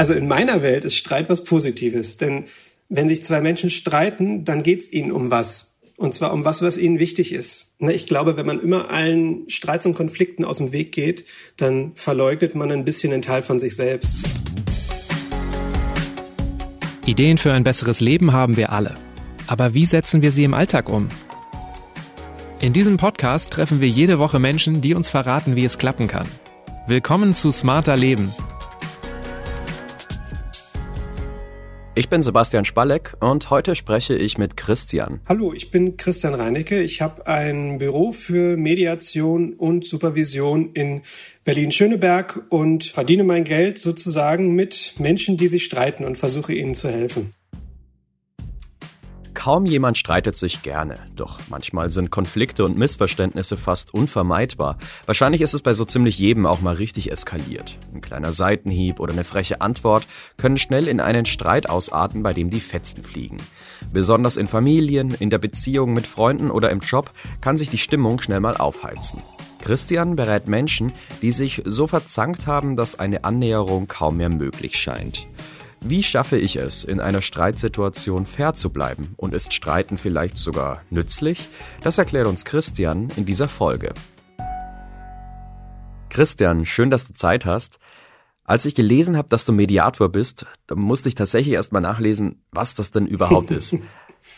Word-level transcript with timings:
Also 0.00 0.14
in 0.14 0.28
meiner 0.28 0.62
Welt 0.62 0.86
ist 0.86 0.96
Streit 0.96 1.28
was 1.28 1.44
Positives, 1.44 2.16
denn 2.16 2.44
wenn 2.88 3.10
sich 3.10 3.22
zwei 3.22 3.42
Menschen 3.42 3.68
streiten, 3.68 4.44
dann 4.44 4.62
geht 4.62 4.80
es 4.80 4.90
ihnen 4.90 5.12
um 5.12 5.30
was. 5.30 5.76
Und 5.98 6.14
zwar 6.14 6.32
um 6.32 6.42
was, 6.42 6.62
was 6.62 6.78
ihnen 6.78 6.98
wichtig 6.98 7.34
ist. 7.34 7.74
Ich 7.80 8.06
glaube, 8.06 8.38
wenn 8.38 8.46
man 8.46 8.62
immer 8.62 8.88
allen 8.88 9.46
Streits 9.50 9.84
und 9.84 9.92
Konflikten 9.92 10.46
aus 10.46 10.56
dem 10.56 10.72
Weg 10.72 10.92
geht, 10.92 11.26
dann 11.58 11.92
verleugnet 11.96 12.54
man 12.54 12.72
ein 12.72 12.86
bisschen 12.86 13.12
einen 13.12 13.20
Teil 13.20 13.42
von 13.42 13.58
sich 13.58 13.76
selbst. 13.76 14.16
Ideen 17.04 17.36
für 17.36 17.52
ein 17.52 17.64
besseres 17.64 18.00
Leben 18.00 18.32
haben 18.32 18.56
wir 18.56 18.72
alle. 18.72 18.94
Aber 19.48 19.74
wie 19.74 19.84
setzen 19.84 20.22
wir 20.22 20.32
sie 20.32 20.44
im 20.44 20.54
Alltag 20.54 20.88
um? 20.88 21.10
In 22.58 22.72
diesem 22.72 22.96
Podcast 22.96 23.50
treffen 23.50 23.82
wir 23.82 23.88
jede 23.88 24.18
Woche 24.18 24.38
Menschen, 24.38 24.80
die 24.80 24.94
uns 24.94 25.10
verraten, 25.10 25.56
wie 25.56 25.64
es 25.66 25.76
klappen 25.76 26.06
kann. 26.06 26.26
Willkommen 26.86 27.34
zu 27.34 27.50
Smarter 27.50 27.98
Leben, 27.98 28.32
Ich 31.96 32.08
bin 32.08 32.22
Sebastian 32.22 32.64
Spalleck 32.64 33.16
und 33.18 33.50
heute 33.50 33.74
spreche 33.74 34.14
ich 34.14 34.38
mit 34.38 34.56
Christian. 34.56 35.20
Hallo, 35.28 35.52
ich 35.52 35.72
bin 35.72 35.96
Christian 35.96 36.34
Reinecke. 36.34 36.80
Ich 36.80 37.02
habe 37.02 37.26
ein 37.26 37.78
Büro 37.78 38.12
für 38.12 38.56
Mediation 38.56 39.54
und 39.54 39.84
Supervision 39.84 40.72
in 40.72 41.02
Berlin-Schöneberg 41.42 42.46
und 42.48 42.84
verdiene 42.84 43.24
mein 43.24 43.42
Geld 43.42 43.78
sozusagen 43.78 44.54
mit 44.54 44.94
Menschen, 44.98 45.36
die 45.36 45.48
sich 45.48 45.64
streiten 45.64 46.04
und 46.04 46.16
versuche 46.16 46.54
ihnen 46.54 46.74
zu 46.74 46.88
helfen. 46.88 47.32
Kaum 49.40 49.64
jemand 49.64 49.96
streitet 49.96 50.36
sich 50.36 50.60
gerne, 50.60 50.96
doch 51.16 51.38
manchmal 51.48 51.90
sind 51.90 52.10
Konflikte 52.10 52.62
und 52.62 52.76
Missverständnisse 52.76 53.56
fast 53.56 53.94
unvermeidbar. 53.94 54.76
Wahrscheinlich 55.06 55.40
ist 55.40 55.54
es 55.54 55.62
bei 55.62 55.72
so 55.72 55.86
ziemlich 55.86 56.18
jedem 56.18 56.44
auch 56.44 56.60
mal 56.60 56.74
richtig 56.74 57.10
eskaliert. 57.10 57.78
Ein 57.94 58.02
kleiner 58.02 58.34
Seitenhieb 58.34 59.00
oder 59.00 59.14
eine 59.14 59.24
freche 59.24 59.62
Antwort 59.62 60.06
können 60.36 60.58
schnell 60.58 60.86
in 60.86 61.00
einen 61.00 61.24
Streit 61.24 61.70
ausarten, 61.70 62.22
bei 62.22 62.34
dem 62.34 62.50
die 62.50 62.60
Fetzen 62.60 63.02
fliegen. 63.02 63.38
Besonders 63.90 64.36
in 64.36 64.46
Familien, 64.46 65.14
in 65.18 65.30
der 65.30 65.38
Beziehung 65.38 65.94
mit 65.94 66.06
Freunden 66.06 66.50
oder 66.50 66.68
im 66.68 66.80
Job 66.80 67.10
kann 67.40 67.56
sich 67.56 67.70
die 67.70 67.78
Stimmung 67.78 68.20
schnell 68.20 68.40
mal 68.40 68.58
aufheizen. 68.58 69.22
Christian 69.62 70.16
berät 70.16 70.48
Menschen, 70.48 70.92
die 71.22 71.32
sich 71.32 71.62
so 71.64 71.86
verzankt 71.86 72.46
haben, 72.46 72.76
dass 72.76 72.98
eine 72.98 73.24
Annäherung 73.24 73.88
kaum 73.88 74.18
mehr 74.18 74.28
möglich 74.28 74.76
scheint. 74.76 75.26
Wie 75.82 76.02
schaffe 76.02 76.36
ich 76.36 76.56
es, 76.56 76.84
in 76.84 77.00
einer 77.00 77.22
Streitsituation 77.22 78.26
fair 78.26 78.52
zu 78.52 78.68
bleiben? 78.68 79.14
Und 79.16 79.32
ist 79.32 79.54
Streiten 79.54 79.96
vielleicht 79.96 80.36
sogar 80.36 80.82
nützlich? 80.90 81.48
Das 81.80 81.96
erklärt 81.96 82.26
uns 82.26 82.44
Christian 82.44 83.08
in 83.16 83.24
dieser 83.24 83.48
Folge. 83.48 83.94
Christian, 86.10 86.66
schön, 86.66 86.90
dass 86.90 87.06
du 87.06 87.14
Zeit 87.14 87.46
hast. 87.46 87.78
Als 88.44 88.66
ich 88.66 88.74
gelesen 88.74 89.16
habe, 89.16 89.28
dass 89.30 89.46
du 89.46 89.52
Mediator 89.52 90.10
bist, 90.10 90.44
musste 90.74 91.08
ich 91.08 91.14
tatsächlich 91.14 91.54
erstmal 91.54 91.80
nachlesen, 91.80 92.44
was 92.50 92.74
das 92.74 92.90
denn 92.90 93.06
überhaupt 93.06 93.50
ist. 93.50 93.74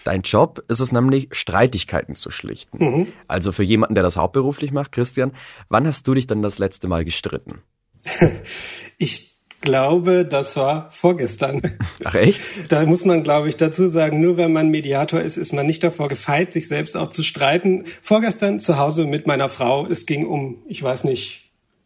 Dein 0.04 0.22
Job 0.22 0.62
ist 0.68 0.78
es 0.78 0.92
nämlich, 0.92 1.28
Streitigkeiten 1.32 2.14
zu 2.14 2.30
schlichten. 2.30 2.84
Mhm. 2.84 3.06
Also 3.26 3.50
für 3.50 3.64
jemanden, 3.64 3.96
der 3.96 4.04
das 4.04 4.16
hauptberuflich 4.16 4.70
macht, 4.70 4.92
Christian, 4.92 5.32
wann 5.68 5.88
hast 5.88 6.06
du 6.06 6.14
dich 6.14 6.28
denn 6.28 6.40
das 6.40 6.58
letzte 6.58 6.86
Mal 6.86 7.04
gestritten? 7.04 7.62
ich 8.98 9.31
glaube, 9.62 10.26
das 10.26 10.56
war 10.56 10.90
vorgestern. 10.90 11.62
Ach 12.04 12.14
echt? 12.14 12.40
Da 12.68 12.84
muss 12.84 13.04
man, 13.06 13.22
glaube 13.22 13.48
ich, 13.48 13.56
dazu 13.56 13.86
sagen, 13.86 14.20
nur 14.20 14.36
wenn 14.36 14.52
man 14.52 14.68
Mediator 14.68 15.20
ist, 15.20 15.38
ist 15.38 15.52
man 15.52 15.66
nicht 15.66 15.82
davor 15.82 16.08
gefeit, 16.08 16.52
sich 16.52 16.68
selbst 16.68 16.96
auch 16.96 17.08
zu 17.08 17.22
streiten. 17.22 17.84
Vorgestern 18.02 18.60
zu 18.60 18.78
Hause 18.78 19.06
mit 19.06 19.26
meiner 19.26 19.48
Frau, 19.48 19.86
es 19.86 20.04
ging 20.04 20.26
um, 20.26 20.58
ich 20.66 20.82
weiß 20.82 21.04
nicht, 21.04 21.42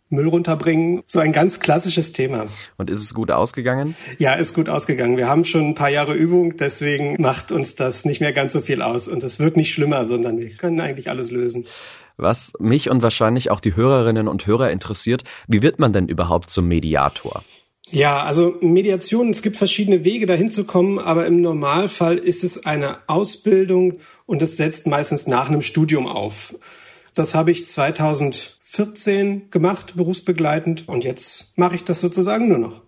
Müll 0.09 0.29
runterbringen. 0.29 1.03
So 1.07 1.19
ein 1.19 1.33
ganz 1.33 1.59
klassisches 1.59 2.13
Thema. 2.13 2.47
Und 2.77 2.91
ist 2.91 3.01
es 3.01 3.13
gut 3.13 3.31
ausgegangen? 3.31 3.97
Ja, 4.19 4.35
ist 4.35 4.55
gut 4.55 4.69
ausgegangen. 4.69 5.17
Wir 5.17 5.29
haben 5.29 5.45
schon 5.45 5.71
ein 5.71 5.75
paar 5.75 5.91
Jahre 5.91 6.15
Übung, 6.15 6.57
deswegen 6.57 7.21
macht 7.21 7.51
uns 7.51 7.75
das 7.75 8.05
nicht 8.05 8.21
mehr 8.21 8.33
ganz 8.33 8.53
so 8.53 8.61
viel 8.61 8.83
aus. 8.83 9.09
Und 9.09 9.25
es 9.25 9.41
wird 9.41 9.57
nicht 9.57 9.73
schlimmer, 9.73 10.05
sondern 10.05 10.39
wir 10.39 10.51
können 10.51 10.81
eigentlich 10.81 11.11
alles 11.11 11.31
lösen. 11.31 11.67
Was 12.17 12.53
mich 12.59 12.89
und 12.89 13.03
wahrscheinlich 13.03 13.51
auch 13.51 13.61
die 13.61 13.77
Hörerinnen 13.77 14.27
und 14.29 14.47
Hörer 14.47 14.71
interessiert, 14.71 15.25
wie 15.49 15.61
wird 15.61 15.79
man 15.79 15.93
denn 15.93 16.09
überhaupt 16.09 16.51
zum 16.51 16.67
Mediator? 16.67 17.43
Ja, 17.91 18.25
also 18.25 18.57
Mediation, 18.61 19.31
es 19.31 19.43
gibt 19.43 19.57
verschiedene 19.57 20.05
Wege 20.05 20.27
dahin 20.27 20.51
zu 20.51 20.65
kommen, 20.65 20.99
aber 20.99 21.27
im 21.27 21.41
Normalfall 21.41 22.19
ist 22.19 22.43
es 22.43 22.67
eine 22.67 22.99
Ausbildung 23.07 23.99
und 24.27 24.43
es 24.43 24.57
setzt 24.57 24.87
meistens 24.87 25.27
nach 25.27 25.49
einem 25.49 25.63
Studium 25.63 26.07
auf. 26.07 26.55
Das 27.15 27.35
habe 27.35 27.53
ich 27.53 27.65
2014 27.65 29.51
gemacht, 29.51 29.95
berufsbegleitend, 29.97 30.89
und 30.89 31.05
jetzt 31.05 31.57
mache 31.57 31.77
ich 31.77 31.85
das 31.85 32.01
sozusagen 32.01 32.49
nur 32.49 32.59
noch. 32.59 32.83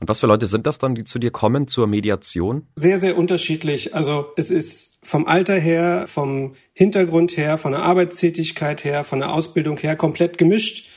Und 0.00 0.08
was 0.08 0.20
für 0.20 0.26
Leute 0.26 0.46
sind 0.46 0.66
das 0.66 0.78
dann, 0.78 0.94
die 0.94 1.04
zu 1.04 1.18
dir 1.18 1.30
kommen 1.30 1.66
zur 1.66 1.86
Mediation? 1.86 2.66
Sehr, 2.76 2.98
sehr 2.98 3.16
unterschiedlich. 3.16 3.94
Also 3.94 4.26
es 4.36 4.50
ist 4.50 4.98
vom 5.02 5.26
Alter 5.26 5.58
her, 5.58 6.06
vom 6.08 6.54
Hintergrund 6.72 7.36
her, 7.36 7.56
von 7.56 7.72
der 7.72 7.82
Arbeitstätigkeit 7.82 8.84
her, 8.84 9.04
von 9.04 9.20
der 9.20 9.32
Ausbildung 9.32 9.78
her 9.78 9.96
komplett 9.96 10.38
gemischt. 10.38 10.88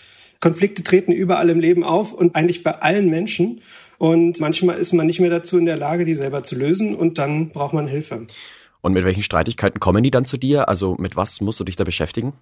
Konflikte 0.45 0.83
treten 0.83 1.11
überall 1.11 1.49
im 1.49 1.59
Leben 1.59 1.83
auf 1.83 2.13
und 2.13 2.35
eigentlich 2.35 2.61
bei 2.61 2.73
allen 2.73 3.09
Menschen. 3.09 3.61
Und 3.97 4.39
manchmal 4.39 4.77
ist 4.77 4.93
man 4.93 5.07
nicht 5.07 5.19
mehr 5.19 5.31
dazu 5.31 5.57
in 5.57 5.65
der 5.65 5.75
Lage, 5.75 6.05
die 6.05 6.13
selber 6.13 6.43
zu 6.43 6.55
lösen 6.55 6.93
und 6.93 7.17
dann 7.17 7.49
braucht 7.49 7.73
man 7.73 7.87
Hilfe. 7.87 8.27
Und 8.81 8.93
mit 8.93 9.03
welchen 9.03 9.23
Streitigkeiten 9.23 9.79
kommen 9.79 10.03
die 10.03 10.11
dann 10.11 10.25
zu 10.25 10.37
dir? 10.37 10.69
Also 10.69 10.97
mit 10.99 11.15
was 11.15 11.41
musst 11.41 11.59
du 11.59 11.63
dich 11.63 11.77
da 11.77 11.83
beschäftigen? 11.83 12.33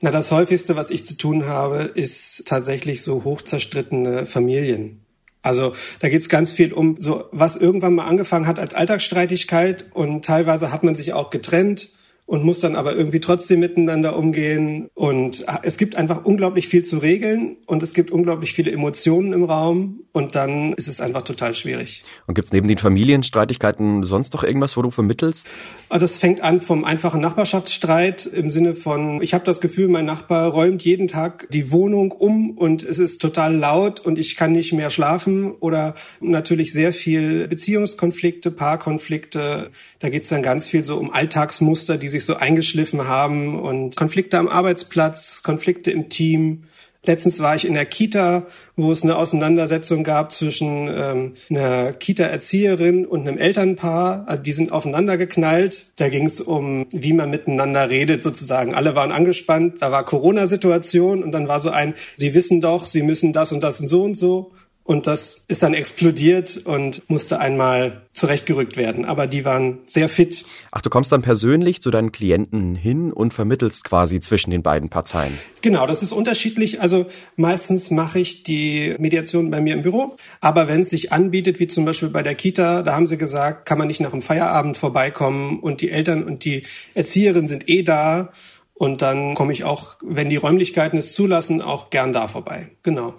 Na, 0.00 0.12
das 0.12 0.30
häufigste, 0.30 0.76
was 0.76 0.90
ich 0.90 1.04
zu 1.04 1.16
tun 1.16 1.46
habe, 1.46 1.90
ist 1.94 2.46
tatsächlich 2.46 3.02
so 3.02 3.24
hochzerstrittene 3.24 4.26
Familien. 4.26 5.00
Also 5.42 5.72
da 5.98 6.08
geht 6.08 6.20
es 6.20 6.28
ganz 6.28 6.52
viel 6.52 6.72
um 6.72 7.00
so, 7.00 7.24
was 7.32 7.56
irgendwann 7.56 7.96
mal 7.96 8.06
angefangen 8.06 8.46
hat 8.46 8.60
als 8.60 8.74
Alltagsstreitigkeit 8.74 9.86
und 9.92 10.24
teilweise 10.24 10.70
hat 10.70 10.84
man 10.84 10.94
sich 10.94 11.14
auch 11.14 11.30
getrennt 11.30 11.88
und 12.26 12.44
muss 12.44 12.60
dann 12.60 12.74
aber 12.76 12.96
irgendwie 12.96 13.20
trotzdem 13.20 13.60
miteinander 13.60 14.16
umgehen. 14.16 14.88
Und 14.94 15.44
es 15.62 15.76
gibt 15.76 15.96
einfach 15.96 16.24
unglaublich 16.24 16.68
viel 16.68 16.82
zu 16.84 16.98
regeln 16.98 17.56
und 17.66 17.82
es 17.82 17.92
gibt 17.92 18.10
unglaublich 18.10 18.54
viele 18.54 18.70
Emotionen 18.70 19.32
im 19.32 19.44
Raum 19.44 20.00
und 20.12 20.34
dann 20.34 20.72
ist 20.74 20.88
es 20.88 21.00
einfach 21.00 21.22
total 21.22 21.54
schwierig. 21.54 22.02
Und 22.26 22.34
gibt 22.34 22.48
es 22.48 22.52
neben 22.52 22.68
den 22.68 22.78
Familienstreitigkeiten 22.78 24.04
sonst 24.04 24.32
noch 24.32 24.42
irgendwas, 24.42 24.76
wo 24.76 24.82
du 24.82 24.90
vermittelst? 24.90 25.48
Also 25.88 26.04
das 26.04 26.18
fängt 26.18 26.40
an 26.40 26.60
vom 26.60 26.84
einfachen 26.84 27.20
Nachbarschaftsstreit 27.20 28.26
im 28.26 28.48
Sinne 28.48 28.74
von, 28.74 29.20
ich 29.20 29.34
habe 29.34 29.44
das 29.44 29.60
Gefühl, 29.60 29.88
mein 29.88 30.04
Nachbar 30.04 30.48
räumt 30.48 30.84
jeden 30.84 31.08
Tag 31.08 31.48
die 31.50 31.70
Wohnung 31.70 32.12
um 32.12 32.56
und 32.56 32.82
es 32.82 32.98
ist 32.98 33.20
total 33.20 33.54
laut 33.54 34.00
und 34.00 34.18
ich 34.18 34.36
kann 34.36 34.52
nicht 34.52 34.72
mehr 34.72 34.90
schlafen 34.90 35.50
oder 35.50 35.94
natürlich 36.20 36.72
sehr 36.72 36.92
viel 36.92 37.48
Beziehungskonflikte, 37.48 38.50
Paarkonflikte. 38.50 39.70
Da 39.98 40.08
geht 40.08 40.22
es 40.22 40.28
dann 40.28 40.42
ganz 40.42 40.68
viel 40.68 40.84
so 40.84 40.96
um 40.96 41.12
Alltagsmuster, 41.12 41.98
die 41.98 42.08
sich 42.14 42.24
so 42.24 42.36
eingeschliffen 42.36 43.06
haben 43.06 43.60
und 43.60 43.96
Konflikte 43.96 44.38
am 44.38 44.48
Arbeitsplatz, 44.48 45.42
Konflikte 45.42 45.90
im 45.90 46.08
Team. 46.08 46.64
Letztens 47.06 47.40
war 47.40 47.54
ich 47.54 47.66
in 47.66 47.74
der 47.74 47.84
Kita, 47.84 48.46
wo 48.76 48.90
es 48.90 49.02
eine 49.02 49.16
Auseinandersetzung 49.16 50.04
gab 50.04 50.32
zwischen 50.32 50.88
ähm, 50.88 51.34
einer 51.50 51.92
Kita-Erzieherin 51.92 53.04
und 53.04 53.28
einem 53.28 53.36
Elternpaar. 53.36 54.24
Also 54.26 54.42
die 54.42 54.52
sind 54.52 54.72
aufeinander 54.72 55.18
geknallt. 55.18 55.86
Da 55.96 56.08
ging 56.08 56.24
es 56.24 56.40
um, 56.40 56.86
wie 56.90 57.12
man 57.12 57.28
miteinander 57.28 57.90
redet, 57.90 58.22
sozusagen. 58.22 58.74
Alle 58.74 58.96
waren 58.96 59.12
angespannt. 59.12 59.82
Da 59.82 59.92
war 59.92 60.04
Corona-Situation 60.04 61.22
und 61.22 61.32
dann 61.32 61.46
war 61.46 61.60
so 61.60 61.70
ein, 61.70 61.94
Sie 62.16 62.32
wissen 62.32 62.62
doch, 62.62 62.86
Sie 62.86 63.02
müssen 63.02 63.34
das 63.34 63.52
und 63.52 63.62
das 63.62 63.80
und 63.80 63.88
so 63.88 64.02
und 64.02 64.14
so. 64.14 64.52
Und 64.84 65.06
das 65.06 65.46
ist 65.48 65.62
dann 65.62 65.72
explodiert 65.72 66.60
und 66.64 67.02
musste 67.08 67.40
einmal 67.40 68.02
zurechtgerückt 68.12 68.76
werden. 68.76 69.06
Aber 69.06 69.26
die 69.26 69.46
waren 69.46 69.78
sehr 69.86 70.10
fit. 70.10 70.44
Ach, 70.72 70.82
du 70.82 70.90
kommst 70.90 71.10
dann 71.10 71.22
persönlich 71.22 71.80
zu 71.80 71.90
deinen 71.90 72.12
Klienten 72.12 72.74
hin 72.76 73.10
und 73.10 73.32
vermittelst 73.32 73.82
quasi 73.84 74.20
zwischen 74.20 74.50
den 74.50 74.62
beiden 74.62 74.90
Parteien. 74.90 75.32
Genau, 75.62 75.86
das 75.86 76.02
ist 76.02 76.12
unterschiedlich. 76.12 76.82
Also 76.82 77.06
meistens 77.36 77.90
mache 77.90 78.20
ich 78.20 78.42
die 78.42 78.94
Mediation 78.98 79.50
bei 79.50 79.62
mir 79.62 79.72
im 79.72 79.80
Büro. 79.80 80.16
Aber 80.42 80.68
wenn 80.68 80.82
es 80.82 80.90
sich 80.90 81.12
anbietet, 81.12 81.60
wie 81.60 81.66
zum 81.66 81.86
Beispiel 81.86 82.10
bei 82.10 82.22
der 82.22 82.34
Kita, 82.34 82.82
da 82.82 82.94
haben 82.94 83.06
sie 83.06 83.16
gesagt, 83.16 83.64
kann 83.64 83.78
man 83.78 83.88
nicht 83.88 84.00
nach 84.00 84.10
dem 84.10 84.20
Feierabend 84.20 84.76
vorbeikommen 84.76 85.60
und 85.60 85.80
die 85.80 85.90
Eltern 85.90 86.24
und 86.24 86.44
die 86.44 86.62
Erzieherin 86.92 87.48
sind 87.48 87.70
eh 87.70 87.82
da. 87.82 88.32
Und 88.74 89.02
dann 89.02 89.34
komme 89.34 89.52
ich 89.52 89.62
auch, 89.64 89.96
wenn 90.02 90.28
die 90.28 90.36
Räumlichkeiten 90.36 90.98
es 90.98 91.12
zulassen, 91.12 91.62
auch 91.62 91.90
gern 91.90 92.12
da 92.12 92.26
vorbei. 92.26 92.70
Genau. 92.82 93.14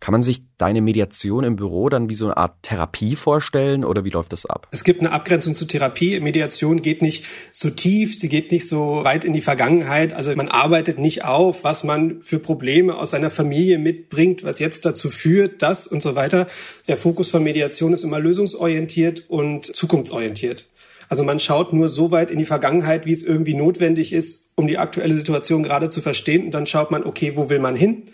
Kann 0.00 0.12
man 0.12 0.22
sich 0.22 0.42
deine 0.58 0.82
Mediation 0.82 1.42
im 1.42 1.56
Büro 1.56 1.88
dann 1.88 2.10
wie 2.10 2.14
so 2.14 2.26
eine 2.26 2.36
Art 2.36 2.62
Therapie 2.62 3.16
vorstellen 3.16 3.82
oder 3.84 4.04
wie 4.04 4.10
läuft 4.10 4.32
das 4.32 4.44
ab? 4.44 4.68
Es 4.70 4.84
gibt 4.84 5.00
eine 5.00 5.12
Abgrenzung 5.12 5.54
zu 5.54 5.64
Therapie. 5.64 6.20
Mediation 6.20 6.82
geht 6.82 7.02
nicht 7.02 7.24
so 7.52 7.70
tief, 7.70 8.18
sie 8.18 8.28
geht 8.28 8.50
nicht 8.50 8.68
so 8.68 9.04
weit 9.04 9.24
in 9.24 9.32
die 9.32 9.40
Vergangenheit. 9.40 10.12
Also 10.12 10.34
man 10.36 10.48
arbeitet 10.48 10.98
nicht 10.98 11.24
auf, 11.24 11.64
was 11.64 11.82
man 11.82 12.20
für 12.22 12.40
Probleme 12.40 12.96
aus 12.96 13.10
seiner 13.10 13.30
Familie 13.30 13.78
mitbringt, 13.78 14.44
was 14.44 14.58
jetzt 14.58 14.84
dazu 14.84 15.08
führt, 15.08 15.62
das 15.62 15.86
und 15.86 16.02
so 16.02 16.14
weiter. 16.14 16.46
Der 16.88 16.96
Fokus 16.96 17.30
von 17.30 17.42
Mediation 17.42 17.92
ist 17.92 18.04
immer 18.04 18.18
lösungsorientiert 18.18 19.30
und 19.30 19.64
zukunftsorientiert. 19.64 20.68
Also 21.08 21.24
man 21.24 21.38
schaut 21.38 21.72
nur 21.72 21.88
so 21.88 22.10
weit 22.10 22.30
in 22.30 22.38
die 22.38 22.44
Vergangenheit, 22.44 23.06
wie 23.06 23.12
es 23.12 23.22
irgendwie 23.22 23.54
notwendig 23.54 24.12
ist, 24.12 24.50
um 24.56 24.66
die 24.66 24.78
aktuelle 24.78 25.14
Situation 25.14 25.62
gerade 25.62 25.88
zu 25.90 26.00
verstehen. 26.00 26.46
Und 26.46 26.50
dann 26.52 26.66
schaut 26.66 26.90
man, 26.90 27.04
okay, 27.04 27.36
wo 27.36 27.48
will 27.48 27.58
man 27.60 27.76
hin? 27.76 28.10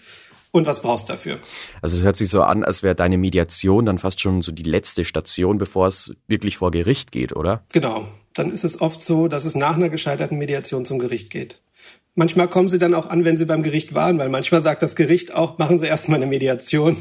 und 0.52 0.66
was 0.66 0.82
brauchst 0.82 1.08
du 1.08 1.14
dafür. 1.14 1.38
Also 1.80 1.96
es 1.96 2.02
hört 2.02 2.16
sich 2.16 2.28
so 2.28 2.42
an, 2.42 2.62
als 2.62 2.82
wäre 2.82 2.94
deine 2.94 3.18
Mediation 3.18 3.86
dann 3.86 3.98
fast 3.98 4.20
schon 4.20 4.42
so 4.42 4.52
die 4.52 4.62
letzte 4.62 5.04
Station, 5.04 5.58
bevor 5.58 5.88
es 5.88 6.12
wirklich 6.28 6.58
vor 6.58 6.70
Gericht 6.70 7.10
geht, 7.10 7.34
oder? 7.34 7.64
Genau. 7.72 8.06
Dann 8.34 8.50
ist 8.50 8.64
es 8.64 8.80
oft 8.80 9.02
so, 9.02 9.28
dass 9.28 9.44
es 9.44 9.54
nach 9.54 9.76
einer 9.76 9.88
gescheiterten 9.88 10.38
Mediation 10.38 10.84
zum 10.84 10.98
Gericht 10.98 11.30
geht. 11.30 11.60
Manchmal 12.14 12.48
kommen 12.48 12.68
sie 12.68 12.78
dann 12.78 12.94
auch 12.94 13.08
an, 13.08 13.24
wenn 13.24 13.36
sie 13.36 13.46
beim 13.46 13.62
Gericht 13.62 13.94
waren, 13.94 14.18
weil 14.18 14.28
manchmal 14.28 14.62
sagt 14.62 14.82
das 14.82 14.96
Gericht 14.96 15.34
auch, 15.34 15.58
machen 15.58 15.78
Sie 15.78 15.86
erstmal 15.86 16.16
eine 16.16 16.26
Mediation. 16.26 16.98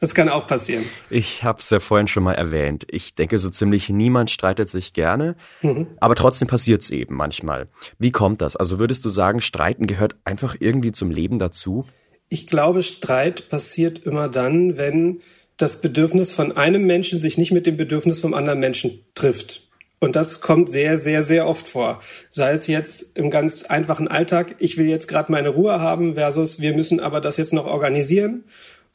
Das 0.00 0.14
kann 0.14 0.28
auch 0.28 0.46
passieren. 0.46 0.84
Ich 1.10 1.44
habe 1.44 1.60
es 1.60 1.70
ja 1.70 1.80
vorhin 1.80 2.08
schon 2.08 2.24
mal 2.24 2.34
erwähnt. 2.34 2.84
Ich 2.88 3.14
denke, 3.14 3.38
so 3.38 3.50
ziemlich 3.50 3.88
niemand 3.88 4.30
streitet 4.30 4.68
sich 4.68 4.92
gerne, 4.92 5.36
mhm. 5.62 5.86
aber 6.00 6.14
trotzdem 6.14 6.48
passiert 6.48 6.82
es 6.82 6.90
eben 6.90 7.14
manchmal. 7.14 7.68
Wie 7.98 8.10
kommt 8.10 8.42
das? 8.42 8.56
Also 8.56 8.78
würdest 8.78 9.04
du 9.04 9.08
sagen, 9.08 9.40
Streiten 9.40 9.86
gehört 9.86 10.16
einfach 10.24 10.56
irgendwie 10.58 10.92
zum 10.92 11.10
Leben 11.10 11.38
dazu? 11.38 11.86
Ich 12.28 12.46
glaube, 12.46 12.82
Streit 12.82 13.48
passiert 13.48 14.00
immer 14.00 14.28
dann, 14.28 14.76
wenn 14.78 15.20
das 15.56 15.80
Bedürfnis 15.80 16.32
von 16.32 16.56
einem 16.56 16.86
Menschen 16.86 17.18
sich 17.18 17.38
nicht 17.38 17.52
mit 17.52 17.66
dem 17.66 17.76
Bedürfnis 17.76 18.20
vom 18.20 18.34
anderen 18.34 18.58
Menschen 18.58 19.04
trifft. 19.14 19.68
Und 20.00 20.16
das 20.16 20.40
kommt 20.40 20.68
sehr, 20.68 20.98
sehr, 20.98 21.22
sehr 21.22 21.46
oft 21.46 21.68
vor. 21.68 22.00
Sei 22.28 22.50
es 22.54 22.66
jetzt 22.66 23.16
im 23.16 23.30
ganz 23.30 23.62
einfachen 23.62 24.08
Alltag, 24.08 24.56
ich 24.58 24.76
will 24.76 24.88
jetzt 24.88 25.06
gerade 25.06 25.30
meine 25.30 25.50
Ruhe 25.50 25.78
haben 25.78 26.14
versus 26.14 26.60
wir 26.60 26.74
müssen 26.74 26.98
aber 26.98 27.20
das 27.20 27.36
jetzt 27.36 27.52
noch 27.52 27.66
organisieren. 27.66 28.42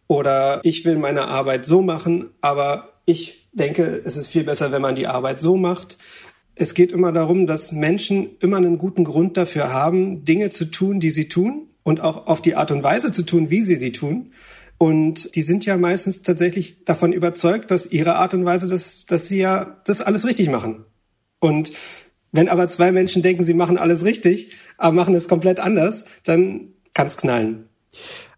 Oder 0.07 0.61
ich 0.63 0.85
will 0.85 0.97
meine 0.97 1.27
Arbeit 1.27 1.65
so 1.65 1.81
machen, 1.81 2.29
aber 2.41 2.93
ich 3.05 3.49
denke, 3.51 4.01
es 4.05 4.17
ist 4.17 4.27
viel 4.27 4.43
besser, 4.43 4.71
wenn 4.71 4.81
man 4.81 4.95
die 4.95 5.07
Arbeit 5.07 5.39
so 5.39 5.57
macht. 5.57 5.97
Es 6.55 6.73
geht 6.73 6.91
immer 6.91 7.11
darum, 7.11 7.45
dass 7.45 7.71
Menschen 7.71 8.37
immer 8.39 8.57
einen 8.57 8.77
guten 8.77 9.03
Grund 9.03 9.37
dafür 9.37 9.73
haben, 9.73 10.23
Dinge 10.23 10.49
zu 10.49 10.65
tun, 10.65 10.99
die 10.99 11.09
sie 11.09 11.27
tun 11.27 11.67
und 11.83 12.01
auch 12.01 12.27
auf 12.27 12.41
die 12.41 12.55
Art 12.55 12.71
und 12.71 12.83
Weise 12.83 13.11
zu 13.11 13.23
tun, 13.23 13.49
wie 13.49 13.63
sie 13.63 13.75
sie 13.75 13.91
tun. 13.91 14.31
Und 14.77 15.35
die 15.35 15.41
sind 15.41 15.65
ja 15.65 15.77
meistens 15.77 16.21
tatsächlich 16.21 16.85
davon 16.85 17.11
überzeugt, 17.11 17.71
dass 17.71 17.91
ihre 17.91 18.15
Art 18.15 18.33
und 18.33 18.45
Weise, 18.45 18.67
dass, 18.67 19.05
dass 19.05 19.27
sie 19.27 19.39
ja 19.39 19.77
das 19.85 20.01
alles 20.01 20.25
richtig 20.25 20.49
machen. 20.49 20.85
Und 21.39 21.71
wenn 22.31 22.49
aber 22.49 22.67
zwei 22.67 22.91
Menschen 22.91 23.21
denken, 23.21 23.43
sie 23.43 23.53
machen 23.53 23.77
alles 23.77 24.03
richtig, 24.03 24.55
aber 24.77 24.93
machen 24.95 25.15
es 25.15 25.27
komplett 25.27 25.59
anders, 25.59 26.05
dann 26.23 26.73
kann 26.93 27.07
es 27.07 27.17
knallen. 27.17 27.69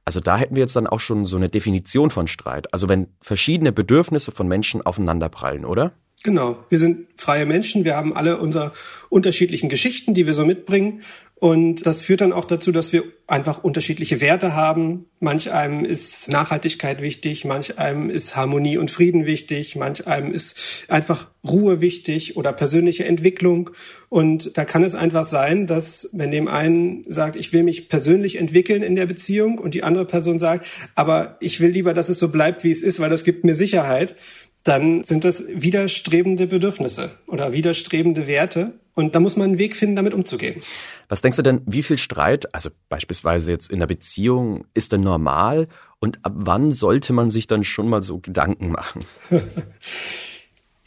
Also 0.10 0.22
da 0.22 0.40
hätten 0.40 0.56
wir 0.56 0.62
jetzt 0.62 0.76
dann 0.76 0.88
auch 0.88 1.02
schon 1.02 1.28
so 1.28 1.38
eine 1.38 1.50
Definition 1.50 2.10
von 2.10 2.28
Streit. 2.28 2.74
Also 2.74 2.90
wenn 2.90 3.10
verschiedene 3.22 3.72
Bedürfnisse 3.72 4.32
von 4.32 4.48
Menschen 4.48 4.82
aufeinanderprallen, 4.84 5.66
oder? 5.66 5.92
Genau. 6.24 6.58
Wir 6.70 6.80
sind 6.80 7.06
freie 7.16 7.46
Menschen. 7.46 7.86
Wir 7.86 7.96
haben 7.96 8.16
alle 8.16 8.40
unsere 8.40 8.72
unterschiedlichen 9.10 9.70
Geschichten, 9.70 10.16
die 10.16 10.26
wir 10.26 10.34
so 10.34 10.48
mitbringen. 10.48 11.04
Und 11.40 11.86
das 11.86 12.02
führt 12.02 12.20
dann 12.20 12.34
auch 12.34 12.44
dazu, 12.44 12.74
dass 12.74 12.92
wir 12.92 13.04
einfach 13.26 13.64
unterschiedliche 13.64 14.20
Werte 14.20 14.56
haben. 14.56 15.06
Manch 15.22 15.54
einem 15.54 15.86
ist 15.86 16.30
Nachhaltigkeit 16.30 17.02
wichtig, 17.02 17.46
manch 17.46 17.80
einem 17.80 18.10
ist 18.10 18.36
Harmonie 18.36 18.78
und 18.78 18.92
Frieden 18.92 19.26
wichtig, 19.26 19.78
manch 19.78 20.06
einem 20.06 20.34
ist 20.34 20.58
einfach 20.90 21.32
Ruhe 21.48 21.80
wichtig 21.80 22.36
oder 22.36 22.52
persönliche 22.52 23.06
Entwicklung. 23.06 23.70
Und 24.10 24.58
da 24.58 24.66
kann 24.66 24.84
es 24.84 24.96
einfach 24.96 25.24
sein, 25.24 25.66
dass 25.66 26.10
wenn 26.12 26.32
dem 26.32 26.50
einen 26.50 27.06
sagt, 27.08 27.38
ich 27.38 27.54
will 27.54 27.64
mich 27.64 27.88
persönlich 27.88 28.38
entwickeln 28.38 28.84
in 28.84 28.98
der 28.98 29.06
Beziehung 29.06 29.60
und 29.60 29.74
die 29.74 29.84
andere 29.84 30.06
Person 30.06 30.40
sagt, 30.40 30.66
aber 30.96 31.38
ich 31.40 31.62
will 31.62 31.70
lieber, 31.70 31.94
dass 31.94 32.10
es 32.10 32.20
so 32.20 32.28
bleibt, 32.28 32.66
wie 32.66 32.72
es 32.72 32.82
ist, 32.82 33.00
weil 33.00 33.10
das 33.10 33.24
gibt 33.24 33.46
mir 33.46 33.56
Sicherheit, 33.56 34.16
dann 34.64 35.06
sind 35.06 35.24
das 35.24 35.46
widerstrebende 35.48 36.48
Bedürfnisse 36.48 37.12
oder 37.28 37.54
widerstrebende 37.54 38.28
Werte. 38.28 38.74
Und 38.94 39.16
da 39.16 39.22
muss 39.22 39.38
man 39.38 39.52
einen 39.52 39.60
Weg 39.60 39.78
finden, 39.78 39.96
damit 39.96 40.14
umzugehen. 40.14 40.62
Was 41.10 41.22
denkst 41.22 41.38
du 41.38 41.42
denn, 41.42 41.62
wie 41.66 41.84
viel 41.84 41.98
Streit, 41.98 42.54
also 42.54 42.70
beispielsweise 42.88 43.52
jetzt 43.52 43.70
in 43.70 43.78
einer 43.78 43.88
Beziehung, 43.88 44.66
ist 44.76 44.92
denn 44.92 45.02
normal? 45.02 45.68
Und 46.00 46.24
ab 46.24 46.34
wann 46.36 46.72
sollte 46.72 47.14
man 47.14 47.32
sich 47.32 47.48
dann 47.48 47.64
schon 47.64 47.90
mal 47.90 48.04
so 48.04 48.20
Gedanken 48.20 48.72
machen? 48.72 49.02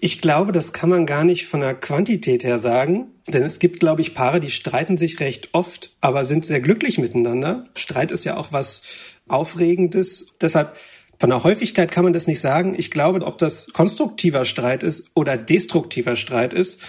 Ich 0.05 0.21
glaube, 0.21 0.51
das 0.51 0.73
kann 0.73 0.91
man 0.91 1.07
gar 1.07 1.23
nicht 1.23 1.47
von 1.47 1.61
der 1.61 1.75
Quantität 1.75 2.43
her 2.43 2.59
sagen. 2.59 3.13
Denn 3.29 3.45
es 3.45 3.61
gibt, 3.61 3.79
glaube 3.79 4.01
ich, 4.01 4.17
Paare, 4.17 4.41
die 4.41 4.51
streiten 4.51 4.97
sich 4.97 5.21
recht 5.21 5.51
oft, 5.53 5.95
aber 6.01 6.25
sind 6.25 6.45
sehr 6.45 6.61
glücklich 6.61 6.99
miteinander. 6.99 7.69
Streit 7.77 8.11
ist 8.11 8.25
ja 8.25 8.37
auch 8.37 8.49
was 8.51 8.83
Aufregendes. 9.29 10.35
Deshalb 10.41 10.77
von 11.21 11.31
der 11.31 11.45
Häufigkeit 11.45 11.93
kann 11.93 12.03
man 12.03 12.13
das 12.13 12.27
nicht 12.27 12.41
sagen. 12.41 12.75
Ich 12.77 12.91
glaube, 12.91 13.25
ob 13.25 13.39
das 13.39 13.69
konstruktiver 13.73 14.45
Streit 14.45 14.83
ist 14.83 15.13
oder 15.15 15.37
destruktiver 15.37 16.17
Streit 16.17 16.53
ist, 16.53 16.81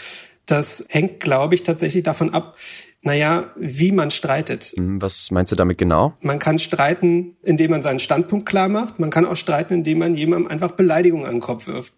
das 0.47 0.83
hängt, 0.89 1.19
glaube 1.19 1.53
ich, 1.53 1.61
tatsächlich 1.61 2.01
davon 2.01 2.33
ab, 2.33 2.57
naja, 3.03 3.51
wie 3.57 3.91
man 3.91 4.11
streitet. 4.11 4.73
Hm, 4.77 5.01
was 5.01 5.29
meinst 5.29 5.51
du 5.51 5.55
damit 5.55 5.77
genau? 5.77 6.13
Man 6.21 6.39
kann 6.39 6.57
streiten, 6.57 7.35
indem 7.43 7.71
man 7.71 7.81
seinen 7.81 7.99
Standpunkt 7.99 8.45
klar 8.45 8.69
macht. 8.69 8.99
Man 8.99 9.09
kann 9.09 9.25
auch 9.25 9.35
streiten, 9.35 9.73
indem 9.73 9.99
man 9.99 10.15
jemandem 10.15 10.49
einfach 10.49 10.71
Beleidigungen 10.71 11.25
an 11.25 11.35
den 11.35 11.41
Kopf 11.41 11.67
wirft. 11.67 11.93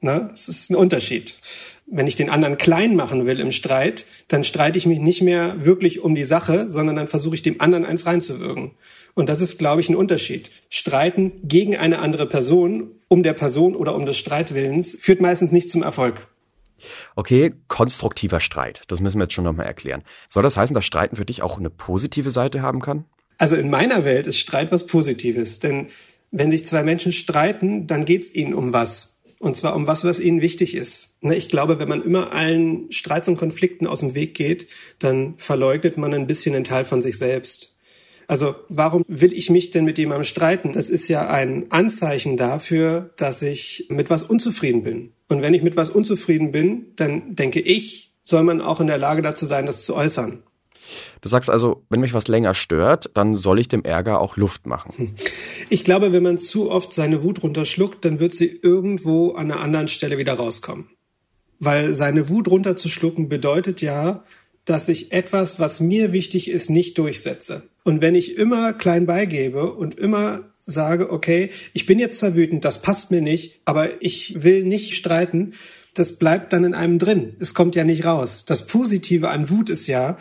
Na, 0.00 0.20
das 0.30 0.48
ist 0.48 0.70
ein 0.70 0.76
Unterschied. 0.76 1.36
Wenn 1.86 2.06
ich 2.06 2.14
den 2.14 2.30
anderen 2.30 2.56
klein 2.56 2.94
machen 2.94 3.26
will 3.26 3.40
im 3.40 3.50
Streit, 3.50 4.06
dann 4.28 4.44
streite 4.44 4.78
ich 4.78 4.86
mich 4.86 5.00
nicht 5.00 5.22
mehr 5.22 5.64
wirklich 5.64 6.00
um 6.00 6.14
die 6.14 6.24
Sache, 6.24 6.70
sondern 6.70 6.94
dann 6.94 7.08
versuche 7.08 7.34
ich 7.34 7.42
dem 7.42 7.60
anderen 7.60 7.84
eins 7.84 8.06
reinzuwirken. 8.06 8.72
Und 9.14 9.28
das 9.28 9.40
ist, 9.40 9.58
glaube 9.58 9.80
ich, 9.80 9.88
ein 9.88 9.96
Unterschied. 9.96 10.50
Streiten 10.68 11.32
gegen 11.42 11.76
eine 11.76 11.98
andere 11.98 12.26
Person, 12.26 12.92
um 13.08 13.24
der 13.24 13.32
Person 13.32 13.74
oder 13.74 13.96
um 13.96 14.06
des 14.06 14.18
Streitwillens, 14.18 14.96
führt 15.00 15.20
meistens 15.20 15.50
nicht 15.50 15.68
zum 15.68 15.82
Erfolg. 15.82 16.28
Okay, 17.16 17.54
konstruktiver 17.68 18.40
Streit. 18.40 18.82
Das 18.88 19.00
müssen 19.00 19.18
wir 19.18 19.24
jetzt 19.24 19.34
schon 19.34 19.44
nochmal 19.44 19.66
erklären. 19.66 20.02
Soll 20.28 20.42
das 20.42 20.56
heißen, 20.56 20.74
dass 20.74 20.84
Streiten 20.84 21.16
für 21.16 21.24
dich 21.24 21.42
auch 21.42 21.58
eine 21.58 21.70
positive 21.70 22.30
Seite 22.30 22.62
haben 22.62 22.80
kann? 22.80 23.04
Also 23.38 23.56
in 23.56 23.70
meiner 23.70 24.04
Welt 24.04 24.26
ist 24.26 24.38
Streit 24.38 24.72
was 24.72 24.86
Positives. 24.86 25.60
Denn 25.60 25.88
wenn 26.30 26.50
sich 26.50 26.66
zwei 26.66 26.82
Menschen 26.82 27.12
streiten, 27.12 27.86
dann 27.86 28.04
geht 28.04 28.24
es 28.24 28.34
ihnen 28.34 28.54
um 28.54 28.72
was. 28.72 29.20
Und 29.38 29.56
zwar 29.56 29.76
um 29.76 29.86
was, 29.86 30.04
was 30.04 30.18
ihnen 30.18 30.42
wichtig 30.42 30.74
ist. 30.74 31.16
Ich 31.20 31.48
glaube, 31.48 31.78
wenn 31.78 31.88
man 31.88 32.02
immer 32.02 32.32
allen 32.32 32.90
Streits 32.90 33.28
und 33.28 33.36
Konflikten 33.36 33.86
aus 33.86 34.00
dem 34.00 34.14
Weg 34.14 34.34
geht, 34.34 34.66
dann 34.98 35.34
verleugnet 35.38 35.96
man 35.96 36.12
ein 36.12 36.26
bisschen 36.26 36.56
einen 36.56 36.64
Teil 36.64 36.84
von 36.84 37.00
sich 37.00 37.18
selbst. 37.18 37.77
Also 38.28 38.54
warum 38.68 39.04
will 39.08 39.32
ich 39.32 39.48
mich 39.48 39.70
denn 39.70 39.86
mit 39.86 39.96
jemandem 39.96 40.24
streiten? 40.24 40.72
Das 40.72 40.90
ist 40.90 41.08
ja 41.08 41.28
ein 41.28 41.66
Anzeichen 41.70 42.36
dafür, 42.36 43.10
dass 43.16 43.40
ich 43.40 43.86
mit 43.88 44.10
was 44.10 44.22
unzufrieden 44.22 44.82
bin. 44.82 45.12
Und 45.28 45.40
wenn 45.42 45.54
ich 45.54 45.62
mit 45.62 45.76
was 45.76 45.88
unzufrieden 45.88 46.52
bin, 46.52 46.92
dann 46.96 47.34
denke 47.34 47.60
ich, 47.60 48.12
soll 48.22 48.42
man 48.42 48.60
auch 48.60 48.80
in 48.80 48.86
der 48.86 48.98
Lage 48.98 49.22
dazu 49.22 49.46
sein, 49.46 49.64
das 49.64 49.84
zu 49.86 49.96
äußern. 49.96 50.42
Du 51.22 51.28
sagst 51.28 51.48
also, 51.48 51.84
wenn 51.88 52.00
mich 52.00 52.12
was 52.12 52.28
länger 52.28 52.54
stört, 52.54 53.10
dann 53.14 53.34
soll 53.34 53.58
ich 53.58 53.68
dem 53.68 53.84
Ärger 53.84 54.20
auch 54.20 54.36
Luft 54.36 54.66
machen. 54.66 55.14
Ich 55.70 55.84
glaube, 55.84 56.12
wenn 56.12 56.22
man 56.22 56.38
zu 56.38 56.70
oft 56.70 56.94
seine 56.94 57.22
Wut 57.22 57.42
runterschluckt, 57.42 58.02
dann 58.02 58.20
wird 58.20 58.34
sie 58.34 58.46
irgendwo 58.46 59.32
an 59.32 59.50
einer 59.50 59.60
anderen 59.60 59.88
Stelle 59.88 60.16
wieder 60.16 60.34
rauskommen. 60.34 60.88
Weil 61.58 61.94
seine 61.94 62.30
Wut 62.30 62.48
runterzuschlucken 62.48 63.28
bedeutet 63.28 63.82
ja, 63.82 64.22
dass 64.68 64.88
ich 64.88 65.12
etwas, 65.12 65.58
was 65.58 65.80
mir 65.80 66.12
wichtig 66.12 66.50
ist, 66.50 66.70
nicht 66.70 66.98
durchsetze. 66.98 67.62
Und 67.84 68.00
wenn 68.00 68.14
ich 68.14 68.36
immer 68.36 68.72
klein 68.72 69.06
beigebe 69.06 69.72
und 69.72 69.98
immer 69.98 70.50
sage, 70.58 71.10
okay, 71.10 71.50
ich 71.72 71.86
bin 71.86 71.98
jetzt 71.98 72.18
zwar 72.18 72.34
wütend, 72.34 72.64
das 72.64 72.82
passt 72.82 73.10
mir 73.10 73.22
nicht, 73.22 73.60
aber 73.64 74.02
ich 74.02 74.42
will 74.42 74.64
nicht 74.64 74.94
streiten, 74.94 75.54
das 75.94 76.18
bleibt 76.18 76.52
dann 76.52 76.64
in 76.64 76.74
einem 76.74 76.98
drin. 76.98 77.34
Es 77.40 77.54
kommt 77.54 77.74
ja 77.74 77.84
nicht 77.84 78.04
raus. 78.04 78.44
Das 78.44 78.66
Positive 78.66 79.30
an 79.30 79.48
Wut 79.48 79.70
ist 79.70 79.86
ja, 79.86 80.18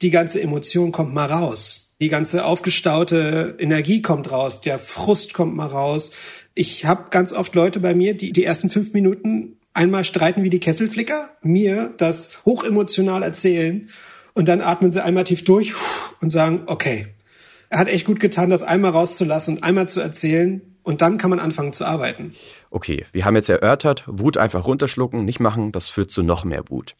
die 0.00 0.10
ganze 0.10 0.40
Emotion 0.40 0.92
kommt 0.92 1.12
mal 1.12 1.26
raus. 1.26 1.96
Die 2.00 2.08
ganze 2.08 2.44
aufgestaute 2.44 3.56
Energie 3.58 4.02
kommt 4.02 4.30
raus, 4.30 4.60
der 4.60 4.78
Frust 4.78 5.34
kommt 5.34 5.56
mal 5.56 5.66
raus. 5.66 6.12
Ich 6.54 6.84
habe 6.84 7.06
ganz 7.10 7.32
oft 7.32 7.56
Leute 7.56 7.80
bei 7.80 7.94
mir, 7.94 8.16
die 8.16 8.32
die 8.32 8.44
ersten 8.44 8.70
fünf 8.70 8.92
Minuten 8.92 9.57
einmal 9.74 10.04
streiten 10.04 10.42
wie 10.42 10.50
die 10.50 10.60
Kesselflicker, 10.60 11.30
mir 11.42 11.92
das 11.96 12.44
hochemotional 12.44 13.22
erzählen 13.22 13.88
und 14.34 14.48
dann 14.48 14.60
atmen 14.60 14.90
sie 14.90 15.02
einmal 15.02 15.24
tief 15.24 15.44
durch 15.44 15.72
und 16.20 16.30
sagen, 16.30 16.62
okay, 16.66 17.06
er 17.70 17.78
hat 17.78 17.88
echt 17.88 18.06
gut 18.06 18.20
getan, 18.20 18.50
das 18.50 18.62
einmal 18.62 18.92
rauszulassen 18.92 19.56
und 19.56 19.64
einmal 19.64 19.88
zu 19.88 20.00
erzählen 20.00 20.62
und 20.82 21.02
dann 21.02 21.18
kann 21.18 21.30
man 21.30 21.38
anfangen 21.38 21.72
zu 21.72 21.84
arbeiten. 21.84 22.32
Okay, 22.70 23.04
wir 23.12 23.24
haben 23.24 23.36
jetzt 23.36 23.50
erörtert, 23.50 24.04
Wut 24.06 24.38
einfach 24.38 24.66
runterschlucken, 24.66 25.24
nicht 25.24 25.40
machen, 25.40 25.70
das 25.70 25.88
führt 25.88 26.10
zu 26.10 26.22
noch 26.22 26.44
mehr 26.44 26.68
Wut. 26.68 26.96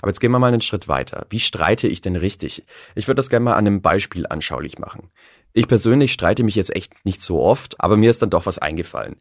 Aber 0.00 0.08
jetzt 0.10 0.20
gehen 0.20 0.30
wir 0.30 0.38
mal 0.38 0.48
einen 0.48 0.60
Schritt 0.60 0.86
weiter. 0.86 1.26
Wie 1.30 1.40
streite 1.40 1.88
ich 1.88 2.00
denn 2.00 2.16
richtig? 2.16 2.64
Ich 2.94 3.08
würde 3.08 3.16
das 3.16 3.30
gerne 3.30 3.44
mal 3.44 3.54
an 3.54 3.66
einem 3.66 3.82
Beispiel 3.82 4.26
anschaulich 4.28 4.78
machen. 4.78 5.10
Ich 5.54 5.68
persönlich 5.68 6.12
streite 6.12 6.44
mich 6.44 6.54
jetzt 6.54 6.74
echt 6.74 7.04
nicht 7.04 7.20
so 7.20 7.40
oft, 7.40 7.80
aber 7.80 7.96
mir 7.96 8.10
ist 8.10 8.22
dann 8.22 8.30
doch 8.30 8.46
was 8.46 8.58
eingefallen. 8.58 9.16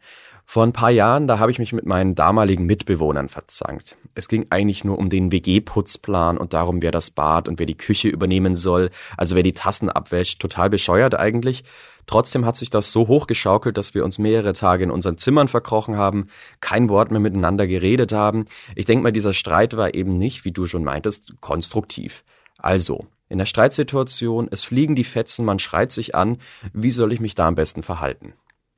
Vor 0.53 0.63
ein 0.63 0.73
paar 0.73 0.91
Jahren, 0.91 1.27
da 1.27 1.39
habe 1.39 1.49
ich 1.49 1.59
mich 1.59 1.71
mit 1.71 1.85
meinen 1.85 2.13
damaligen 2.13 2.65
Mitbewohnern 2.65 3.29
verzankt. 3.29 3.95
Es 4.15 4.27
ging 4.27 4.47
eigentlich 4.49 4.83
nur 4.83 4.97
um 4.99 5.09
den 5.09 5.31
WG-Putzplan 5.31 6.37
und 6.37 6.51
darum, 6.51 6.81
wer 6.81 6.91
das 6.91 7.09
Bad 7.09 7.47
und 7.47 7.57
wer 7.57 7.65
die 7.65 7.77
Küche 7.77 8.09
übernehmen 8.09 8.57
soll, 8.57 8.89
also 9.15 9.37
wer 9.37 9.43
die 9.43 9.53
Tassen 9.53 9.89
abwäscht. 9.89 10.41
Total 10.41 10.69
bescheuert 10.69 11.15
eigentlich. 11.15 11.63
Trotzdem 12.05 12.45
hat 12.45 12.57
sich 12.57 12.69
das 12.69 12.91
so 12.91 13.07
hochgeschaukelt, 13.07 13.77
dass 13.77 13.93
wir 13.93 14.03
uns 14.03 14.19
mehrere 14.19 14.51
Tage 14.51 14.83
in 14.83 14.91
unseren 14.91 15.17
Zimmern 15.17 15.47
verkrochen 15.47 15.95
haben, 15.95 16.27
kein 16.59 16.89
Wort 16.89 17.11
mehr 17.11 17.21
miteinander 17.21 17.65
geredet 17.65 18.11
haben. 18.11 18.43
Ich 18.75 18.83
denke 18.83 19.03
mal, 19.03 19.13
dieser 19.13 19.33
Streit 19.33 19.77
war 19.77 19.95
eben 19.95 20.17
nicht, 20.17 20.43
wie 20.43 20.51
du 20.51 20.67
schon 20.67 20.83
meintest, 20.83 21.33
konstruktiv. 21.39 22.25
Also, 22.57 23.07
In 23.29 23.37
der 23.37 23.45
Streitsituation, 23.45 24.49
es 24.51 24.65
fliegen 24.65 24.95
die 24.95 25.05
Fetzen, 25.05 25.45
man 25.45 25.59
schreit 25.59 25.93
sich 25.93 26.13
an. 26.13 26.39
Wie 26.73 26.91
soll 26.91 27.13
ich 27.13 27.21
mich 27.21 27.35
da 27.35 27.47
am 27.47 27.55
besten 27.55 27.83
verhalten? 27.83 28.33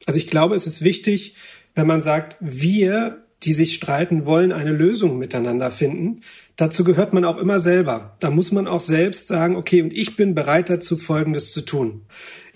Also 0.06 0.20
ich 0.20 0.28
glaube, 0.28 0.56
es 0.56 0.68
ist 0.68 0.84
wichtig, 0.84 1.36
wenn 1.76 1.88
man 1.88 2.02
sagt, 2.02 2.38
wir, 2.40 3.24
die 3.44 3.54
sich 3.54 3.74
streiten, 3.74 4.26
wollen 4.26 4.52
eine 4.52 4.72
Lösung 4.72 5.18
miteinander 5.18 5.72
finden. 5.72 6.22
Dazu 6.56 6.84
gehört 6.84 7.14
man 7.14 7.26
auch 7.26 7.38
immer 7.38 7.60
selber. 7.60 8.16
Da 8.20 8.30
muss 8.30 8.52
man 8.52 8.68
auch 8.68 8.80
selbst 8.80 9.28
sagen, 9.28 9.56
okay, 9.56 9.82
und 9.82 9.94
ich 9.94 10.16
bin 10.16 10.36
bereit 10.36 10.70
dazu, 10.70 10.98
Folgendes 10.98 11.52
zu 11.52 11.62
tun. 11.62 12.04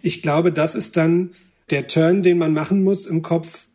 Ich 0.02 0.22
glaube, 0.22 0.52
das 0.52 0.76
ist 0.76 0.98
dann 0.98 1.32
der 1.70 1.88
Turn, 1.88 2.24
den 2.24 2.38
man 2.38 2.54
machen 2.54 2.84
muss 2.84 3.06
im 3.06 3.22
Kopf, 3.22 3.68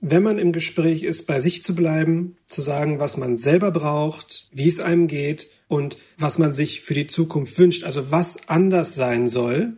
wenn 0.00 0.22
man 0.22 0.38
im 0.38 0.52
Gespräch 0.52 1.02
ist, 1.02 1.26
bei 1.26 1.40
sich 1.40 1.62
zu 1.62 1.74
bleiben, 1.74 2.36
zu 2.46 2.62
sagen, 2.62 2.98
was 2.98 3.16
man 3.16 3.36
selber 3.36 3.70
braucht, 3.70 4.48
wie 4.52 4.68
es 4.68 4.80
einem 4.80 5.06
geht 5.06 5.48
und 5.68 5.96
was 6.18 6.38
man 6.38 6.52
sich 6.52 6.80
für 6.80 6.94
die 6.94 7.06
Zukunft 7.06 7.58
wünscht, 7.58 7.84
also 7.84 8.10
was 8.10 8.48
anders 8.48 8.94
sein 8.94 9.28
soll, 9.28 9.76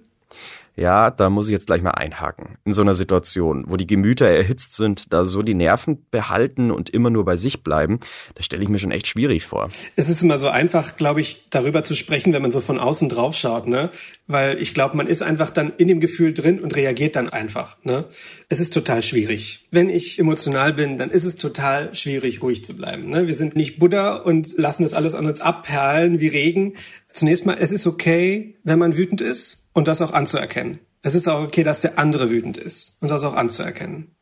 ja, 0.74 1.10
da 1.10 1.28
muss 1.28 1.48
ich 1.48 1.52
jetzt 1.52 1.66
gleich 1.66 1.82
mal 1.82 1.90
einhaken. 1.90 2.56
In 2.64 2.72
so 2.72 2.80
einer 2.80 2.94
Situation, 2.94 3.64
wo 3.68 3.76
die 3.76 3.86
Gemüter 3.86 4.26
erhitzt 4.26 4.74
sind, 4.74 5.12
da 5.12 5.26
so 5.26 5.42
die 5.42 5.54
Nerven 5.54 6.06
behalten 6.10 6.70
und 6.70 6.90
immer 6.90 7.10
nur 7.10 7.24
bei 7.24 7.36
sich 7.36 7.62
bleiben, 7.62 8.00
das 8.34 8.46
stelle 8.46 8.62
ich 8.62 8.68
mir 8.68 8.78
schon 8.78 8.90
echt 8.90 9.06
schwierig 9.06 9.44
vor. 9.44 9.68
Es 9.96 10.08
ist 10.08 10.22
immer 10.22 10.38
so 10.38 10.48
einfach, 10.48 10.96
glaube 10.96 11.20
ich, 11.20 11.46
darüber 11.50 11.84
zu 11.84 11.94
sprechen, 11.94 12.32
wenn 12.32 12.42
man 12.42 12.52
so 12.52 12.60
von 12.60 12.78
außen 12.78 13.08
drauf 13.08 13.36
schaut, 13.36 13.66
ne? 13.66 13.90
Weil 14.26 14.60
ich 14.62 14.72
glaube, 14.72 14.96
man 14.96 15.06
ist 15.06 15.22
einfach 15.22 15.50
dann 15.50 15.70
in 15.70 15.88
dem 15.88 16.00
Gefühl 16.00 16.32
drin 16.32 16.60
und 16.60 16.74
reagiert 16.74 17.16
dann 17.16 17.28
einfach, 17.28 17.76
ne? 17.82 18.06
Es 18.48 18.58
ist 18.58 18.72
total 18.72 19.02
schwierig. 19.02 19.66
Wenn 19.70 19.90
ich 19.90 20.18
emotional 20.18 20.72
bin, 20.72 20.96
dann 20.96 21.10
ist 21.10 21.24
es 21.24 21.36
total 21.36 21.94
schwierig, 21.94 22.42
ruhig 22.42 22.64
zu 22.64 22.74
bleiben, 22.74 23.10
ne? 23.10 23.26
Wir 23.26 23.34
sind 23.34 23.56
nicht 23.56 23.78
Buddha 23.78 24.16
und 24.16 24.56
lassen 24.56 24.84
das 24.84 24.94
alles 24.94 25.14
an 25.14 25.26
uns 25.26 25.40
abperlen 25.40 26.20
wie 26.20 26.28
Regen. 26.28 26.74
Zunächst 27.12 27.46
mal, 27.46 27.56
es 27.58 27.70
ist 27.70 27.86
okay, 27.86 28.56
wenn 28.64 28.78
man 28.78 28.96
wütend 28.96 29.20
ist 29.20 29.68
und 29.72 29.88
das 29.88 30.00
auch 30.00 30.12
anzuerkennen. 30.12 30.78
Es 31.02 31.14
ist 31.14 31.28
auch 31.28 31.42
okay, 31.42 31.62
dass 31.62 31.80
der 31.80 31.98
andere 31.98 32.30
wütend 32.30 32.56
ist 32.56 32.96
und 33.00 33.10
das 33.10 33.24
auch 33.24 33.34
anzuerkennen. 33.34 34.14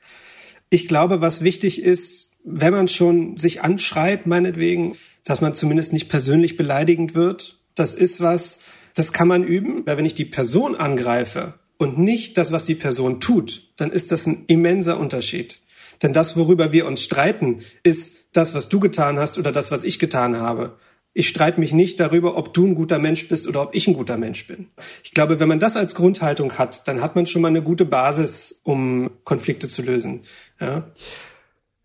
Ich 0.70 0.88
glaube, 0.88 1.20
was 1.20 1.42
wichtig 1.42 1.82
ist, 1.82 2.38
wenn 2.44 2.72
man 2.72 2.88
schon 2.88 3.36
sich 3.36 3.62
anschreit, 3.62 4.26
meinetwegen, 4.26 4.96
dass 5.24 5.40
man 5.40 5.54
zumindest 5.54 5.92
nicht 5.92 6.08
persönlich 6.08 6.56
beleidigend 6.56 7.14
wird. 7.14 7.60
Das 7.74 7.94
ist 7.94 8.20
was, 8.20 8.60
das 8.94 9.12
kann 9.12 9.28
man 9.28 9.44
üben, 9.44 9.86
weil 9.86 9.96
wenn 9.96 10.06
ich 10.06 10.14
die 10.14 10.24
Person 10.24 10.74
angreife 10.74 11.54
und 11.76 11.98
nicht 11.98 12.38
das, 12.38 12.50
was 12.50 12.64
die 12.64 12.74
Person 12.74 13.20
tut, 13.20 13.72
dann 13.76 13.90
ist 13.90 14.10
das 14.10 14.26
ein 14.26 14.44
immenser 14.46 14.98
Unterschied. 14.98 15.60
Denn 16.02 16.12
das, 16.12 16.36
worüber 16.36 16.72
wir 16.72 16.86
uns 16.86 17.02
streiten, 17.02 17.60
ist 17.82 18.16
das, 18.32 18.54
was 18.54 18.68
du 18.68 18.80
getan 18.80 19.18
hast 19.18 19.38
oder 19.38 19.52
das, 19.52 19.70
was 19.70 19.84
ich 19.84 19.98
getan 19.98 20.36
habe 20.38 20.78
ich 21.12 21.28
streite 21.28 21.58
mich 21.58 21.72
nicht 21.72 21.98
darüber, 21.98 22.36
ob 22.36 22.54
du 22.54 22.66
ein 22.66 22.74
guter 22.74 22.98
Mensch 22.98 23.28
bist 23.28 23.48
oder 23.48 23.62
ob 23.62 23.74
ich 23.74 23.88
ein 23.88 23.94
guter 23.94 24.16
Mensch 24.16 24.46
bin. 24.46 24.68
Ich 25.02 25.12
glaube, 25.12 25.40
wenn 25.40 25.48
man 25.48 25.58
das 25.58 25.76
als 25.76 25.94
Grundhaltung 25.94 26.52
hat, 26.58 26.86
dann 26.86 27.00
hat 27.00 27.16
man 27.16 27.26
schon 27.26 27.42
mal 27.42 27.48
eine 27.48 27.62
gute 27.62 27.84
Basis, 27.84 28.60
um 28.62 29.10
Konflikte 29.24 29.68
zu 29.68 29.82
lösen. 29.82 30.22
Ja. 30.60 30.90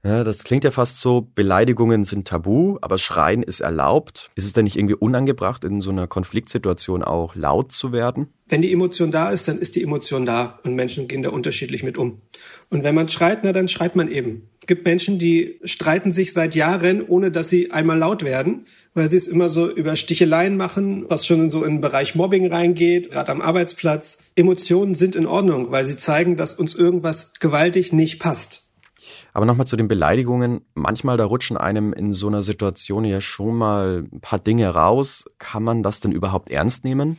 Ja, 0.05 0.24
das 0.24 0.44
klingt 0.44 0.63
ja 0.63 0.70
fast 0.70 1.00
so, 1.00 1.27
Beleidigungen 1.34 2.03
sind 2.03 2.27
tabu, 2.27 2.77
aber 2.82 3.00
Schreien 3.00 3.41
ist 3.41 3.62
erlaubt. 3.62 4.29
Ist 4.36 4.46
es 4.46 4.53
denn 4.53 4.65
nicht 4.65 4.75
irgendwie 4.75 4.94
unangebracht, 4.94 5.63
in 5.63 5.82
so 5.82 5.89
einer 5.89 6.05
Konfliktsituation 6.05 7.01
auch 7.01 7.34
laut 7.34 7.72
zu 7.72 7.91
werden? 7.91 8.27
Wenn 8.48 8.62
die 8.62 8.72
Emotion 8.72 9.10
da 9.10 9.32
ist, 9.32 9.48
dann 9.48 9.58
ist 9.58 9.75
die 9.75 9.82
Emotion 9.82 10.27
da 10.27 10.60
und 10.63 10.75
Menschen 10.75 11.08
gehen 11.08 11.24
da 11.24 11.32
unterschiedlich 11.32 11.82
mit 11.82 11.98
um. 11.98 12.22
Und 12.70 12.84
wenn 12.84 12.94
man 12.94 13.10
schreit, 13.10 13.39
na, 13.41 13.51
dann 13.51 13.67
schreit 13.67 13.96
man 13.96 14.08
eben. 14.08 14.48
Gibt 14.67 14.86
Menschen, 14.86 15.19
die 15.19 15.60
streiten 15.63 16.12
sich 16.12 16.34
seit 16.34 16.55
Jahren, 16.55 17.05
ohne 17.05 17.31
dass 17.31 17.50
sie 17.50 17.72
einmal 17.72 17.98
laut 17.98 18.24
werden 18.24 18.65
weil 18.95 19.10
sie 19.10 19.17
es 19.17 19.27
immer 19.27 19.50
so 19.50 19.69
über 19.69 19.95
Sticheleien 19.95 20.57
machen, 20.57 21.05
was 21.10 21.27
schon 21.27 21.50
so 21.50 21.63
in 21.63 21.75
den 21.75 21.81
Bereich 21.81 22.15
Mobbing 22.15 22.51
reingeht, 22.51 23.12
gerade 23.12 23.31
am 23.31 23.41
Arbeitsplatz. 23.41 24.31
Emotionen 24.36 24.95
sind 24.95 25.17
in 25.17 25.27
Ordnung, 25.27 25.72
weil 25.72 25.86
sie 25.86 25.98
zeigen, 25.98 26.38
dass 26.38 26.53
uns 26.53 26.74
irgendwas 26.74 27.34
gewaltig 27.39 27.91
nicht 27.91 28.19
passt. 28.19 28.72
Aber 29.34 29.45
nochmal 29.45 29.67
zu 29.67 29.75
den 29.75 29.89
Beleidigungen. 29.89 30.62
Manchmal, 30.75 31.17
da 31.17 31.25
rutschen 31.25 31.57
einem 31.57 31.91
in 31.91 32.13
so 32.13 32.27
einer 32.27 32.41
Situation 32.41 33.03
ja 33.03 33.19
schon 33.19 33.55
mal 33.55 34.05
ein 34.12 34.22
paar 34.22 34.39
Dinge 34.39 34.69
raus. 34.69 35.25
Kann 35.39 35.62
man 35.62 35.84
das 35.84 36.00
denn 36.00 36.13
überhaupt 36.13 36.50
ernst 36.50 36.86
nehmen? 36.86 37.17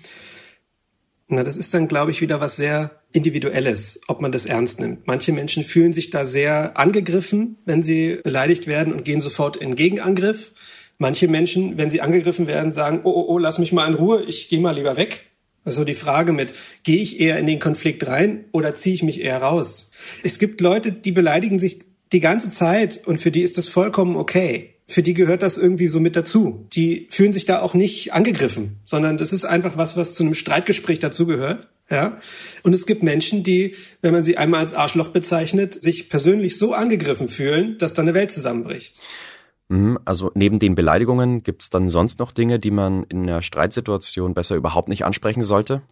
Na, 1.28 1.42
das 1.42 1.56
ist 1.56 1.75
dann, 1.75 1.88
glaube 1.88 2.12
ich, 2.12 2.21
wieder 2.21 2.40
was 2.40 2.56
sehr 2.56 3.02
Individuelles, 3.12 4.00
ob 4.06 4.21
man 4.21 4.30
das 4.30 4.47
ernst 4.47 4.78
nimmt. 4.78 5.06
Manche 5.06 5.33
Menschen 5.33 5.64
fühlen 5.64 5.92
sich 5.92 6.11
da 6.11 6.25
sehr 6.25 6.78
angegriffen, 6.78 7.59
wenn 7.64 7.83
sie 7.83 8.21
beleidigt 8.23 8.68
werden 8.68 8.92
und 8.92 9.04
gehen 9.04 9.21
sofort 9.21 9.56
in 9.56 9.75
Gegenangriff. 9.75 10.52
Manche 10.99 11.26
Menschen, 11.26 11.78
wenn 11.78 11.90
sie 11.90 12.00
angegriffen 12.00 12.47
werden, 12.47 12.71
sagen, 12.71 13.00
oh, 13.02 13.11
oh, 13.11 13.25
oh, 13.28 13.38
lass 13.38 13.59
mich 13.59 13.73
mal 13.73 13.88
in 13.88 13.95
Ruhe, 13.95 14.23
ich 14.23 14.49
gehe 14.49 14.61
mal 14.61 14.76
lieber 14.76 14.97
weg. 14.97 15.26
Also 15.64 15.83
die 15.83 15.95
Frage 15.95 16.33
mit, 16.33 16.54
gehe 16.85 17.02
ich 17.02 17.18
eher 17.18 17.38
in 17.38 17.47
den 17.47 17.59
Konflikt 17.59 18.06
rein 18.06 18.45
oder 18.52 18.76
ziehe 18.76 18.95
ich 18.95 19.02
mich 19.02 19.21
eher 19.21 19.38
raus? 19.38 19.90
Es 20.23 20.38
gibt 20.38 20.61
Leute, 20.61 20.92
die 20.92 21.11
beleidigen 21.11 21.59
sich 21.59 21.80
die 22.12 22.21
ganze 22.21 22.50
Zeit 22.50 23.04
und 23.04 23.21
für 23.21 23.33
die 23.33 23.42
ist 23.42 23.59
das 23.59 23.68
vollkommen 23.68 24.14
okay. 24.14 24.75
Für 24.88 25.02
die 25.02 25.14
gehört 25.14 25.43
das 25.43 25.59
irgendwie 25.59 25.88
so 25.88 25.99
mit 25.99 26.14
dazu. 26.14 26.66
Die 26.73 27.09
fühlen 27.11 27.33
sich 27.33 27.45
da 27.45 27.61
auch 27.61 27.75
nicht 27.75 28.12
angegriffen, 28.12 28.76
sondern 28.85 29.16
das 29.16 29.33
ist 29.33 29.45
einfach 29.45 29.76
was, 29.76 29.97
was 29.97 30.14
zu 30.14 30.23
einem 30.23 30.35
Streitgespräch 30.35 31.00
dazugehört. 31.00 31.69
Ja. 31.90 32.21
Und 32.62 32.73
es 32.73 32.87
gibt 32.87 33.02
Menschen, 33.02 33.43
die, 33.43 33.75
wenn 34.00 34.12
man 34.12 34.23
sie 34.23 34.38
einmal 34.38 34.61
als 34.61 34.75
Arschloch 34.75 35.09
bezeichnet, 35.09 35.83
sich 35.83 36.09
persönlich 36.09 36.59
so 36.59 36.73
angegriffen 36.73 37.28
fühlen, 37.28 37.78
dass 37.78 37.95
dann 37.95 38.07
eine 38.07 38.14
Welt 38.14 38.31
zusammenbricht. 38.31 39.00
Mhm, 39.69 39.99
also 40.05 40.31
neben 40.35 40.59
den 40.59 40.75
Beleidigungen 40.75 41.43
gibt 41.43 41.62
es 41.62 41.71
dann 41.71 41.88
sonst 41.88 42.19
noch 42.19 42.33
Dinge, 42.33 42.59
die 42.59 42.71
man 42.71 43.05
in 43.09 43.23
einer 43.23 43.43
Streitsituation 43.43 44.35
besser 44.35 44.55
überhaupt 44.55 44.88
nicht 44.88 45.05
ansprechen 45.05 45.45
sollte? 45.45 45.83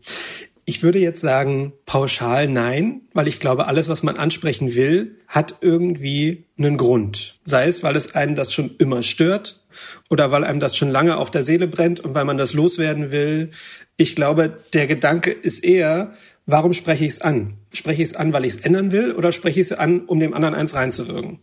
Ich 0.66 0.82
würde 0.82 0.98
jetzt 0.98 1.20
sagen, 1.20 1.74
pauschal 1.84 2.48
nein, 2.48 3.02
weil 3.12 3.28
ich 3.28 3.38
glaube, 3.38 3.66
alles, 3.66 3.88
was 3.88 4.02
man 4.02 4.16
ansprechen 4.16 4.74
will, 4.74 5.18
hat 5.28 5.56
irgendwie 5.60 6.46
einen 6.56 6.78
Grund. 6.78 7.38
Sei 7.44 7.68
es, 7.68 7.82
weil 7.82 7.96
es 7.96 8.14
einen 8.14 8.34
das 8.34 8.52
schon 8.52 8.74
immer 8.78 9.02
stört 9.02 9.60
oder 10.08 10.30
weil 10.30 10.44
einem 10.44 10.60
das 10.60 10.76
schon 10.76 10.90
lange 10.90 11.16
auf 11.18 11.30
der 11.30 11.44
Seele 11.44 11.68
brennt 11.68 12.00
und 12.00 12.14
weil 12.14 12.24
man 12.24 12.38
das 12.38 12.54
loswerden 12.54 13.12
will. 13.12 13.50
Ich 13.96 14.16
glaube, 14.16 14.58
der 14.72 14.86
Gedanke 14.86 15.30
ist 15.30 15.62
eher, 15.62 16.12
warum 16.46 16.72
spreche 16.72 17.04
ich 17.04 17.12
es 17.12 17.20
an? 17.20 17.58
Spreche 17.72 18.02
ich 18.02 18.08
es 18.08 18.16
an, 18.16 18.32
weil 18.32 18.46
ich 18.46 18.54
es 18.54 18.60
ändern 18.60 18.90
will 18.90 19.12
oder 19.12 19.32
spreche 19.32 19.60
ich 19.60 19.70
es 19.70 19.72
an, 19.72 20.00
um 20.06 20.18
dem 20.18 20.32
anderen 20.32 20.54
eins 20.54 20.74
reinzuwirken? 20.74 21.40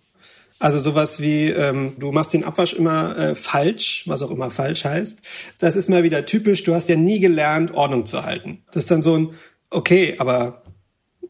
Also 0.62 0.78
sowas 0.78 1.20
wie, 1.20 1.48
ähm, 1.48 1.94
du 1.98 2.12
machst 2.12 2.36
den 2.36 2.44
Abwasch 2.44 2.74
immer 2.74 3.18
äh, 3.18 3.36
falsch, 3.36 4.04
was 4.06 4.22
auch 4.22 4.30
immer 4.30 4.52
falsch 4.52 4.86
heißt. 4.86 5.20
Das 5.58 5.76
ist 5.76 5.90
mal 5.90 6.04
wieder 6.04 6.28
typisch. 6.28 6.64
Du 6.64 6.76
hast 6.76 6.88
ja 6.88 6.96
nie 6.96 7.20
gelernt, 7.20 7.74
Ordnung 7.74 8.06
zu 8.06 8.24
halten. 8.24 8.64
Das 8.68 8.84
ist 8.84 8.92
dann 8.92 9.02
so 9.02 9.18
ein, 9.18 9.30
okay, 9.72 10.18
aber 10.20 10.62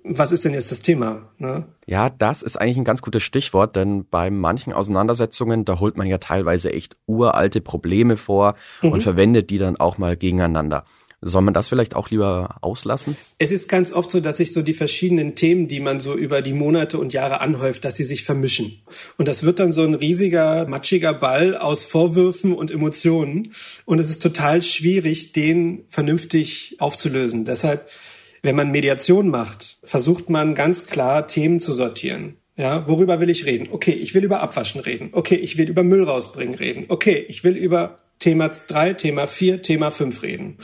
was 0.03 0.33
ist 0.33 0.43
denn 0.43 0.53
jetzt 0.53 0.69
das 0.69 0.81
Thema? 0.81 1.29
Ne? 1.37 1.63
Ja, 1.85 2.09
das 2.09 2.41
ist 2.41 2.59
eigentlich 2.59 2.77
ein 2.77 2.83
ganz 2.83 3.01
gutes 3.01 3.23
Stichwort, 3.23 3.77
denn 3.77 4.05
bei 4.09 4.29
manchen 4.29 4.73
Auseinandersetzungen, 4.73 5.63
da 5.63 5.79
holt 5.79 5.95
man 5.95 6.07
ja 6.07 6.17
teilweise 6.17 6.73
echt 6.73 6.97
uralte 7.05 7.61
Probleme 7.61 8.17
vor 8.17 8.55
mhm. 8.81 8.91
und 8.91 9.03
verwendet 9.03 9.49
die 9.49 9.59
dann 9.59 9.77
auch 9.77 9.97
mal 9.97 10.17
gegeneinander. 10.17 10.83
Soll 11.23 11.43
man 11.43 11.53
das 11.53 11.69
vielleicht 11.69 11.95
auch 11.95 12.09
lieber 12.09 12.57
auslassen? 12.61 13.15
Es 13.37 13.51
ist 13.51 13.69
ganz 13.69 13.93
oft 13.93 14.09
so, 14.09 14.19
dass 14.19 14.37
sich 14.37 14.53
so 14.53 14.63
die 14.63 14.73
verschiedenen 14.73 15.35
Themen, 15.35 15.67
die 15.67 15.79
man 15.79 15.99
so 15.99 16.15
über 16.15 16.41
die 16.41 16.53
Monate 16.53 16.97
und 16.97 17.13
Jahre 17.13 17.41
anhäuft, 17.41 17.85
dass 17.85 17.95
sie 17.95 18.03
sich 18.03 18.23
vermischen. 18.23 18.81
Und 19.17 19.27
das 19.27 19.43
wird 19.43 19.59
dann 19.59 19.71
so 19.71 19.83
ein 19.83 19.93
riesiger, 19.93 20.67
matschiger 20.67 21.13
Ball 21.13 21.55
aus 21.55 21.85
Vorwürfen 21.85 22.53
und 22.53 22.71
Emotionen. 22.71 23.53
Und 23.85 23.99
es 23.99 24.09
ist 24.09 24.23
total 24.23 24.63
schwierig, 24.63 25.31
den 25.31 25.83
vernünftig 25.87 26.77
aufzulösen. 26.79 27.45
Deshalb, 27.45 27.87
wenn 28.41 28.55
man 28.55 28.71
Mediation 28.71 29.29
macht, 29.29 29.77
versucht 29.83 30.31
man 30.31 30.55
ganz 30.55 30.87
klar 30.87 31.27
Themen 31.27 31.59
zu 31.59 31.73
sortieren. 31.73 32.37
Ja, 32.57 32.87
worüber 32.87 33.19
will 33.19 33.29
ich 33.29 33.45
reden? 33.45 33.67
Okay, 33.71 33.91
ich 33.91 34.15
will 34.15 34.23
über 34.23 34.41
Abwaschen 34.41 34.81
reden. 34.81 35.09
Okay, 35.11 35.35
ich 35.35 35.57
will 35.57 35.69
über 35.69 35.83
Müll 35.83 36.03
rausbringen 36.03 36.55
reden. 36.55 36.85
Okay, 36.87 37.23
ich 37.27 37.43
will 37.43 37.55
über 37.55 37.99
Thema 38.21 38.49
3, 38.49 38.93
Thema 38.93 39.27
4, 39.27 39.61
Thema 39.61 39.91
5 39.91 40.23
reden. 40.23 40.57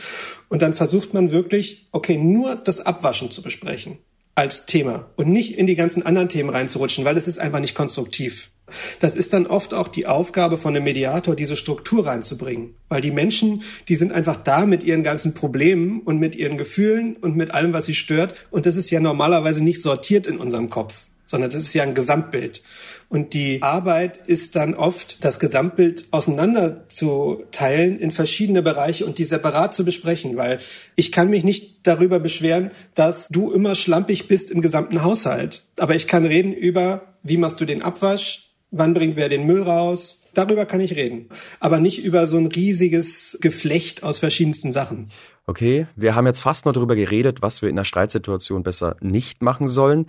Und 0.47 0.61
dann 0.61 0.73
versucht 0.73 1.13
man 1.13 1.31
wirklich, 1.31 1.87
okay, 1.91 2.17
nur 2.17 2.55
das 2.55 2.79
Abwaschen 2.79 3.31
zu 3.31 3.41
besprechen 3.41 3.97
als 4.35 4.67
Thema 4.67 5.09
und 5.15 5.27
nicht 5.27 5.57
in 5.57 5.65
die 5.65 5.75
ganzen 5.75 6.05
anderen 6.05 6.29
Themen 6.29 6.51
reinzurutschen, 6.51 7.03
weil 7.03 7.17
es 7.17 7.27
ist 7.27 7.39
einfach 7.39 7.59
nicht 7.59 7.73
konstruktiv. 7.73 8.51
Das 8.99 9.15
ist 9.15 9.33
dann 9.33 9.47
oft 9.47 9.73
auch 9.73 9.87
die 9.87 10.05
Aufgabe 10.05 10.57
von 10.57 10.75
einem 10.75 10.83
Mediator, 10.83 11.35
diese 11.35 11.55
Struktur 11.55 12.05
reinzubringen. 12.05 12.75
Weil 12.89 13.01
die 13.01 13.11
Menschen, 13.11 13.63
die 13.87 13.95
sind 13.95 14.11
einfach 14.11 14.35
da 14.35 14.65
mit 14.65 14.83
ihren 14.83 15.03
ganzen 15.03 15.33
Problemen 15.33 16.01
und 16.01 16.19
mit 16.19 16.35
ihren 16.35 16.57
Gefühlen 16.57 17.15
und 17.15 17.35
mit 17.35 17.51
allem, 17.51 17.73
was 17.73 17.85
sie 17.85 17.95
stört. 17.95 18.45
Und 18.51 18.65
das 18.65 18.75
ist 18.75 18.91
ja 18.91 18.99
normalerweise 18.99 19.63
nicht 19.63 19.81
sortiert 19.81 20.27
in 20.27 20.37
unserem 20.37 20.69
Kopf, 20.69 21.05
sondern 21.25 21.49
das 21.49 21.63
ist 21.63 21.73
ja 21.73 21.83
ein 21.83 21.95
Gesamtbild. 21.95 22.61
Und 23.09 23.33
die 23.33 23.61
Arbeit 23.61 24.17
ist 24.27 24.57
dann 24.57 24.73
oft, 24.73 25.23
das 25.23 25.39
Gesamtbild 25.39 26.07
auseinanderzuteilen 26.11 27.99
in 27.99 28.11
verschiedene 28.11 28.61
Bereiche 28.61 29.05
und 29.05 29.17
die 29.17 29.23
separat 29.23 29.73
zu 29.73 29.85
besprechen, 29.85 30.35
weil 30.35 30.59
ich 30.95 31.13
kann 31.13 31.29
mich 31.29 31.45
nicht 31.45 31.87
darüber 31.87 32.19
beschweren, 32.19 32.71
dass 32.95 33.29
du 33.29 33.51
immer 33.51 33.75
schlampig 33.75 34.27
bist 34.27 34.51
im 34.51 34.61
gesamten 34.61 35.03
Haushalt. 35.03 35.65
Aber 35.79 35.95
ich 35.95 36.07
kann 36.07 36.25
reden 36.25 36.51
über, 36.51 37.13
wie 37.23 37.37
machst 37.37 37.61
du 37.61 37.65
den 37.65 37.81
Abwasch, 37.81 38.51
wann 38.71 38.93
bringt 38.93 39.15
wer 39.15 39.29
den 39.29 39.45
Müll 39.45 39.63
raus. 39.63 40.23
Darüber 40.33 40.65
kann 40.65 40.81
ich 40.81 40.95
reden, 40.95 41.29
aber 41.59 41.79
nicht 41.79 42.03
über 42.03 42.25
so 42.27 42.37
ein 42.37 42.47
riesiges 42.47 43.39
Geflecht 43.41 44.03
aus 44.03 44.19
verschiedensten 44.19 44.71
Sachen. 44.71 45.09
Okay, 45.47 45.87
wir 45.95 46.13
haben 46.13 46.27
jetzt 46.27 46.41
fast 46.41 46.65
nur 46.65 46.73
darüber 46.73 46.95
geredet, 46.95 47.41
was 47.41 47.61
wir 47.61 47.69
in 47.69 47.77
einer 47.77 47.85
Streitsituation 47.85 48.63
besser 48.63 48.97
nicht 48.99 49.41
machen 49.41 49.69
sollen. 49.69 50.07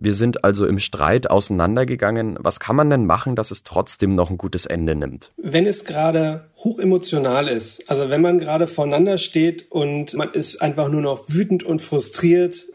Wir 0.00 0.14
sind 0.14 0.44
also 0.44 0.64
im 0.64 0.78
Streit 0.78 1.28
auseinandergegangen. 1.28 2.38
Was 2.40 2.60
kann 2.60 2.76
man 2.76 2.88
denn 2.88 3.04
machen, 3.04 3.34
dass 3.34 3.50
es 3.50 3.64
trotzdem 3.64 4.14
noch 4.14 4.30
ein 4.30 4.38
gutes 4.38 4.64
Ende 4.64 4.94
nimmt? 4.94 5.32
Wenn 5.36 5.66
es 5.66 5.84
gerade 5.84 6.44
hochemotional 6.58 7.48
ist, 7.48 7.90
also 7.90 8.08
wenn 8.08 8.22
man 8.22 8.38
gerade 8.38 8.68
voneinander 8.68 9.18
steht 9.18 9.70
und 9.72 10.14
man 10.14 10.30
ist 10.30 10.62
einfach 10.62 10.88
nur 10.88 11.00
noch 11.00 11.28
wütend 11.28 11.64
und 11.64 11.82
frustriert, 11.82 12.66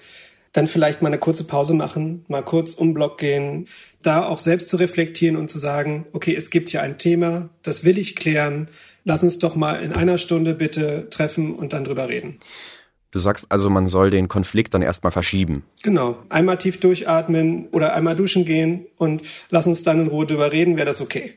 dann 0.51 0.67
vielleicht 0.67 1.01
mal 1.01 1.07
eine 1.07 1.17
kurze 1.17 1.45
Pause 1.45 1.73
machen, 1.73 2.25
mal 2.27 2.43
kurz 2.43 2.73
um 2.73 2.93
Block 2.93 3.17
gehen, 3.19 3.67
da 4.03 4.27
auch 4.27 4.39
selbst 4.39 4.67
zu 4.67 4.75
reflektieren 4.75 5.37
und 5.37 5.49
zu 5.49 5.57
sagen, 5.57 6.05
okay, 6.11 6.35
es 6.35 6.49
gibt 6.49 6.71
hier 6.71 6.81
ein 6.81 6.97
Thema, 6.97 7.49
das 7.63 7.85
will 7.85 7.97
ich 7.97 8.17
klären, 8.17 8.67
lass 9.05 9.23
uns 9.23 9.39
doch 9.39 9.55
mal 9.55 9.81
in 9.81 9.93
einer 9.93 10.17
Stunde 10.17 10.55
bitte 10.55 11.07
treffen 11.09 11.55
und 11.55 11.71
dann 11.71 11.85
drüber 11.85 12.09
reden. 12.09 12.39
Du 13.13 13.19
sagst 13.19 13.45
also, 13.49 13.69
man 13.69 13.85
soll 13.85 14.09
den 14.09 14.27
Konflikt 14.27 14.73
dann 14.73 14.81
erstmal 14.81 15.11
verschieben. 15.11 15.63
Genau. 15.83 16.17
Einmal 16.29 16.57
tief 16.57 16.79
durchatmen 16.79 17.67
oder 17.67 17.93
einmal 17.93 18.15
duschen 18.15 18.43
gehen 18.43 18.87
und 18.97 19.21
lass 19.51 19.67
uns 19.67 19.83
dann 19.83 20.01
in 20.01 20.07
Ruhe 20.07 20.25
drüber 20.25 20.51
reden, 20.51 20.77
wäre 20.77 20.87
das 20.87 20.99
okay. 20.99 21.35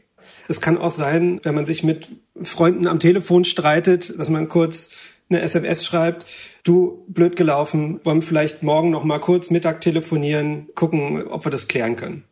Es 0.49 0.63
kann 0.63 0.79
auch 0.79 0.91
sein, 0.91 1.39
wenn 1.43 1.55
man 1.55 1.67
sich 1.67 1.85
mit 1.85 2.09
Freunden 2.43 2.87
am 2.87 2.99
Telefon 2.99 3.45
streitet, 3.45 4.19
dass 4.19 4.31
man 4.31 4.49
kurz 4.49 4.93
eine 5.29 5.43
SMS 5.43 5.85
schreibt, 5.85 6.25
du 6.65 7.05
blöd 7.09 7.37
gelaufen, 7.37 8.01
wollen 8.05 8.23
wir 8.23 8.27
vielleicht 8.27 8.63
morgen 8.63 8.89
noch 8.89 9.05
mal 9.05 9.19
kurz 9.19 9.51
Mittag 9.51 9.83
telefonieren, 9.83 10.69
gucken, 10.75 11.25
ob 11.27 11.45
wir 11.45 11.51
das 11.51 11.69
klären 11.69 11.97
können. 11.97 12.25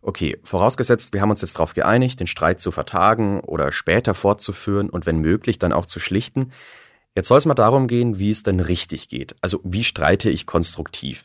Okay, 0.00 0.38
vorausgesetzt, 0.42 1.12
wir 1.12 1.20
haben 1.20 1.30
uns 1.30 1.42
jetzt 1.42 1.54
darauf 1.54 1.74
geeinigt, 1.74 2.18
den 2.18 2.26
Streit 2.26 2.60
zu 2.60 2.72
vertagen 2.72 3.38
oder 3.38 3.70
später 3.70 4.14
fortzuführen 4.14 4.90
und 4.90 5.06
wenn 5.06 5.18
möglich 5.18 5.60
dann 5.60 5.72
auch 5.72 5.86
zu 5.86 6.00
schlichten. 6.00 6.50
Jetzt 7.14 7.28
soll 7.28 7.38
es 7.38 7.46
mal 7.46 7.54
darum 7.54 7.88
gehen, 7.88 8.18
wie 8.18 8.30
es 8.30 8.42
denn 8.42 8.60
richtig 8.60 9.08
geht. 9.08 9.34
Also 9.40 9.60
wie 9.64 9.84
streite 9.84 10.30
ich 10.30 10.46
konstruktiv? 10.46 11.24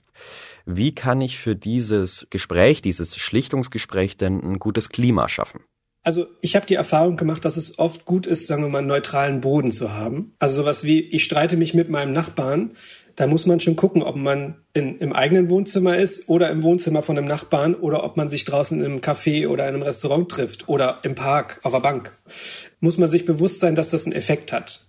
Wie 0.65 0.93
kann 0.93 1.21
ich 1.21 1.37
für 1.37 1.55
dieses 1.55 2.27
Gespräch, 2.29 2.81
dieses 2.81 3.15
Schlichtungsgespräch 3.15 4.17
denn 4.17 4.41
ein 4.41 4.59
gutes 4.59 4.89
Klima 4.89 5.29
schaffen? 5.29 5.61
Also 6.03 6.27
ich 6.41 6.55
habe 6.55 6.65
die 6.65 6.75
Erfahrung 6.75 7.15
gemacht, 7.15 7.45
dass 7.45 7.57
es 7.57 7.79
oft 7.79 8.05
gut 8.05 8.27
ist, 8.27 8.47
sagen 8.47 8.63
wir 8.63 8.69
mal, 8.69 8.79
einen 8.79 8.87
neutralen 8.87 9.41
Boden 9.41 9.71
zu 9.71 9.93
haben. 9.93 10.33
Also 10.39 10.61
sowas 10.61 10.83
wie, 10.83 11.01
ich 11.01 11.23
streite 11.23 11.57
mich 11.57 11.73
mit 11.73 11.89
meinem 11.89 12.13
Nachbarn, 12.13 12.71
da 13.17 13.25
muss 13.25 13.45
man 13.45 13.59
schon 13.59 13.75
gucken, 13.75 14.03
ob 14.03 14.15
man 14.15 14.55
in, 14.73 14.99
im 14.99 15.11
eigenen 15.11 15.49
Wohnzimmer 15.49 15.97
ist 15.97 16.29
oder 16.29 16.51
im 16.51 16.63
Wohnzimmer 16.63 17.01
von 17.01 17.17
einem 17.17 17.27
Nachbarn 17.27 17.73
oder 17.73 18.03
ob 18.03 18.15
man 18.15 18.29
sich 18.29 18.45
draußen 18.45 18.79
in 18.79 18.85
einem 18.85 18.99
Café 18.99 19.47
oder 19.47 19.67
in 19.67 19.73
einem 19.73 19.83
Restaurant 19.83 20.29
trifft 20.29 20.69
oder 20.69 20.99
im 21.03 21.15
Park, 21.15 21.59
auf 21.63 21.71
der 21.71 21.79
Bank. 21.79 22.11
Muss 22.79 22.97
man 22.97 23.09
sich 23.09 23.25
bewusst 23.25 23.59
sein, 23.59 23.75
dass 23.75 23.89
das 23.89 24.05
einen 24.05 24.15
Effekt 24.15 24.53
hat. 24.53 24.87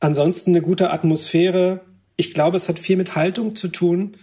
Ansonsten 0.00 0.50
eine 0.50 0.62
gute 0.62 0.90
Atmosphäre. 0.90 1.80
Ich 2.16 2.34
glaube, 2.34 2.56
es 2.56 2.68
hat 2.68 2.78
viel 2.78 2.96
mit 2.96 3.14
Haltung 3.14 3.54
zu 3.54 3.68
tun. 3.68 4.16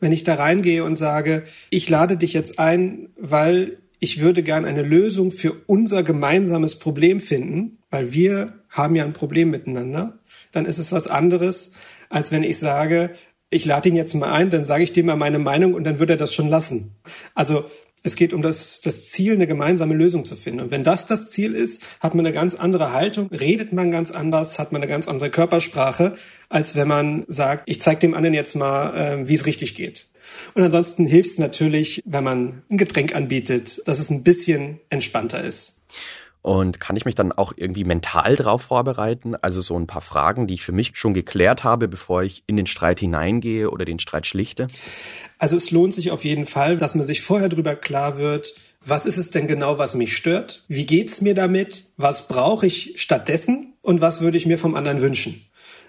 Wenn 0.00 0.12
ich 0.12 0.24
da 0.24 0.34
reingehe 0.34 0.84
und 0.84 0.96
sage, 0.96 1.44
ich 1.70 1.88
lade 1.88 2.16
dich 2.16 2.32
jetzt 2.32 2.58
ein, 2.58 3.08
weil 3.16 3.78
ich 3.98 4.20
würde 4.20 4.42
gern 4.42 4.64
eine 4.64 4.82
Lösung 4.82 5.30
für 5.30 5.54
unser 5.66 6.02
gemeinsames 6.02 6.78
Problem 6.78 7.20
finden, 7.20 7.78
weil 7.90 8.12
wir 8.12 8.52
haben 8.68 8.94
ja 8.96 9.04
ein 9.04 9.12
Problem 9.12 9.50
miteinander, 9.50 10.18
dann 10.52 10.66
ist 10.66 10.78
es 10.78 10.92
was 10.92 11.06
anderes, 11.06 11.72
als 12.10 12.30
wenn 12.30 12.42
ich 12.44 12.58
sage, 12.58 13.10
ich 13.50 13.64
lade 13.64 13.88
ihn 13.88 13.96
jetzt 13.96 14.14
mal 14.14 14.32
ein, 14.32 14.50
dann 14.50 14.64
sage 14.64 14.84
ich 14.84 14.92
dir 14.92 15.04
mal 15.04 15.16
meine 15.16 15.38
Meinung 15.38 15.74
und 15.74 15.84
dann 15.84 15.98
wird 15.98 16.10
er 16.10 16.16
das 16.16 16.34
schon 16.34 16.48
lassen. 16.48 16.96
Also 17.34 17.64
es 18.04 18.16
geht 18.16 18.34
um 18.34 18.42
das, 18.42 18.80
das 18.80 19.10
Ziel, 19.10 19.32
eine 19.32 19.46
gemeinsame 19.46 19.94
Lösung 19.94 20.26
zu 20.26 20.36
finden. 20.36 20.60
Und 20.60 20.70
wenn 20.70 20.84
das 20.84 21.06
das 21.06 21.30
Ziel 21.30 21.54
ist, 21.54 21.82
hat 22.00 22.14
man 22.14 22.24
eine 22.24 22.34
ganz 22.34 22.54
andere 22.54 22.92
Haltung, 22.92 23.28
redet 23.28 23.72
man 23.72 23.90
ganz 23.90 24.10
anders, 24.10 24.58
hat 24.58 24.72
man 24.72 24.82
eine 24.82 24.90
ganz 24.90 25.08
andere 25.08 25.30
Körpersprache, 25.30 26.14
als 26.50 26.76
wenn 26.76 26.86
man 26.86 27.24
sagt, 27.28 27.62
ich 27.66 27.80
zeige 27.80 28.00
dem 28.00 28.14
anderen 28.14 28.34
jetzt 28.34 28.54
mal, 28.56 28.94
äh, 28.94 29.28
wie 29.28 29.34
es 29.34 29.46
richtig 29.46 29.74
geht. 29.74 30.06
Und 30.52 30.62
ansonsten 30.62 31.06
hilft 31.06 31.30
es 31.30 31.38
natürlich, 31.38 32.02
wenn 32.04 32.24
man 32.24 32.62
ein 32.70 32.76
Getränk 32.76 33.14
anbietet, 33.14 33.80
dass 33.86 33.98
es 33.98 34.10
ein 34.10 34.22
bisschen 34.22 34.80
entspannter 34.90 35.42
ist. 35.42 35.80
Und 36.44 36.78
kann 36.78 36.94
ich 36.94 37.06
mich 37.06 37.14
dann 37.14 37.32
auch 37.32 37.54
irgendwie 37.56 37.84
mental 37.84 38.36
drauf 38.36 38.60
vorbereiten? 38.60 39.34
Also 39.34 39.62
so 39.62 39.78
ein 39.78 39.86
paar 39.86 40.02
Fragen, 40.02 40.46
die 40.46 40.52
ich 40.52 40.62
für 40.62 40.72
mich 40.72 40.92
schon 40.94 41.14
geklärt 41.14 41.64
habe, 41.64 41.88
bevor 41.88 42.22
ich 42.22 42.44
in 42.46 42.58
den 42.58 42.66
Streit 42.66 43.00
hineingehe 43.00 43.70
oder 43.70 43.86
den 43.86 43.98
Streit 43.98 44.26
schlichte? 44.26 44.66
Also 45.38 45.56
es 45.56 45.70
lohnt 45.70 45.94
sich 45.94 46.10
auf 46.10 46.22
jeden 46.22 46.44
Fall, 46.44 46.76
dass 46.76 46.94
man 46.94 47.06
sich 47.06 47.22
vorher 47.22 47.48
darüber 47.48 47.74
klar 47.74 48.18
wird, 48.18 48.52
was 48.84 49.06
ist 49.06 49.16
es 49.16 49.30
denn 49.30 49.46
genau, 49.46 49.78
was 49.78 49.94
mich 49.94 50.14
stört? 50.14 50.64
Wie 50.68 50.84
geht's 50.84 51.22
mir 51.22 51.34
damit? 51.34 51.86
Was 51.96 52.28
brauche 52.28 52.66
ich 52.66 52.92
stattdessen? 52.96 53.72
Und 53.80 54.02
was 54.02 54.20
würde 54.20 54.36
ich 54.36 54.44
mir 54.44 54.58
vom 54.58 54.74
anderen 54.74 55.00
wünschen? 55.00 55.46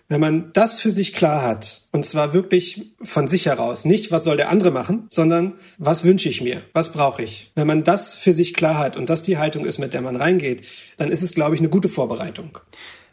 Wenn 0.07 0.21
man 0.21 0.53
das 0.53 0.79
für 0.79 0.91
sich 0.91 1.13
klar 1.13 1.41
hat, 1.41 1.87
und 1.91 2.05
zwar 2.05 2.33
wirklich 2.33 2.93
von 3.01 3.27
sich 3.27 3.47
heraus, 3.47 3.85
nicht 3.85 4.11
was 4.11 4.23
soll 4.23 4.37
der 4.37 4.49
andere 4.49 4.69
machen, 4.69 5.07
sondern 5.09 5.53
was 5.79 6.03
wünsche 6.03 6.29
ich 6.29 6.41
mir, 6.41 6.61
was 6.73 6.91
brauche 6.91 7.23
ich. 7.23 7.51
Wenn 7.55 7.65
man 7.65 7.83
das 7.83 8.15
für 8.15 8.33
sich 8.33 8.53
klar 8.53 8.77
hat 8.77 8.97
und 8.97 9.09
das 9.09 9.23
die 9.23 9.39
Haltung 9.39 9.65
ist, 9.65 9.79
mit 9.79 9.95
der 9.95 10.01
man 10.01 10.15
reingeht, 10.15 10.67
dann 10.97 11.09
ist 11.09 11.23
es, 11.23 11.33
glaube 11.33 11.55
ich, 11.55 11.61
eine 11.61 11.69
gute 11.69 11.89
Vorbereitung. 11.89 12.59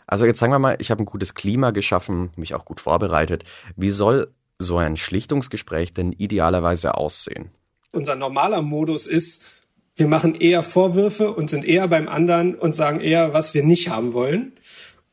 Also 0.06 0.26
jetzt 0.26 0.38
sagen 0.38 0.52
wir 0.52 0.58
mal, 0.58 0.76
ich 0.80 0.90
habe 0.90 1.02
ein 1.02 1.06
gutes 1.06 1.32
Klima 1.32 1.70
geschaffen, 1.70 2.30
mich 2.36 2.54
auch 2.54 2.66
gut 2.66 2.80
vorbereitet. 2.80 3.44
Wie 3.76 3.90
soll 3.90 4.30
so 4.58 4.76
ein 4.76 4.98
Schlichtungsgespräch 4.98 5.94
denn 5.94 6.12
idealerweise 6.12 6.94
aussehen? 6.94 7.50
Unser 7.92 8.16
normaler 8.16 8.60
Modus 8.60 9.06
ist, 9.06 9.52
wir 9.96 10.08
machen 10.08 10.34
eher 10.34 10.62
Vorwürfe 10.62 11.32
und 11.32 11.50
sind 11.50 11.66
eher 11.66 11.86
beim 11.88 12.08
anderen 12.08 12.54
und 12.54 12.74
sagen 12.74 13.00
eher, 13.00 13.34
was 13.34 13.54
wir 13.54 13.62
nicht 13.62 13.88
haben 13.88 14.12
wollen. 14.14 14.52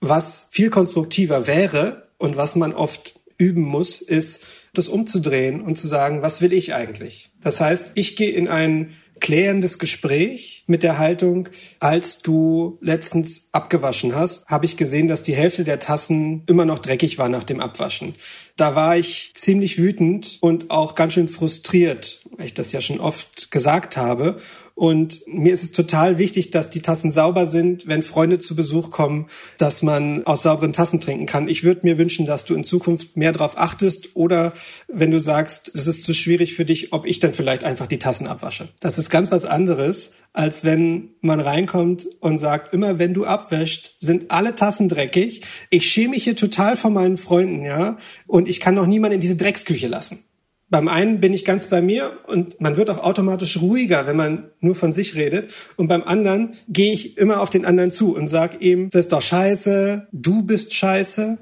Was 0.02 0.48
viel 0.52 0.70
konstruktiver 0.70 1.48
wäre 1.48 2.10
und 2.18 2.38
was 2.38 2.56
man 2.56 2.74
oft 2.74 3.20
üben 3.38 3.64
muss, 3.64 4.02
ist, 4.02 4.46
das 4.74 4.88
umzudrehen 4.88 5.62
und 5.62 5.78
zu 5.78 5.88
sagen, 5.88 6.22
was 6.22 6.42
will 6.42 6.54
ich 6.54 6.74
eigentlich? 6.74 7.32
Das 7.42 7.60
heißt, 7.60 7.92
ich 7.96 8.16
gehe 8.16 8.32
in 8.32 8.48
ein 8.48 8.94
klärendes 9.20 9.80
Gespräch 9.80 10.64
mit 10.68 10.84
der 10.84 10.98
Haltung, 10.98 11.50
als 11.80 12.22
du 12.22 12.78
letztens 12.82 13.50
abgewaschen 13.52 14.16
hast, 14.16 14.48
habe 14.48 14.66
ich 14.66 14.78
gesehen, 14.78 15.08
dass 15.08 15.24
die 15.24 15.36
Hälfte 15.36 15.64
der 15.64 15.80
Tassen 15.80 16.44
immer 16.48 16.66
noch 16.66 16.80
dreckig 16.80 17.18
war 17.18 17.30
nach 17.30 17.44
dem 17.44 17.60
Abwaschen. 17.60 18.16
Da 18.60 18.76
war 18.76 18.98
ich 18.98 19.32
ziemlich 19.36 19.78
wütend 19.78 20.38
und 20.42 20.70
auch 20.70 20.96
ganz 20.96 21.14
schön 21.14 21.30
frustriert, 21.30 22.26
weil 22.36 22.48
ich 22.48 22.54
das 22.54 22.74
ja 22.74 22.82
schon 22.82 23.00
oft 23.00 23.52
gesagt 23.52 23.96
habe 23.96 24.38
und 24.80 25.28
mir 25.28 25.54
ist 25.54 25.64
es 25.64 25.74
total 25.74 26.18
wichtig, 26.18 26.52
dass 26.52 26.70
die 26.70 26.82
Tassen 26.82 27.12
sauber 27.12 27.46
sind, 27.46 27.88
wenn 27.88 28.02
Freunde 28.02 28.40
zu 28.40 28.56
Besuch 28.56 28.92
kommen, 28.92 29.28
dass 29.58 29.82
man 29.82 30.26
aus 30.26 30.44
sauberen 30.44 30.72
Tassen 30.72 31.02
trinken 31.02 31.26
kann. 31.26 31.50
Ich 31.50 31.66
würde 31.66 31.82
mir 31.84 31.98
wünschen, 31.98 32.26
dass 32.26 32.46
du 32.46 32.56
in 32.56 32.64
Zukunft 32.64 33.18
mehr 33.18 33.34
darauf 33.34 33.58
achtest 33.58 34.16
oder 34.16 34.54
wenn 34.88 35.12
du 35.12 35.20
sagst, 35.20 35.70
es 35.76 35.86
ist 35.86 36.06
zu 36.06 36.14
schwierig 36.14 36.54
für 36.54 36.64
dich, 36.64 36.94
ob 36.94 37.06
ich 37.06 37.20
dann 37.20 37.34
vielleicht 37.34 37.66
einfach 37.66 37.88
die 37.88 38.00
Tassen 38.00 38.26
abwasche. 38.26 38.70
Das 38.80 38.98
ist 38.98 39.10
ganz 39.10 39.32
was 39.32 39.44
anderes, 39.44 40.12
als 40.34 40.64
wenn 40.64 41.10
man 41.22 41.40
reinkommt 41.40 42.06
und 42.20 42.40
sagt, 42.40 42.74
immer 42.74 43.00
wenn 43.00 43.14
du 43.14 43.26
abwäscht, 43.26 43.96
sind 44.00 44.32
alle 44.32 44.56
Tassen 44.56 44.88
dreckig. 44.88 45.42
Ich 45.70 45.92
schäme 45.92 46.12
mich 46.12 46.24
hier 46.24 46.36
total 46.36 46.78
von 46.78 46.94
meinen 46.94 47.18
Freunden, 47.18 47.66
ja, 47.66 47.98
und 48.28 48.48
ich 48.48 48.60
kann 48.60 48.76
noch 48.76 48.88
niemanden 48.88 49.16
in 49.16 49.22
diese 49.22 49.36
Drecksküche 49.36 49.88
lassen. 49.88 50.24
Beim 50.72 50.88
einen 50.88 51.20
bin 51.20 51.34
ich 51.34 51.46
ganz 51.46 51.66
bei 51.66 51.82
mir 51.82 52.12
und 52.28 52.62
man 52.62 52.78
wird 52.78 52.92
auch 52.92 53.04
automatisch 53.04 53.60
ruhiger, 53.60 54.06
wenn 54.06 54.16
man 54.16 54.52
nur 54.60 54.76
von 54.76 54.94
sich 54.94 55.16
redet. 55.16 55.52
Und 55.78 55.88
beim 55.88 56.04
anderen 56.04 56.54
gehe 56.68 56.94
ich 56.94 57.18
immer 57.18 57.42
auf 57.42 57.50
den 57.50 57.66
anderen 57.66 57.90
zu 57.90 58.16
und 58.16 58.28
sag 58.28 58.62
ihm, 58.62 58.92
das 58.92 59.06
ist 59.06 59.12
doch 59.12 59.22
scheiße, 59.22 60.08
du 60.12 60.44
bist 60.44 60.76
scheiße, 60.76 61.40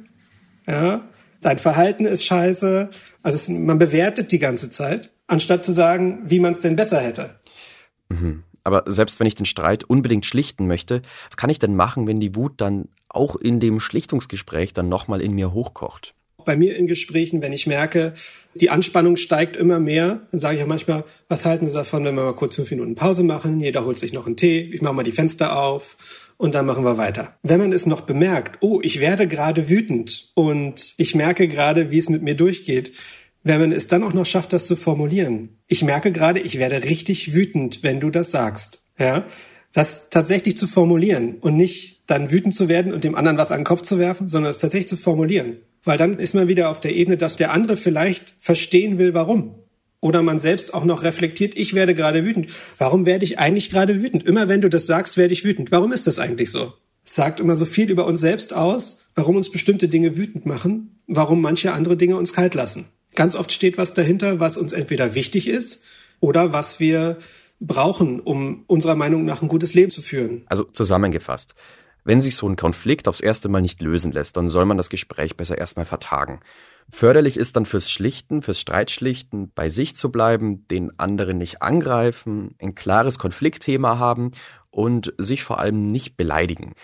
ja, 0.66 1.10
dein 1.42 1.58
Verhalten 1.58 2.06
ist 2.06 2.24
scheiße. 2.24 2.90
Also 3.22 3.36
es, 3.36 3.50
man 3.50 3.78
bewertet 3.78 4.32
die 4.32 4.40
ganze 4.40 4.70
Zeit, 4.70 5.12
anstatt 5.28 5.62
zu 5.62 5.74
sagen, 5.74 6.24
wie 6.26 6.40
man 6.40 6.54
es 6.54 6.62
denn 6.62 6.78
besser 6.78 7.02
hätte. 7.02 7.42
Mhm. 8.08 8.44
Aber 8.68 8.84
selbst 8.86 9.22
wenn 9.22 9.28
ich 9.28 9.36
den 9.36 9.46
Streit 9.46 9.86
unbedingt 9.86 10.26
schlichten 10.26 10.68
möchte, 10.68 11.02
was 11.30 11.38
kann 11.38 11.50
ich 11.50 11.58
denn 11.58 11.78
machen, 11.78 12.06
wenn 12.06 12.20
die 12.20 12.36
Wut 12.36 12.56
dann 12.58 12.90
auch 13.08 13.38
in 13.38 13.62
dem 13.62 13.80
Schlichtungsgespräch 13.80 14.74
dann 14.74 14.90
nochmal 14.90 15.22
in 15.22 15.32
mir 15.32 15.54
hochkocht? 15.54 16.14
bei 16.44 16.56
mir 16.56 16.78
in 16.78 16.88
Gesprächen, 16.88 17.42
wenn 17.42 17.52
ich 17.52 17.68
merke, 17.68 18.14
die 18.56 18.70
Anspannung 18.70 19.18
steigt 19.18 19.58
immer 19.58 19.80
mehr, 19.80 20.22
dann 20.32 20.40
sage 20.40 20.56
ich 20.56 20.62
ja 20.62 20.66
manchmal, 20.66 21.04
was 21.28 21.44
halten 21.44 21.68
Sie 21.68 21.74
davon, 21.74 22.06
wenn 22.06 22.16
wir 22.16 22.24
mal 22.24 22.36
kurz 22.36 22.56
fünf 22.56 22.72
Minuten 22.72 22.96
Pause 22.96 23.24
machen? 23.24 23.60
Jeder 23.60 23.84
holt 23.84 24.00
sich 24.00 24.14
noch 24.14 24.28
einen 24.28 24.38
Tee, 24.38 24.72
ich 24.74 24.82
mache 24.82 24.94
mal 24.94 25.04
die 25.04 25.12
Fenster 25.12 25.62
auf 25.62 25.98
und 26.38 26.56
dann 26.56 26.66
machen 26.66 26.86
wir 26.86 26.98
weiter. 26.98 27.36
Wenn 27.44 27.60
man 27.60 27.74
es 27.74 27.86
noch 27.86 28.02
bemerkt, 28.02 28.60
oh, 28.62 28.80
ich 28.82 29.02
werde 29.02 29.28
gerade 29.28 29.68
wütend 29.68 30.32
und 30.36 30.94
ich 30.98 31.16
merke 31.16 31.50
gerade, 31.50 31.92
wie 31.92 31.98
es 31.98 32.08
mit 32.08 32.24
mir 32.24 32.36
durchgeht, 32.36 32.94
wenn 33.44 33.62
man 33.62 33.72
es 33.72 33.88
dann 33.88 34.04
auch 34.04 34.14
noch 34.14 34.26
schafft, 34.26 34.54
das 34.54 34.68
zu 34.68 34.76
formulieren. 34.76 35.58
Ich 35.68 35.84
merke 35.84 36.12
gerade, 36.12 36.40
ich 36.40 36.58
werde 36.58 36.84
richtig 36.84 37.34
wütend, 37.34 37.84
wenn 37.84 38.00
du 38.00 38.10
das 38.10 38.32
sagst. 38.32 38.80
Ja, 39.00 39.26
das 39.74 40.10
tatsächlich 40.10 40.58
zu 40.58 40.68
formulieren 40.68 41.36
und 41.40 41.56
nicht 41.56 42.02
dann 42.08 42.32
wütend 42.32 42.56
zu 42.56 42.68
werden 42.68 42.94
und 42.94 43.04
dem 43.04 43.16
anderen 43.16 43.38
was 43.38 43.52
an 43.52 43.60
den 43.60 43.66
Kopf 43.66 43.82
zu 43.82 44.00
werfen, 44.00 44.28
sondern 44.28 44.50
es 44.50 44.58
tatsächlich 44.58 44.88
zu 44.88 44.98
formulieren. 44.98 45.58
Weil 45.84 45.98
dann 45.98 46.20
ist 46.20 46.34
man 46.34 46.48
wieder 46.48 46.70
auf 46.70 46.80
der 46.80 46.96
Ebene, 46.96 47.18
dass 47.18 47.36
der 47.36 47.52
andere 47.52 47.78
vielleicht 47.78 48.34
verstehen 48.40 48.98
will, 48.98 49.14
warum. 49.14 49.56
oder 50.00 50.22
man 50.22 50.40
selbst 50.40 50.74
auch 50.74 50.86
noch 50.86 51.04
reflektiert, 51.04 51.54
ich 51.56 51.74
werde 51.74 51.96
gerade 51.96 52.24
wütend. 52.26 52.50
Warum 52.78 53.06
werde 53.06 53.26
ich 53.26 53.40
eigentlich 53.40 53.70
gerade 53.70 54.02
wütend? 54.02 54.24
Immer 54.24 54.48
wenn 54.48 54.62
du 54.62 54.70
das 54.70 54.86
sagst, 54.86 55.18
werde 55.18 55.34
ich 55.34 55.44
wütend. 55.44 55.72
Warum 55.72 55.92
ist 55.92 56.08
das 56.08 56.20
eigentlich 56.20 56.52
so? 56.52 56.74
Es 57.06 57.16
sagt 57.16 57.40
immer 57.40 57.56
so 57.56 57.66
viel 57.66 57.90
über 57.90 58.06
uns 58.06 58.20
selbst 58.20 58.54
aus, 58.54 59.00
warum 59.16 59.38
uns 59.38 59.52
bestimmte 59.52 59.88
Dinge 59.88 60.18
wütend 60.18 60.46
machen, 60.46 61.02
warum 61.08 61.42
manche 61.42 61.74
andere 61.74 61.98
Dinge 61.98 62.18
uns 62.18 62.34
kalt 62.34 62.54
lassen. 62.54 62.86
Ganz 63.18 63.34
oft 63.34 63.52
steht 63.52 63.80
was 63.80 63.96
dahinter, 63.96 64.40
was 64.40 64.58
uns 64.58 64.74
entweder 64.74 65.16
wichtig 65.16 65.48
ist 65.48 65.84
oder 66.20 66.54
was 66.54 66.80
wir 66.80 67.18
brauchen, 67.60 68.20
um 68.20 68.64
unserer 68.68 68.94
Meinung 68.94 69.26
nach 69.26 69.42
ein 69.42 69.48
gutes 69.48 69.74
Leben 69.74 69.90
zu 69.90 70.04
führen. 70.04 70.44
Also 70.46 70.66
zusammengefasst. 70.66 71.56
Wenn 72.04 72.22
sich 72.22 72.36
so 72.36 72.48
ein 72.48 72.58
Konflikt 72.58 73.08
aufs 73.08 73.20
erste 73.20 73.50
Mal 73.50 73.62
nicht 73.62 73.82
lösen 73.82 74.12
lässt, 74.12 74.38
dann 74.38 74.48
soll 74.48 74.66
man 74.66 74.78
das 74.78 74.92
Gespräch 74.92 75.36
besser 75.36 75.58
erstmal 75.58 75.88
vertagen. 75.88 76.42
Förderlich 76.92 77.38
ist 77.38 77.56
dann 77.56 77.66
fürs 77.66 77.90
Schlichten, 77.90 78.44
fürs 78.44 78.62
Streitschlichten, 78.62 79.52
bei 79.56 79.70
sich 79.70 79.96
zu 79.96 80.12
bleiben, 80.12 80.68
den 80.68 81.00
anderen 81.00 81.40
nicht 81.40 81.64
angreifen, 81.64 82.54
ein 82.62 82.76
klares 82.76 83.18
Konfliktthema 83.18 83.98
haben 83.98 84.30
und 84.70 85.12
sich 85.18 85.42
vor 85.44 85.58
allem 85.58 85.82
nicht 85.82 86.18
beleidigen. 86.18 86.76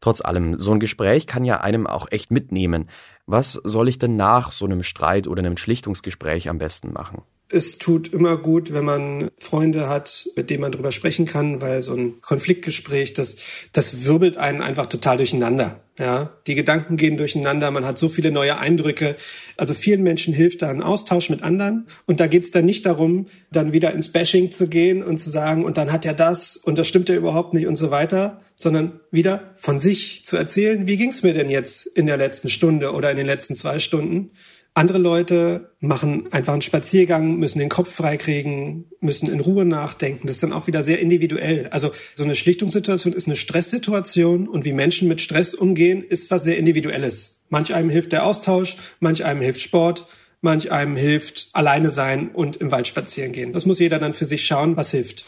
Trotz 0.00 0.20
allem, 0.20 0.58
so 0.58 0.72
ein 0.72 0.80
Gespräch 0.80 1.26
kann 1.26 1.44
ja 1.44 1.60
einem 1.60 1.86
auch 1.86 2.06
echt 2.10 2.30
mitnehmen. 2.30 2.88
Was 3.26 3.54
soll 3.64 3.88
ich 3.88 3.98
denn 3.98 4.16
nach 4.16 4.52
so 4.52 4.64
einem 4.64 4.82
Streit 4.82 5.26
oder 5.26 5.40
einem 5.40 5.56
Schlichtungsgespräch 5.56 6.48
am 6.48 6.58
besten 6.58 6.92
machen? 6.92 7.22
Es 7.48 7.78
tut 7.78 8.12
immer 8.12 8.36
gut, 8.36 8.72
wenn 8.72 8.84
man 8.84 9.30
Freunde 9.38 9.88
hat, 9.88 10.28
mit 10.34 10.50
denen 10.50 10.62
man 10.62 10.72
drüber 10.72 10.90
sprechen 10.90 11.26
kann, 11.26 11.60
weil 11.60 11.80
so 11.82 11.94
ein 11.94 12.20
Konfliktgespräch, 12.20 13.12
das, 13.12 13.36
das 13.72 14.04
wirbelt 14.04 14.36
einen 14.36 14.62
einfach 14.62 14.86
total 14.86 15.18
durcheinander. 15.18 15.80
Ja, 15.98 16.36
die 16.46 16.54
Gedanken 16.54 16.98
gehen 16.98 17.16
durcheinander, 17.16 17.70
man 17.70 17.86
hat 17.86 17.96
so 17.96 18.10
viele 18.10 18.30
neue 18.30 18.58
Eindrücke. 18.58 19.16
Also 19.56 19.72
vielen 19.72 20.02
Menschen 20.02 20.34
hilft 20.34 20.60
da 20.60 20.68
ein 20.68 20.82
Austausch 20.82 21.30
mit 21.30 21.42
anderen. 21.42 21.86
Und 22.04 22.20
da 22.20 22.26
geht's 22.26 22.50
dann 22.50 22.66
nicht 22.66 22.84
darum, 22.84 23.26
dann 23.50 23.72
wieder 23.72 23.94
ins 23.94 24.12
Bashing 24.12 24.50
zu 24.50 24.68
gehen 24.68 25.02
und 25.02 25.16
zu 25.16 25.30
sagen, 25.30 25.64
und 25.64 25.78
dann 25.78 25.92
hat 25.92 26.04
er 26.04 26.12
das 26.12 26.56
und 26.56 26.76
das 26.78 26.86
stimmt 26.86 27.08
ja 27.08 27.14
überhaupt 27.14 27.54
nicht 27.54 27.66
und 27.66 27.76
so 27.76 27.90
weiter, 27.90 28.42
sondern 28.54 29.00
wieder 29.10 29.54
von 29.56 29.78
sich 29.78 30.22
zu 30.24 30.36
erzählen, 30.36 30.86
wie 30.86 30.98
ging's 30.98 31.22
mir 31.22 31.32
denn 31.32 31.48
jetzt 31.48 31.86
in 31.86 32.06
der 32.06 32.18
letzten 32.18 32.50
Stunde 32.50 32.92
oder 32.92 33.10
in 33.10 33.16
den 33.16 33.26
letzten 33.26 33.54
zwei 33.54 33.78
Stunden? 33.78 34.32
Andere 34.76 34.98
Leute 34.98 35.70
machen 35.80 36.30
einfach 36.32 36.52
einen 36.52 36.60
Spaziergang, 36.60 37.38
müssen 37.38 37.60
den 37.60 37.70
Kopf 37.70 37.94
freikriegen, 37.94 38.84
müssen 39.00 39.32
in 39.32 39.40
Ruhe 39.40 39.64
nachdenken. 39.64 40.26
Das 40.26 40.36
ist 40.36 40.42
dann 40.42 40.52
auch 40.52 40.66
wieder 40.66 40.82
sehr 40.82 41.00
individuell. 41.00 41.68
Also 41.68 41.92
so 42.14 42.24
eine 42.24 42.34
Schlichtungssituation 42.34 43.14
ist 43.14 43.26
eine 43.26 43.36
Stresssituation 43.36 44.46
und 44.46 44.66
wie 44.66 44.74
Menschen 44.74 45.08
mit 45.08 45.22
Stress 45.22 45.54
umgehen, 45.54 46.04
ist 46.06 46.30
was 46.30 46.44
sehr 46.44 46.58
Individuelles. 46.58 47.40
Manch 47.48 47.72
einem 47.72 47.88
hilft 47.88 48.12
der 48.12 48.26
Austausch, 48.26 48.76
manch 49.00 49.24
einem 49.24 49.40
hilft 49.40 49.62
Sport, 49.62 50.04
manch 50.42 50.70
einem 50.70 50.96
hilft 50.96 51.48
alleine 51.54 51.88
sein 51.88 52.28
und 52.28 52.56
im 52.56 52.70
Wald 52.70 52.86
spazieren 52.86 53.32
gehen. 53.32 53.54
Das 53.54 53.64
muss 53.64 53.78
jeder 53.78 53.98
dann 53.98 54.12
für 54.12 54.26
sich 54.26 54.44
schauen, 54.44 54.76
was 54.76 54.90
hilft. 54.90 55.24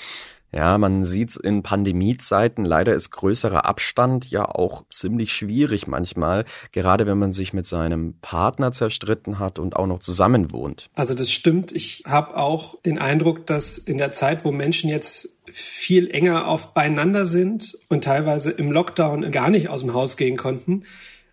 Ja, 0.50 0.78
man 0.78 1.04
sieht's 1.04 1.36
in 1.36 1.62
Pandemiezeiten. 1.62 2.64
Leider 2.64 2.94
ist 2.94 3.10
größerer 3.10 3.66
Abstand 3.66 4.30
ja 4.30 4.46
auch 4.46 4.84
ziemlich 4.88 5.32
schwierig 5.32 5.86
manchmal, 5.86 6.46
gerade 6.72 7.06
wenn 7.06 7.18
man 7.18 7.32
sich 7.32 7.52
mit 7.52 7.66
seinem 7.66 8.14
Partner 8.22 8.72
zerstritten 8.72 9.38
hat 9.38 9.58
und 9.58 9.76
auch 9.76 9.86
noch 9.86 9.98
zusammen 9.98 10.50
wohnt. 10.50 10.88
Also 10.94 11.12
das 11.12 11.30
stimmt. 11.30 11.72
Ich 11.72 12.04
habe 12.06 12.36
auch 12.36 12.80
den 12.80 12.98
Eindruck, 12.98 13.46
dass 13.46 13.76
in 13.76 13.98
der 13.98 14.10
Zeit, 14.10 14.44
wo 14.44 14.50
Menschen 14.50 14.88
jetzt 14.88 15.36
viel 15.52 16.10
enger 16.10 16.48
auf 16.48 16.72
beieinander 16.72 17.26
sind 17.26 17.76
und 17.88 18.04
teilweise 18.04 18.50
im 18.50 18.72
Lockdown 18.72 19.30
gar 19.30 19.50
nicht 19.50 19.68
aus 19.68 19.80
dem 19.80 19.92
Haus 19.92 20.16
gehen 20.16 20.36
konnten, 20.36 20.84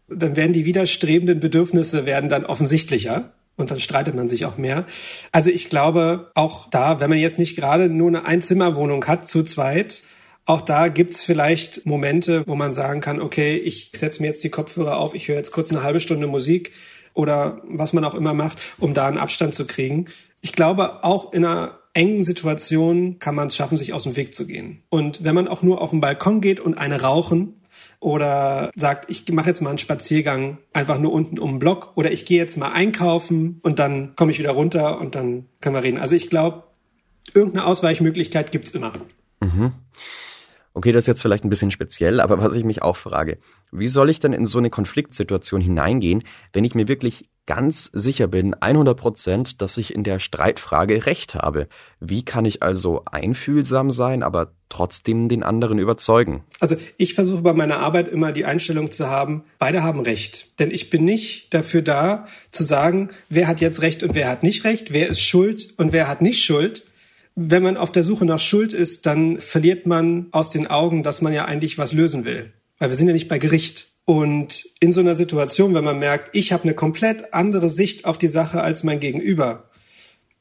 dann 0.07 0.35
werden 0.35 0.53
die 0.53 0.65
widerstrebenden 0.65 1.39
Bedürfnisse 1.39 2.05
werden 2.05 2.29
dann 2.29 2.45
offensichtlicher 2.45 3.33
und 3.57 3.71
dann 3.71 3.79
streitet 3.79 4.15
man 4.15 4.27
sich 4.27 4.45
auch 4.45 4.57
mehr. 4.57 4.85
Also 5.31 5.49
ich 5.49 5.69
glaube, 5.69 6.31
auch 6.35 6.69
da, 6.69 6.99
wenn 6.99 7.09
man 7.09 7.19
jetzt 7.19 7.39
nicht 7.39 7.55
gerade 7.55 7.89
nur 7.89 8.09
eine 8.09 8.25
Einzimmerwohnung 8.25 9.05
hat 9.05 9.27
zu 9.27 9.43
zweit, 9.43 10.03
auch 10.45 10.61
da 10.61 10.89
gibt's 10.89 11.23
vielleicht 11.23 11.85
Momente, 11.85 12.43
wo 12.47 12.55
man 12.55 12.71
sagen 12.71 13.01
kann, 13.01 13.19
okay, 13.19 13.55
ich 13.57 13.91
setze 13.95 14.21
mir 14.21 14.27
jetzt 14.27 14.43
die 14.43 14.49
Kopfhörer 14.49 14.97
auf, 14.97 15.15
ich 15.15 15.27
höre 15.27 15.37
jetzt 15.37 15.51
kurz 15.51 15.71
eine 15.71 15.81
halbe 15.81 15.99
Stunde 15.99 16.27
Musik 16.27 16.71
oder 17.13 17.61
was 17.67 17.93
man 17.93 18.03
auch 18.03 18.13
immer 18.13 18.33
macht, 18.33 18.59
um 18.77 18.93
da 18.93 19.07
einen 19.07 19.17
Abstand 19.17 19.55
zu 19.55 19.65
kriegen. 19.65 20.05
Ich 20.41 20.53
glaube, 20.53 21.03
auch 21.03 21.33
in 21.33 21.45
einer 21.45 21.79
engen 21.95 22.23
Situation 22.23 23.17
kann 23.19 23.33
man 23.33 23.47
es 23.47 23.55
schaffen, 23.55 23.77
sich 23.77 23.93
aus 23.93 24.03
dem 24.03 24.15
Weg 24.17 24.35
zu 24.35 24.45
gehen. 24.45 24.83
Und 24.89 25.23
wenn 25.23 25.33
man 25.33 25.47
auch 25.47 25.63
nur 25.63 25.81
auf 25.81 25.89
den 25.89 26.01
Balkon 26.01 26.41
geht 26.41 26.59
und 26.59 26.77
eine 26.77 27.01
rauchen, 27.01 27.61
oder 27.99 28.71
sagt, 28.75 29.09
ich 29.09 29.31
mache 29.31 29.49
jetzt 29.49 29.61
mal 29.61 29.69
einen 29.69 29.77
Spaziergang 29.77 30.57
einfach 30.73 30.99
nur 30.99 31.13
unten 31.13 31.39
um 31.39 31.53
den 31.53 31.59
Block 31.59 31.91
oder 31.95 32.11
ich 32.11 32.25
gehe 32.25 32.37
jetzt 32.37 32.57
mal 32.57 32.69
einkaufen 32.69 33.59
und 33.63 33.79
dann 33.79 34.15
komme 34.15 34.31
ich 34.31 34.39
wieder 34.39 34.51
runter 34.51 34.99
und 34.99 35.15
dann 35.15 35.45
können 35.61 35.75
wir 35.75 35.83
reden. 35.83 35.97
Also 35.97 36.15
ich 36.15 36.29
glaube, 36.29 36.63
irgendeine 37.33 37.65
Ausweichmöglichkeit 37.65 38.51
gibt's 38.51 38.71
immer. 38.71 38.91
Mhm. 39.41 39.73
Okay, 40.73 40.91
das 40.91 41.03
ist 41.03 41.07
jetzt 41.07 41.21
vielleicht 41.21 41.45
ein 41.45 41.49
bisschen 41.49 41.71
speziell, 41.71 42.19
aber 42.19 42.37
was 42.39 42.53
ich 42.53 42.65
mich 42.65 42.81
auch 42.81 42.97
frage, 42.97 43.37
wie 43.71 43.87
soll 43.87 44.09
ich 44.09 44.19
denn 44.19 44.33
in 44.33 44.45
so 44.45 44.57
eine 44.57 44.69
Konfliktsituation 44.69 45.61
hineingehen, 45.61 46.23
wenn 46.51 46.65
ich 46.65 46.75
mir 46.75 46.89
wirklich 46.89 47.29
ganz 47.45 47.89
sicher 47.93 48.27
bin, 48.27 48.53
100 48.53 48.97
Prozent, 48.97 49.61
dass 49.61 49.77
ich 49.77 49.93
in 49.93 50.03
der 50.03 50.19
Streitfrage 50.19 51.05
Recht 51.05 51.35
habe? 51.35 51.67
Wie 51.99 52.23
kann 52.23 52.45
ich 52.45 52.63
also 52.63 53.03
einfühlsam 53.05 53.91
sein, 53.91 54.23
aber 54.23 54.53
trotzdem 54.69 55.29
den 55.29 55.43
anderen 55.43 55.79
überzeugen? 55.79 56.43
Also 56.59 56.75
ich 56.97 57.13
versuche 57.13 57.41
bei 57.41 57.53
meiner 57.53 57.79
Arbeit 57.79 58.07
immer 58.07 58.31
die 58.31 58.45
Einstellung 58.45 58.91
zu 58.91 59.07
haben, 59.07 59.43
beide 59.59 59.83
haben 59.83 59.99
Recht. 59.99 60.49
Denn 60.59 60.71
ich 60.71 60.89
bin 60.89 61.05
nicht 61.05 61.53
dafür 61.53 61.81
da, 61.81 62.27
zu 62.51 62.63
sagen, 62.63 63.09
wer 63.29 63.47
hat 63.47 63.61
jetzt 63.61 63.81
Recht 63.81 64.03
und 64.03 64.15
wer 64.15 64.29
hat 64.29 64.43
nicht 64.43 64.63
Recht, 64.63 64.93
wer 64.93 65.07
ist 65.07 65.21
schuld 65.21 65.73
und 65.77 65.93
wer 65.93 66.07
hat 66.07 66.21
nicht 66.21 66.43
Schuld, 66.43 66.83
wenn 67.35 67.63
man 67.63 67.77
auf 67.77 67.91
der 67.91 68.03
Suche 68.03 68.25
nach 68.25 68.39
Schuld 68.39 68.73
ist, 68.73 69.05
dann 69.05 69.39
verliert 69.39 69.85
man 69.85 70.27
aus 70.31 70.49
den 70.49 70.67
Augen, 70.67 71.03
dass 71.03 71.21
man 71.21 71.33
ja 71.33 71.45
eigentlich 71.45 71.77
was 71.77 71.91
lösen 71.91 72.25
will. 72.25 72.53
Weil 72.79 72.89
wir 72.89 72.95
sind 72.95 73.07
ja 73.07 73.13
nicht 73.13 73.27
bei 73.27 73.39
Gericht. 73.39 73.89
Und 74.05 74.65
in 74.79 74.91
so 74.91 75.01
einer 75.01 75.15
Situation, 75.15 75.73
wenn 75.73 75.83
man 75.83 75.99
merkt, 75.99 76.35
ich 76.35 76.53
habe 76.53 76.63
eine 76.63 76.75
komplett 76.75 77.33
andere 77.33 77.69
Sicht 77.69 78.05
auf 78.05 78.17
die 78.17 78.27
Sache 78.27 78.61
als 78.61 78.83
mein 78.83 78.99
Gegenüber, 78.99 79.69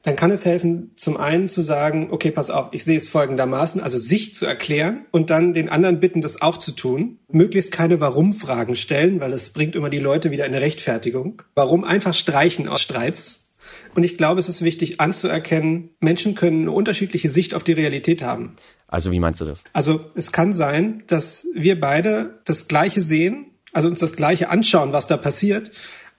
dann 0.05 0.15
kann 0.15 0.29
es 0.29 0.45
helfen, 0.45 0.91
zum 0.97 1.17
einen 1.17 1.49
zu 1.49 1.61
sagen, 1.61 2.09
okay, 2.11 2.29
pass 2.29 2.51
auf, 2.51 2.67
ich 2.73 2.83
sehe 2.83 2.97
es 2.97 3.09
folgendermaßen, 3.09 3.81
also 3.81 3.97
sich 3.97 4.35
zu 4.35 4.45
erklären 4.45 5.05
und 5.09 5.31
dann 5.31 5.55
den 5.55 5.67
anderen 5.67 5.99
bitten, 5.99 6.21
das 6.21 6.43
auch 6.43 6.57
zu 6.57 6.73
tun. 6.73 7.17
Möglichst 7.27 7.71
keine 7.71 7.99
Warum-Fragen 7.99 8.75
stellen, 8.75 9.19
weil 9.19 9.33
es 9.33 9.49
bringt 9.49 9.75
immer 9.75 9.89
die 9.89 9.97
Leute 9.97 10.29
wieder 10.29 10.45
in 10.45 10.53
eine 10.53 10.63
Rechtfertigung. 10.63 11.41
Warum 11.55 11.83
einfach 11.83 12.13
streichen 12.13 12.67
aus 12.67 12.81
Streits? 12.81 13.47
Und 13.95 14.03
ich 14.03 14.15
glaube, 14.15 14.39
es 14.39 14.47
ist 14.47 14.61
wichtig 14.61 15.01
anzuerkennen, 15.01 15.89
Menschen 15.99 16.35
können 16.35 16.61
eine 16.61 16.71
unterschiedliche 16.71 17.29
Sicht 17.29 17.55
auf 17.55 17.63
die 17.63 17.71
Realität 17.71 18.21
haben. 18.21 18.53
Also 18.87 19.11
wie 19.11 19.19
meinst 19.19 19.41
du 19.41 19.45
das? 19.45 19.63
Also 19.73 20.11
es 20.13 20.31
kann 20.31 20.53
sein, 20.53 21.03
dass 21.07 21.47
wir 21.55 21.79
beide 21.81 22.41
das 22.45 22.67
Gleiche 22.67 23.01
sehen, 23.01 23.54
also 23.75 23.89
uns 23.89 23.99
das 23.99 24.15
Gleiche 24.15 24.49
anschauen, 24.49 24.93
was 24.93 25.05
da 25.05 25.17
passiert, 25.17 25.71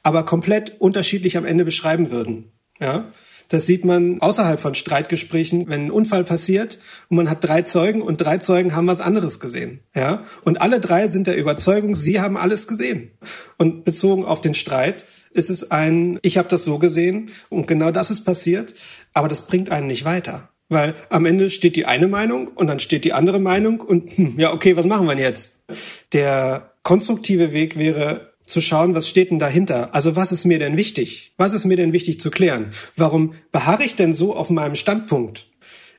aber 0.02 0.24
komplett 0.24 0.78
unterschiedlich 0.78 1.36
am 1.36 1.46
Ende 1.46 1.64
beschreiben 1.64 2.10
würden. 2.10 2.52
Ja? 2.78 3.10
Das 3.48 3.64
sieht 3.64 3.84
man 3.84 4.20
außerhalb 4.20 4.60
von 4.60 4.74
Streitgesprächen, 4.74 5.68
wenn 5.68 5.86
ein 5.86 5.90
Unfall 5.90 6.24
passiert 6.24 6.78
und 7.08 7.16
man 7.16 7.30
hat 7.30 7.42
drei 7.42 7.62
Zeugen 7.62 8.02
und 8.02 8.20
drei 8.20 8.38
Zeugen 8.38 8.74
haben 8.74 8.88
was 8.88 9.00
anderes 9.00 9.40
gesehen. 9.40 9.80
Ja? 9.94 10.24
Und 10.44 10.60
alle 10.60 10.80
drei 10.80 11.08
sind 11.08 11.26
der 11.26 11.36
Überzeugung, 11.36 11.94
sie 11.94 12.20
haben 12.20 12.36
alles 12.36 12.68
gesehen. 12.68 13.10
Und 13.56 13.84
bezogen 13.84 14.24
auf 14.24 14.40
den 14.40 14.54
Streit 14.54 15.06
ist 15.30 15.48
es 15.48 15.70
ein, 15.70 16.18
ich 16.22 16.36
habe 16.36 16.48
das 16.48 16.64
so 16.64 16.78
gesehen 16.78 17.30
und 17.48 17.66
genau 17.66 17.90
das 17.90 18.10
ist 18.10 18.24
passiert, 18.24 18.74
aber 19.14 19.28
das 19.28 19.46
bringt 19.46 19.70
einen 19.70 19.86
nicht 19.86 20.04
weiter. 20.04 20.50
Weil 20.68 20.94
am 21.08 21.26
Ende 21.26 21.48
steht 21.50 21.76
die 21.76 21.86
eine 21.86 22.08
Meinung 22.08 22.48
und 22.48 22.66
dann 22.66 22.80
steht 22.80 23.04
die 23.04 23.12
andere 23.12 23.38
Meinung 23.38 23.80
und 23.80 24.10
hm, 24.10 24.34
ja, 24.38 24.52
okay, 24.52 24.76
was 24.76 24.84
machen 24.84 25.06
wir 25.06 25.16
jetzt? 25.16 25.52
Der 26.12 26.72
konstruktive 26.86 27.52
Weg 27.52 27.76
wäre 27.76 28.30
zu 28.44 28.60
schauen, 28.60 28.94
was 28.94 29.08
steht 29.08 29.32
denn 29.32 29.40
dahinter? 29.40 29.92
Also 29.92 30.14
was 30.14 30.30
ist 30.30 30.44
mir 30.44 30.60
denn 30.60 30.76
wichtig? 30.76 31.34
Was 31.36 31.52
ist 31.52 31.64
mir 31.64 31.76
denn 31.76 31.92
wichtig 31.92 32.20
zu 32.20 32.30
klären? 32.30 32.70
Warum 32.94 33.34
beharre 33.50 33.82
ich 33.82 33.96
denn 33.96 34.14
so 34.14 34.36
auf 34.36 34.50
meinem 34.50 34.76
Standpunkt? 34.76 35.48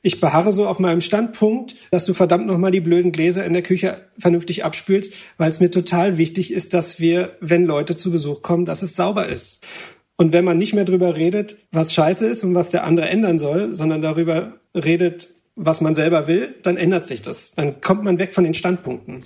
Ich 0.02 0.22
beharre 0.22 0.54
so 0.54 0.66
auf 0.66 0.80
meinem 0.80 1.02
Standpunkt, 1.02 1.76
dass 1.92 2.06
du 2.06 2.14
verdammt 2.14 2.48
nochmal 2.48 2.72
die 2.72 2.80
blöden 2.80 3.12
Gläser 3.12 3.44
in 3.46 3.52
der 3.52 3.64
Küche 3.64 4.00
vernünftig 4.18 4.64
abspülst, 4.64 5.12
weil 5.38 5.52
es 5.52 5.60
mir 5.60 5.72
total 5.72 6.18
wichtig 6.18 6.54
ist, 6.54 6.74
dass 6.74 7.02
wir, 7.02 7.36
wenn 7.42 7.66
Leute 7.66 7.98
zu 7.98 8.10
Besuch 8.10 8.42
kommen, 8.42 8.64
dass 8.64 8.82
es 8.82 8.96
sauber 8.96 9.28
ist. 9.28 9.66
Und 10.16 10.32
wenn 10.32 10.46
man 10.46 10.58
nicht 10.58 10.74
mehr 10.74 10.86
drüber 10.86 11.18
redet, 11.18 11.58
was 11.74 11.94
scheiße 11.94 12.26
ist 12.26 12.46
und 12.46 12.56
was 12.56 12.70
der 12.70 12.86
andere 12.86 13.10
ändern 13.10 13.40
soll, 13.40 13.76
sondern 13.76 14.02
darüber 14.02 14.54
redet, 14.74 15.34
was 15.58 15.82
man 15.82 15.96
selber 15.96 16.28
will, 16.28 16.56
dann 16.64 16.78
ändert 16.78 17.06
sich 17.06 17.22
das. 17.22 17.52
Dann 17.52 17.82
kommt 17.82 18.06
man 18.06 18.20
weg 18.20 18.34
von 18.34 18.46
den 18.46 18.54
Standpunkten. 18.54 19.26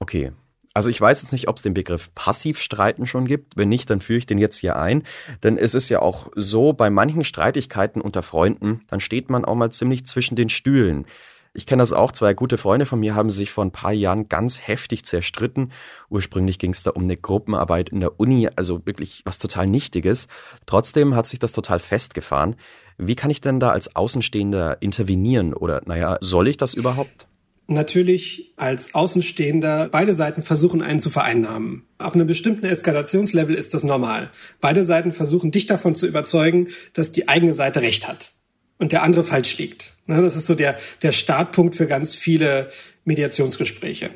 Okay, 0.00 0.32
also 0.76 0.90
ich 0.90 1.00
weiß 1.00 1.22
jetzt 1.22 1.32
nicht, 1.32 1.48
ob 1.48 1.56
es 1.56 1.62
den 1.62 1.72
Begriff 1.72 2.14
Passivstreiten 2.14 3.06
schon 3.06 3.24
gibt. 3.24 3.56
Wenn 3.56 3.70
nicht, 3.70 3.88
dann 3.88 4.02
führe 4.02 4.18
ich 4.18 4.26
den 4.26 4.36
jetzt 4.36 4.58
hier 4.58 4.76
ein. 4.76 5.04
Denn 5.42 5.56
es 5.56 5.72
ist 5.72 5.88
ja 5.88 6.02
auch 6.02 6.30
so, 6.36 6.74
bei 6.74 6.90
manchen 6.90 7.24
Streitigkeiten 7.24 8.02
unter 8.02 8.22
Freunden, 8.22 8.82
dann 8.88 9.00
steht 9.00 9.30
man 9.30 9.46
auch 9.46 9.54
mal 9.54 9.72
ziemlich 9.72 10.04
zwischen 10.04 10.36
den 10.36 10.50
Stühlen. 10.50 11.06
Ich 11.54 11.64
kenne 11.64 11.80
das 11.80 11.94
auch. 11.94 12.12
Zwei 12.12 12.34
gute 12.34 12.58
Freunde 12.58 12.84
von 12.84 13.00
mir 13.00 13.14
haben 13.14 13.30
sich 13.30 13.52
vor 13.52 13.64
ein 13.64 13.70
paar 13.70 13.94
Jahren 13.94 14.28
ganz 14.28 14.68
heftig 14.68 15.06
zerstritten. 15.06 15.72
Ursprünglich 16.10 16.58
ging 16.58 16.72
es 16.72 16.82
da 16.82 16.90
um 16.90 17.04
eine 17.04 17.16
Gruppenarbeit 17.16 17.88
in 17.88 18.00
der 18.00 18.20
Uni, 18.20 18.50
also 18.54 18.84
wirklich 18.84 19.22
was 19.24 19.38
total 19.38 19.66
Nichtiges. 19.66 20.28
Trotzdem 20.66 21.14
hat 21.14 21.26
sich 21.26 21.38
das 21.38 21.52
total 21.52 21.78
festgefahren. 21.78 22.54
Wie 22.98 23.16
kann 23.16 23.30
ich 23.30 23.40
denn 23.40 23.60
da 23.60 23.70
als 23.70 23.96
Außenstehender 23.96 24.82
intervenieren? 24.82 25.54
Oder 25.54 25.80
naja, 25.86 26.18
soll 26.20 26.48
ich 26.48 26.58
das 26.58 26.74
überhaupt? 26.74 27.28
Natürlich 27.66 28.52
als 28.56 28.94
Außenstehender 28.94 29.88
beide 29.90 30.14
Seiten 30.14 30.42
versuchen, 30.42 30.82
einen 30.82 31.00
zu 31.00 31.10
vereinnahmen. 31.10 31.84
Ab 31.98 32.14
einem 32.14 32.26
bestimmten 32.26 32.66
Eskalationslevel 32.66 33.56
ist 33.56 33.74
das 33.74 33.84
normal. 33.84 34.30
Beide 34.60 34.84
Seiten 34.84 35.12
versuchen, 35.12 35.50
dich 35.50 35.66
davon 35.66 35.94
zu 35.94 36.06
überzeugen, 36.06 36.68
dass 36.92 37.12
die 37.12 37.28
eigene 37.28 37.54
Seite 37.54 37.82
recht 37.82 38.06
hat 38.06 38.32
und 38.78 38.92
der 38.92 39.02
andere 39.02 39.24
falsch 39.24 39.58
liegt. 39.58 39.96
Ne, 40.06 40.22
das 40.22 40.36
ist 40.36 40.46
so 40.46 40.54
der, 40.54 40.78
der 41.02 41.10
Startpunkt 41.10 41.74
für 41.74 41.86
ganz 41.86 42.14
viele 42.14 42.70
Mediationsgespräche. 43.04 44.10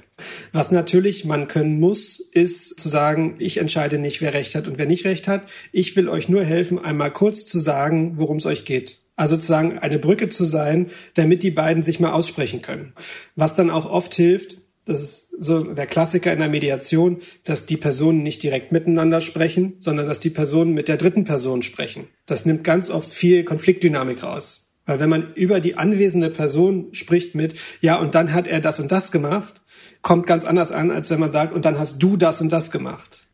Was 0.52 0.70
natürlich 0.70 1.24
man 1.24 1.48
können 1.48 1.80
muss, 1.80 2.20
ist 2.20 2.78
zu 2.78 2.88
sagen, 2.88 3.36
ich 3.38 3.56
entscheide 3.56 3.98
nicht, 3.98 4.20
wer 4.20 4.34
recht 4.34 4.54
hat 4.54 4.68
und 4.68 4.78
wer 4.78 4.86
nicht 4.86 5.04
recht 5.04 5.26
hat. 5.26 5.50
Ich 5.72 5.96
will 5.96 6.08
euch 6.08 6.28
nur 6.28 6.44
helfen, 6.44 6.78
einmal 6.78 7.12
kurz 7.12 7.46
zu 7.46 7.58
sagen, 7.58 8.12
worum 8.16 8.36
es 8.36 8.46
euch 8.46 8.64
geht. 8.64 9.00
Also 9.20 9.34
sozusagen 9.34 9.78
eine 9.78 9.98
Brücke 9.98 10.30
zu 10.30 10.46
sein, 10.46 10.86
damit 11.12 11.42
die 11.42 11.50
beiden 11.50 11.82
sich 11.82 12.00
mal 12.00 12.12
aussprechen 12.12 12.62
können. 12.62 12.94
Was 13.36 13.54
dann 13.54 13.68
auch 13.68 13.84
oft 13.84 14.14
hilft, 14.14 14.56
das 14.86 15.02
ist 15.02 15.28
so 15.38 15.62
der 15.62 15.86
Klassiker 15.86 16.32
in 16.32 16.38
der 16.38 16.48
Mediation, 16.48 17.18
dass 17.44 17.66
die 17.66 17.76
Personen 17.76 18.22
nicht 18.22 18.42
direkt 18.42 18.72
miteinander 18.72 19.20
sprechen, 19.20 19.74
sondern 19.78 20.06
dass 20.06 20.20
die 20.20 20.30
Personen 20.30 20.72
mit 20.72 20.88
der 20.88 20.96
dritten 20.96 21.24
Person 21.24 21.60
sprechen. 21.62 22.06
Das 22.24 22.46
nimmt 22.46 22.64
ganz 22.64 22.88
oft 22.88 23.10
viel 23.10 23.44
Konfliktdynamik 23.44 24.22
raus. 24.22 24.72
Weil 24.86 25.00
wenn 25.00 25.10
man 25.10 25.34
über 25.34 25.60
die 25.60 25.76
anwesende 25.76 26.30
Person 26.30 26.88
spricht 26.92 27.34
mit, 27.34 27.60
ja, 27.82 27.96
und 27.96 28.14
dann 28.14 28.32
hat 28.32 28.46
er 28.46 28.60
das 28.60 28.80
und 28.80 28.90
das 28.90 29.12
gemacht, 29.12 29.60
kommt 30.00 30.26
ganz 30.26 30.46
anders 30.46 30.72
an, 30.72 30.90
als 30.90 31.10
wenn 31.10 31.20
man 31.20 31.30
sagt, 31.30 31.52
und 31.52 31.66
dann 31.66 31.78
hast 31.78 32.02
du 32.02 32.16
das 32.16 32.40
und 32.40 32.50
das 32.52 32.70
gemacht. 32.70 33.26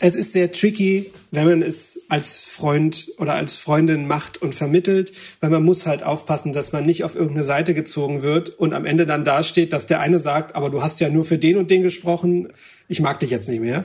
Es 0.00 0.14
ist 0.14 0.32
sehr 0.32 0.52
tricky, 0.52 1.12
wenn 1.30 1.46
man 1.46 1.62
es 1.62 2.02
als 2.08 2.44
Freund 2.44 3.12
oder 3.18 3.34
als 3.34 3.56
Freundin 3.56 4.06
macht 4.06 4.40
und 4.40 4.54
vermittelt, 4.54 5.12
weil 5.40 5.50
man 5.50 5.62
muss 5.62 5.86
halt 5.86 6.02
aufpassen, 6.02 6.52
dass 6.52 6.72
man 6.72 6.84
nicht 6.86 7.04
auf 7.04 7.14
irgendeine 7.14 7.44
Seite 7.44 7.74
gezogen 7.74 8.22
wird 8.22 8.50
und 8.50 8.74
am 8.74 8.84
Ende 8.84 9.06
dann 9.06 9.24
dasteht, 9.24 9.72
dass 9.72 9.86
der 9.86 10.00
eine 10.00 10.18
sagt, 10.18 10.56
aber 10.56 10.70
du 10.70 10.82
hast 10.82 11.00
ja 11.00 11.08
nur 11.08 11.24
für 11.24 11.38
den 11.38 11.56
und 11.56 11.70
den 11.70 11.82
gesprochen, 11.82 12.52
ich 12.88 13.00
mag 13.00 13.20
dich 13.20 13.30
jetzt 13.30 13.48
nicht 13.48 13.60
mehr. 13.60 13.84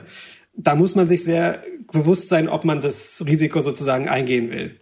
Da 0.54 0.74
muss 0.74 0.94
man 0.94 1.06
sich 1.06 1.24
sehr 1.24 1.62
bewusst 1.92 2.28
sein, 2.28 2.48
ob 2.48 2.64
man 2.64 2.80
das 2.80 3.24
Risiko 3.26 3.60
sozusagen 3.60 4.08
eingehen 4.08 4.52
will. 4.52 4.76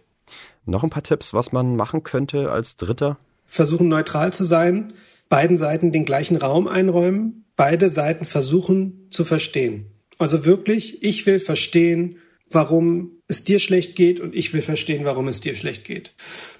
Noch 0.65 0.83
ein 0.83 0.89
paar 0.89 1.03
Tipps, 1.03 1.33
was 1.33 1.51
man 1.51 1.75
machen 1.75 2.03
könnte 2.03 2.51
als 2.51 2.77
Dritter? 2.77 3.17
Versuchen 3.45 3.87
neutral 3.87 4.33
zu 4.33 4.43
sein, 4.43 4.93
beiden 5.29 5.57
Seiten 5.57 5.91
den 5.91 6.05
gleichen 6.05 6.37
Raum 6.37 6.67
einräumen, 6.67 7.45
beide 7.55 7.89
Seiten 7.89 8.25
versuchen 8.25 9.07
zu 9.09 9.25
verstehen. 9.25 9.87
Also 10.19 10.45
wirklich, 10.45 11.01
ich 11.01 11.25
will 11.25 11.39
verstehen, 11.39 12.17
warum 12.51 13.21
es 13.27 13.43
dir 13.43 13.59
schlecht 13.59 13.95
geht 13.95 14.19
und 14.19 14.35
ich 14.35 14.53
will 14.53 14.61
verstehen, 14.61 15.05
warum 15.05 15.27
es 15.27 15.39
dir 15.39 15.55
schlecht 15.55 15.85
geht. 15.85 16.13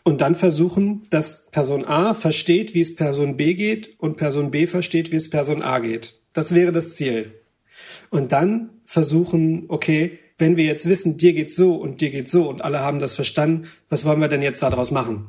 Und 0.04 0.22
dann 0.22 0.36
versuchen, 0.36 1.04
dass 1.10 1.48
Person 1.52 1.86
A 1.86 2.14
versteht, 2.14 2.74
wie 2.74 2.82
es 2.82 2.96
Person 2.96 3.38
B 3.38 3.54
geht 3.54 4.00
und 4.00 4.18
Person 4.18 4.50
B 4.50 4.66
versteht, 4.66 5.12
wie 5.12 5.18
es 5.18 5.30
Person 5.30 5.62
A 5.62 5.80
geht. 5.80 6.20
Das 6.34 6.56
wäre 6.56 6.72
das 6.72 6.96
Ziel. 6.96 7.34
Und 8.10 8.32
dann 8.32 8.70
versuchen, 8.86 9.66
okay, 9.68 10.20
wenn 10.38 10.56
wir 10.56 10.66
jetzt 10.66 10.88
wissen, 10.88 11.18
dir 11.18 11.34
geht's 11.34 11.56
so 11.56 11.76
und 11.76 12.02
dir 12.02 12.12
geht's 12.12 12.32
so 12.32 12.48
und 12.48 12.64
alle 12.64 12.80
haben 12.80 13.00
das 13.00 13.14
verstanden, 13.14 13.68
was 13.90 14.06
wollen 14.06 14.22
wir 14.22 14.30
denn 14.30 14.42
jetzt 14.42 14.64
daraus 14.64 14.90
machen? 14.90 15.28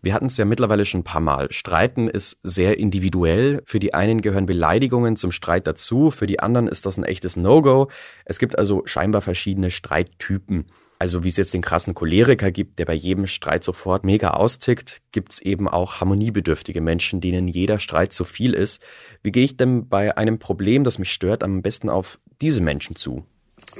Wir 0.00 0.14
hatten 0.14 0.26
es 0.26 0.36
ja 0.36 0.44
mittlerweile 0.44 0.84
schon 0.84 1.00
ein 1.00 1.04
paar 1.04 1.20
Mal. 1.20 1.50
Streiten 1.50 2.08
ist 2.08 2.38
sehr 2.42 2.78
individuell. 2.78 3.62
Für 3.66 3.80
die 3.80 3.94
einen 3.94 4.20
gehören 4.20 4.46
Beleidigungen 4.46 5.16
zum 5.16 5.32
Streit 5.32 5.66
dazu, 5.66 6.10
für 6.10 6.26
die 6.26 6.40
anderen 6.40 6.68
ist 6.68 6.86
das 6.86 6.96
ein 6.96 7.04
echtes 7.04 7.36
No-Go. 7.36 7.88
Es 8.24 8.38
gibt 8.38 8.58
also 8.58 8.82
scheinbar 8.84 9.22
verschiedene 9.22 9.70
Streittypen. 9.70 10.66
Also 11.00 11.22
wie 11.22 11.28
es 11.28 11.36
jetzt 11.36 11.54
den 11.54 11.62
krassen 11.62 11.94
Choleriker 11.94 12.50
gibt, 12.50 12.78
der 12.78 12.84
bei 12.84 12.94
jedem 12.94 13.26
Streit 13.28 13.62
sofort 13.62 14.04
mega 14.04 14.30
austickt, 14.30 15.00
gibt's 15.12 15.38
eben 15.40 15.68
auch 15.68 16.00
harmoniebedürftige 16.00 16.80
Menschen, 16.80 17.20
denen 17.20 17.46
jeder 17.46 17.78
Streit 17.78 18.12
zu 18.12 18.24
viel 18.24 18.52
ist. 18.52 18.82
Wie 19.22 19.30
gehe 19.30 19.44
ich 19.44 19.56
denn 19.56 19.88
bei 19.88 20.16
einem 20.16 20.40
Problem, 20.40 20.82
das 20.82 20.98
mich 20.98 21.12
stört, 21.12 21.44
am 21.44 21.62
besten 21.62 21.88
auf 21.88 22.18
diese 22.40 22.60
Menschen 22.60 22.96
zu? 22.96 23.24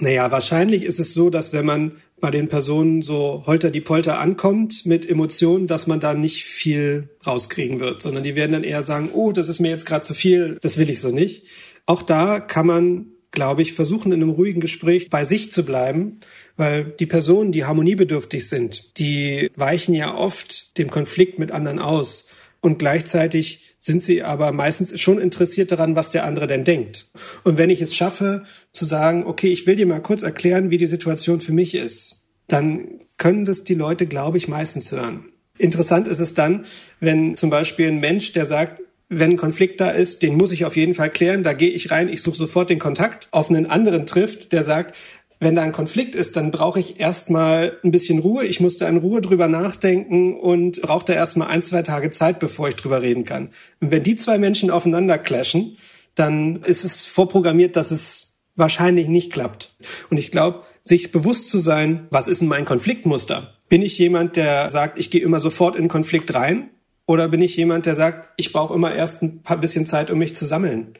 Naja, 0.01 0.31
wahrscheinlich 0.31 0.85
ist 0.85 1.01
es 1.01 1.14
so, 1.14 1.31
dass 1.31 1.53
wenn 1.53 1.67
man 1.67 1.93
bei 2.21 2.31
den 2.31 2.49
Personen 2.49 3.03
so 3.03 3.45
holter 3.47 3.71
die 3.71 3.81
Polter 3.81 4.19
ankommt 4.21 4.87
mit 4.87 5.09
Emotionen, 5.09 5.67
dass 5.67 5.87
man 5.87 6.01
da 6.01 6.14
nicht 6.14 6.45
viel 6.45 7.11
rauskriegen 7.27 7.81
wird, 7.81 8.03
sondern 8.03 8.25
die 8.25 8.35
werden 8.35 8.53
dann 8.53 8.64
eher 8.64 8.83
sagen, 8.83 9.11
oh, 9.12 9.33
das 9.33 9.49
ist 9.49 9.61
mir 9.61 9.71
jetzt 9.71 9.87
gerade 9.87 10.05
zu 10.05 10.14
viel, 10.14 10.59
das 10.61 10.79
will 10.79 10.91
ich 10.91 11.01
so 11.01 11.11
nicht. 11.11 11.45
Auch 11.87 12.03
da 12.03 12.41
kann 12.41 12.67
man, 12.67 13.07
glaube 13.31 13.62
ich, 13.62 13.73
versuchen, 13.73 14.12
in 14.12 14.23
einem 14.23 14.31
ruhigen 14.31 14.61
Gespräch 14.61 15.11
bei 15.11 15.25
sich 15.25 15.53
zu 15.53 15.64
bleiben, 15.64 16.19
weil 16.57 16.85
die 16.85 17.07
Personen, 17.07 17.53
die 17.53 17.64
harmoniebedürftig 17.64 18.49
sind, 18.49 18.99
die 18.99 19.51
weichen 19.57 19.95
ja 19.95 20.14
oft 20.14 20.77
dem 20.79 20.91
Konflikt 20.91 21.38
mit 21.38 21.53
anderen 21.53 21.79
aus 21.79 22.29
und 22.61 22.79
gleichzeitig 22.79 23.68
sind 23.79 24.03
sie 24.03 24.23
aber 24.23 24.53
meistens 24.53 24.99
schon 25.01 25.19
interessiert 25.19 25.71
daran, 25.71 25.95
was 25.95 26.11
der 26.11 26.25
andere 26.25 26.47
denn 26.47 26.64
denkt. 26.64 27.07
Und 27.45 27.59
wenn 27.59 27.71
ich 27.71 27.81
es 27.81 27.95
schaffe, 27.95 28.45
zu 28.73 28.85
sagen, 28.85 29.25
okay, 29.25 29.49
ich 29.49 29.67
will 29.67 29.77
dir 29.77 29.87
mal 29.87 30.03
kurz 30.03 30.23
erklären, 30.23 30.71
wie 30.71 30.79
die 30.79 30.87
Situation 30.87 31.41
für 31.41 31.53
mich 31.53 31.75
ist, 31.75 32.27
dann 32.49 33.01
können 33.17 33.45
das 33.45 33.64
die 33.64 33.75
Leute, 33.75 34.07
glaube 34.07 34.38
ich, 34.38 34.49
meistens 34.49 34.93
hören. 34.93 35.27
Interessant 35.59 36.07
ist 36.07 36.21
es 36.21 36.35
dann, 36.35 36.64
wenn 37.01 37.37
zum 37.37 37.51
Beispiel 37.51 37.88
ein 37.88 38.01
Mensch, 38.01 38.33
der 38.33 38.47
sagt, 38.47 38.81
wenn 39.09 39.33
ein 39.33 39.37
Konflikt 39.37 39.81
da 39.81 39.91
ist, 39.91 40.23
den 40.23 40.37
muss 40.37 40.53
ich 40.53 40.64
auf 40.64 40.77
jeden 40.77 40.95
Fall 40.95 41.11
klären, 41.11 41.43
da 41.43 41.55
gehe 41.55 41.71
ich 41.71 41.91
rein, 41.91 42.09
ich 42.09 42.23
suche 42.23 42.37
sofort 42.37 42.71
den 42.71 42.79
Kontakt, 42.79 43.29
auf 43.31 43.49
einen 43.49 43.67
anderen 43.67 44.07
trifft, 44.07 44.53
der 44.53 44.64
sagt, 44.64 44.95
wenn 45.40 45.55
da 45.55 45.62
ein 45.62 45.72
Konflikt 45.72 46.14
ist, 46.14 46.37
dann 46.37 46.51
brauche 46.51 46.81
ich 46.81 46.98
erstmal 46.98 47.79
ein 47.85 47.92
bisschen 47.92 48.18
Ruhe. 48.18 48.44
Ich 48.44 48.61
muss 48.61 48.77
da 48.77 48.88
in 48.88 48.96
Ruhe 48.96 49.20
drüber 49.20 49.46
nachdenken 49.46 50.38
und 50.38 50.83
brauche 50.83 51.05
da 51.05 51.12
erstmal 51.12 51.48
ein, 51.48 51.62
zwei 51.62 51.83
Tage 51.83 52.11
Zeit, 52.11 52.40
bevor 52.40 52.68
ich 52.68 52.77
drüber 52.77 53.03
reden 53.03 53.24
kann. 53.24 53.51
Und 53.81 53.90
wenn 53.90 54.03
die 54.03 54.16
zwei 54.16 54.38
Menschen 54.38 54.70
aufeinander 54.70 55.16
clashen, 55.18 55.77
dann 56.16 56.62
ist 56.62 56.85
es 56.85 57.07
vorprogrammiert, 57.07 57.77
dass 57.77 57.92
es 57.92 58.33
wahrscheinlich 58.57 59.07
nicht 59.07 59.33
klappt. 59.33 59.77
Und 60.11 60.16
ich 60.16 60.33
glaube, 60.33 60.64
sich 60.83 61.12
bewusst 61.12 61.48
zu 61.48 61.59
sein, 61.59 62.09
was 62.11 62.27
ist 62.27 62.40
denn 62.40 62.48
mein 62.48 62.64
Konfliktmuster? 62.64 63.55
Bin 63.68 63.83
ich 63.83 63.96
jemand, 63.98 64.37
der 64.37 64.70
sagt, 64.70 64.98
ich 64.98 65.11
gehe 65.11 65.22
immer 65.22 65.38
sofort 65.38 65.77
in 65.77 65.88
Konflikt 65.88 66.35
rein? 66.35 66.70
Oder 67.07 67.29
bin 67.29 67.40
ich 67.40 67.57
jemand, 67.57 67.87
der 67.87 67.94
sagt, 67.94 68.29
ich 68.37 68.53
brauche 68.53 68.74
immer 68.74 68.94
erst 68.94 69.22
ein 69.22 69.42
paar 69.42 69.59
bisschen 69.59 69.87
Zeit, 69.87 70.11
um 70.11 70.18
mich 70.18 70.35
zu 70.35 70.44
sammeln? 70.44 70.94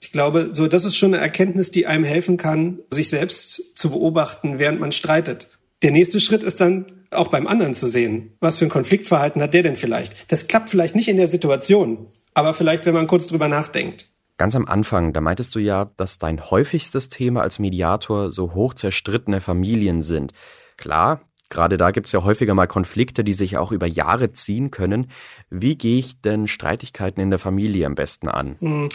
Ich 0.00 0.12
glaube, 0.12 0.50
so 0.52 0.66
das 0.66 0.84
ist 0.84 0.96
schon 0.96 1.14
eine 1.14 1.22
Erkenntnis, 1.22 1.70
die 1.70 1.86
einem 1.86 2.04
helfen 2.04 2.36
kann, 2.36 2.80
sich 2.90 3.08
selbst 3.08 3.76
zu 3.76 3.90
beobachten, 3.90 4.58
während 4.58 4.80
man 4.80 4.92
streitet. 4.92 5.48
Der 5.82 5.90
nächste 5.90 6.20
Schritt 6.20 6.42
ist 6.42 6.60
dann 6.60 6.86
auch 7.10 7.28
beim 7.28 7.46
anderen 7.46 7.74
zu 7.74 7.86
sehen, 7.86 8.36
was 8.40 8.58
für 8.58 8.64
ein 8.64 8.70
Konfliktverhalten 8.70 9.42
hat 9.42 9.54
der 9.54 9.62
denn 9.62 9.76
vielleicht. 9.76 10.30
Das 10.32 10.48
klappt 10.48 10.68
vielleicht 10.68 10.94
nicht 10.94 11.08
in 11.08 11.16
der 11.16 11.28
Situation, 11.28 12.06
aber 12.34 12.54
vielleicht, 12.54 12.86
wenn 12.86 12.94
man 12.94 13.06
kurz 13.06 13.26
drüber 13.26 13.48
nachdenkt. 13.48 14.06
Ganz 14.36 14.56
am 14.56 14.66
Anfang, 14.66 15.12
da 15.12 15.20
meintest 15.20 15.54
du 15.54 15.60
ja, 15.60 15.92
dass 15.96 16.18
dein 16.18 16.50
häufigstes 16.50 17.08
Thema 17.08 17.42
als 17.42 17.60
Mediator 17.60 18.32
so 18.32 18.52
hoch 18.54 18.74
zerstrittene 18.74 19.40
Familien 19.40 20.02
sind. 20.02 20.32
Klar, 20.76 21.20
gerade 21.50 21.76
da 21.76 21.92
gibt's 21.92 22.10
ja 22.10 22.24
häufiger 22.24 22.54
mal 22.54 22.66
Konflikte, 22.66 23.22
die 23.22 23.34
sich 23.34 23.58
auch 23.58 23.70
über 23.70 23.86
Jahre 23.86 24.32
ziehen 24.32 24.72
können. 24.72 25.12
Wie 25.50 25.76
gehe 25.76 25.98
ich 25.98 26.20
denn 26.20 26.48
Streitigkeiten 26.48 27.20
in 27.20 27.30
der 27.30 27.38
Familie 27.38 27.86
am 27.86 27.94
besten 27.94 28.28
an? 28.28 28.56
Hm. 28.58 28.88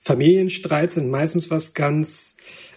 Familienstreit 0.00 0.90
sind 0.90 1.10
meistens 1.10 1.50
was 1.50 1.74
ganz 1.74 2.36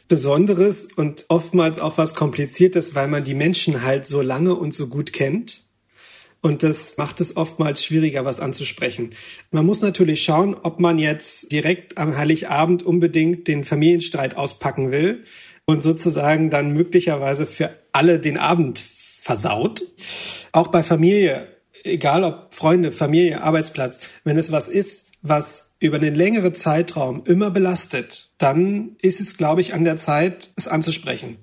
Besonderes 0.09 0.89
und 0.93 1.25
oftmals 1.29 1.79
auch 1.79 1.97
was 1.97 2.13
Kompliziertes, 2.13 2.93
weil 2.93 3.07
man 3.07 3.23
die 3.23 3.33
Menschen 3.33 3.83
halt 3.83 4.05
so 4.05 4.21
lange 4.21 4.53
und 4.53 4.73
so 4.73 4.87
gut 4.87 5.13
kennt. 5.13 5.63
Und 6.41 6.61
das 6.61 6.97
macht 6.97 7.21
es 7.21 7.37
oftmals 7.37 7.85
schwieriger, 7.85 8.25
was 8.25 8.41
anzusprechen. 8.41 9.11
Man 9.51 9.65
muss 9.65 9.81
natürlich 9.81 10.21
schauen, 10.21 10.55
ob 10.55 10.81
man 10.81 10.99
jetzt 10.99 11.53
direkt 11.53 11.97
am 11.97 12.17
Heiligabend 12.17 12.83
unbedingt 12.83 13.47
den 13.47 13.63
Familienstreit 13.63 14.35
auspacken 14.35 14.91
will 14.91 15.23
und 15.63 15.81
sozusagen 15.81 16.49
dann 16.49 16.73
möglicherweise 16.73 17.47
für 17.47 17.71
alle 17.93 18.19
den 18.19 18.37
Abend 18.37 18.79
versaut. 18.79 19.83
Auch 20.51 20.67
bei 20.67 20.83
Familie, 20.83 21.47
egal 21.85 22.25
ob 22.25 22.53
Freunde, 22.53 22.91
Familie, 22.91 23.41
Arbeitsplatz, 23.41 24.09
wenn 24.25 24.37
es 24.37 24.51
was 24.51 24.67
ist, 24.67 25.11
was 25.21 25.72
über 25.83 25.97
einen 25.97 26.15
längeren 26.15 26.53
Zeitraum 26.53 27.23
immer 27.25 27.51
belastet, 27.51 28.29
dann 28.37 28.95
ist 29.01 29.19
es, 29.19 29.37
glaube 29.37 29.59
ich, 29.59 29.73
an 29.73 29.83
der 29.83 29.97
Zeit, 29.97 30.51
es 30.55 30.69
anzusprechen. 30.69 31.39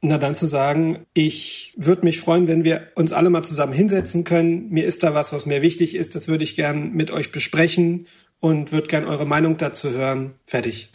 Und 0.00 0.10
dann 0.10 0.36
zu 0.36 0.46
sagen, 0.46 1.00
ich 1.14 1.74
würde 1.76 2.04
mich 2.04 2.20
freuen, 2.20 2.46
wenn 2.46 2.62
wir 2.62 2.88
uns 2.94 3.12
alle 3.12 3.28
mal 3.28 3.42
zusammen 3.42 3.72
hinsetzen 3.72 4.22
können. 4.22 4.68
Mir 4.70 4.84
ist 4.84 5.02
da 5.02 5.14
was, 5.14 5.32
was 5.32 5.46
mir 5.46 5.62
wichtig 5.62 5.96
ist. 5.96 6.14
Das 6.14 6.28
würde 6.28 6.44
ich 6.44 6.54
gern 6.54 6.92
mit 6.92 7.10
euch 7.10 7.32
besprechen 7.32 8.06
und 8.38 8.70
würde 8.70 8.86
gern 8.86 9.04
eure 9.04 9.26
Meinung 9.26 9.56
dazu 9.56 9.90
hören. 9.90 10.34
Fertig. 10.46 10.90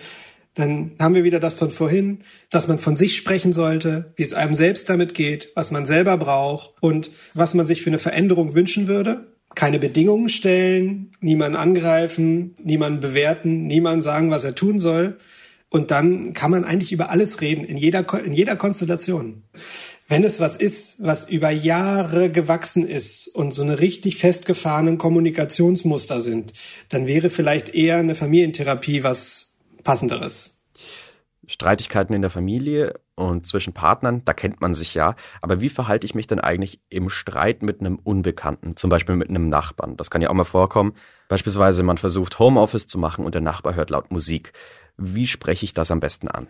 Dann 0.54 0.94
haben 0.98 1.14
wir 1.14 1.26
wieder 1.26 1.42
das 1.42 1.56
von 1.56 1.70
vorhin, 1.70 2.20
dass 2.50 2.70
man 2.70 2.80
von 2.80 2.96
sich 2.96 3.18
sprechen 3.18 3.52
sollte, 3.52 4.14
wie 4.16 4.24
es 4.24 4.34
einem 4.34 4.56
selbst 4.56 4.90
damit 4.90 5.14
geht, 5.14 5.50
was 5.56 5.72
man 5.72 5.86
selber 5.86 6.18
braucht 6.18 6.72
und 6.80 7.12
was 7.34 7.54
man 7.54 7.66
sich 7.66 7.82
für 7.82 7.90
eine 7.90 8.00
Veränderung 8.00 8.56
wünschen 8.56 8.88
würde 8.88 9.28
keine 9.58 9.80
Bedingungen 9.80 10.30
stellen, 10.30 11.12
niemanden 11.20 11.58
angreifen, 11.58 12.56
niemanden 12.64 13.00
bewerten, 13.00 13.66
niemanden 13.66 14.04
sagen, 14.04 14.30
was 14.30 14.44
er 14.44 14.54
tun 14.54 14.78
soll. 14.78 15.18
Und 15.70 15.90
dann 15.90 16.34
kann 16.34 16.52
man 16.52 16.64
eigentlich 16.64 16.92
über 16.92 17.10
alles 17.10 17.42
reden, 17.42 17.66
in 17.66 17.76
jeder, 17.76 18.06
in 18.24 18.34
jeder 18.34 18.56
Konstellation. 18.56 19.42
Wenn 20.08 20.24
es 20.24 20.40
was 20.40 20.56
ist, 20.56 21.04
was 21.04 21.28
über 21.28 21.50
Jahre 21.50 22.30
gewachsen 22.30 22.88
ist 22.88 23.30
und 23.30 23.52
so 23.52 23.64
eine 23.64 23.80
richtig 23.80 24.18
festgefahrenen 24.18 25.00
Kommunikationsmuster 25.00 26.22
sind, 26.22 26.54
dann 26.90 27.08
wäre 27.08 27.32
vielleicht 27.32 27.74
eher 27.74 27.98
eine 27.98 28.14
Familientherapie 28.14 29.02
was 29.02 29.56
passenderes. 29.84 30.62
Streitigkeiten 31.48 32.14
in 32.14 32.22
der 32.22 32.32
Familie 32.32 32.94
und 33.18 33.48
zwischen 33.48 33.74
Partnern, 33.74 34.22
da 34.26 34.34
kennt 34.34 34.62
man 34.62 34.74
sich 34.76 34.94
ja. 34.94 35.16
Aber 35.42 35.60
wie 35.60 35.70
verhalte 35.70 36.06
ich 36.06 36.14
mich 36.14 36.28
denn 36.28 36.40
eigentlich 36.40 36.80
im 36.90 37.10
Streit 37.10 37.64
mit 37.64 37.80
einem 37.80 37.98
Unbekannten, 37.98 38.78
zum 38.78 38.90
Beispiel 38.90 39.16
mit 39.16 39.30
einem 39.30 39.50
Nachbarn? 39.50 39.98
Das 39.98 40.12
kann 40.12 40.22
ja 40.22 40.30
auch 40.30 40.36
mal 40.36 40.44
vorkommen. 40.44 40.94
Beispielsweise 41.28 41.82
man 41.82 41.98
versucht 41.98 42.38
Homeoffice 42.38 42.86
zu 42.86 43.00
machen 43.00 43.26
und 43.26 43.34
der 43.34 43.42
Nachbar 43.42 43.74
hört 43.74 43.90
laut 43.90 44.12
Musik. 44.12 44.54
Wie 44.98 45.26
spreche 45.26 45.66
ich 45.66 45.74
das 45.74 45.90
am 45.90 46.00
besten 46.00 46.28
an? 46.28 46.48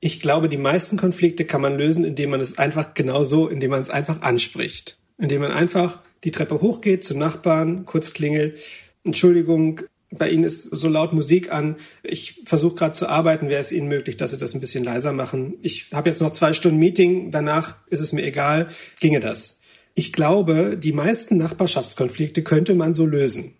Ich 0.00 0.20
glaube, 0.20 0.48
die 0.48 0.56
meisten 0.56 0.96
Konflikte 0.96 1.44
kann 1.44 1.60
man 1.60 1.78
lösen, 1.78 2.04
indem 2.04 2.30
man 2.30 2.40
es 2.40 2.58
einfach 2.58 2.94
genau 2.94 3.22
so, 3.22 3.48
indem 3.48 3.70
man 3.70 3.80
es 3.80 3.90
einfach 3.90 4.22
anspricht. 4.22 4.98
Indem 5.16 5.42
man 5.42 5.52
einfach 5.52 6.00
die 6.24 6.32
Treppe 6.32 6.60
hochgeht 6.60 7.04
zum 7.04 7.18
Nachbarn, 7.18 7.84
kurz 7.84 8.12
klingelt. 8.12 8.60
Entschuldigung, 9.04 9.82
bei 10.10 10.30
Ihnen 10.30 10.44
ist 10.44 10.64
so 10.64 10.88
laut 10.88 11.12
Musik 11.12 11.52
an. 11.52 11.76
Ich 12.02 12.42
versuche 12.44 12.76
gerade 12.76 12.92
zu 12.92 13.08
arbeiten. 13.08 13.48
Wäre 13.48 13.60
es 13.60 13.72
Ihnen 13.72 13.88
möglich, 13.88 14.16
dass 14.16 14.30
Sie 14.30 14.38
das 14.38 14.54
ein 14.54 14.60
bisschen 14.60 14.84
leiser 14.84 15.12
machen? 15.12 15.54
Ich 15.62 15.90
habe 15.92 16.08
jetzt 16.08 16.22
noch 16.22 16.32
zwei 16.32 16.54
Stunden 16.54 16.78
Meeting. 16.78 17.30
Danach 17.30 17.76
ist 17.88 18.00
es 18.00 18.12
mir 18.12 18.24
egal. 18.24 18.68
Ginge 19.00 19.20
das? 19.20 19.60
Ich 19.94 20.12
glaube, 20.12 20.78
die 20.78 20.92
meisten 20.92 21.36
Nachbarschaftskonflikte 21.36 22.42
könnte 22.42 22.74
man 22.74 22.94
so 22.94 23.04
lösen. 23.04 23.54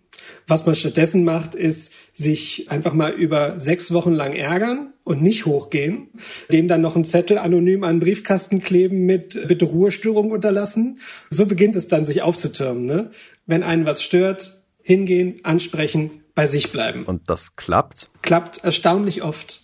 Was 0.47 0.65
man 0.65 0.75
stattdessen 0.75 1.23
macht, 1.23 1.53
ist 1.53 1.91
sich 2.13 2.69
einfach 2.69 2.93
mal 2.93 3.11
über 3.11 3.59
sechs 3.59 3.93
Wochen 3.93 4.13
lang 4.13 4.33
ärgern 4.33 4.93
und 5.03 5.21
nicht 5.21 5.45
hochgehen, 5.45 6.09
dem 6.51 6.67
dann 6.67 6.81
noch 6.81 6.95
einen 6.95 7.03
Zettel 7.03 7.37
anonym 7.37 7.83
an 7.83 7.95
den 7.95 7.99
Briefkasten 8.01 8.59
kleben 8.59 9.05
mit 9.05 9.47
Bitte 9.47 9.65
Ruhestörung 9.65 10.31
unterlassen. 10.31 10.99
So 11.29 11.45
beginnt 11.45 11.75
es 11.75 11.87
dann, 11.87 12.05
sich 12.05 12.21
aufzutürmen. 12.21 12.85
Ne? 12.85 13.11
Wenn 13.45 13.63
einen 13.63 13.85
was 13.85 14.01
stört, 14.03 14.63
hingehen, 14.81 15.39
ansprechen, 15.43 16.18
bei 16.35 16.47
sich 16.47 16.71
bleiben. 16.71 17.05
Und 17.05 17.29
das 17.29 17.55
klappt? 17.55 18.09
Klappt 18.21 18.63
erstaunlich 18.63 19.23
oft. 19.23 19.63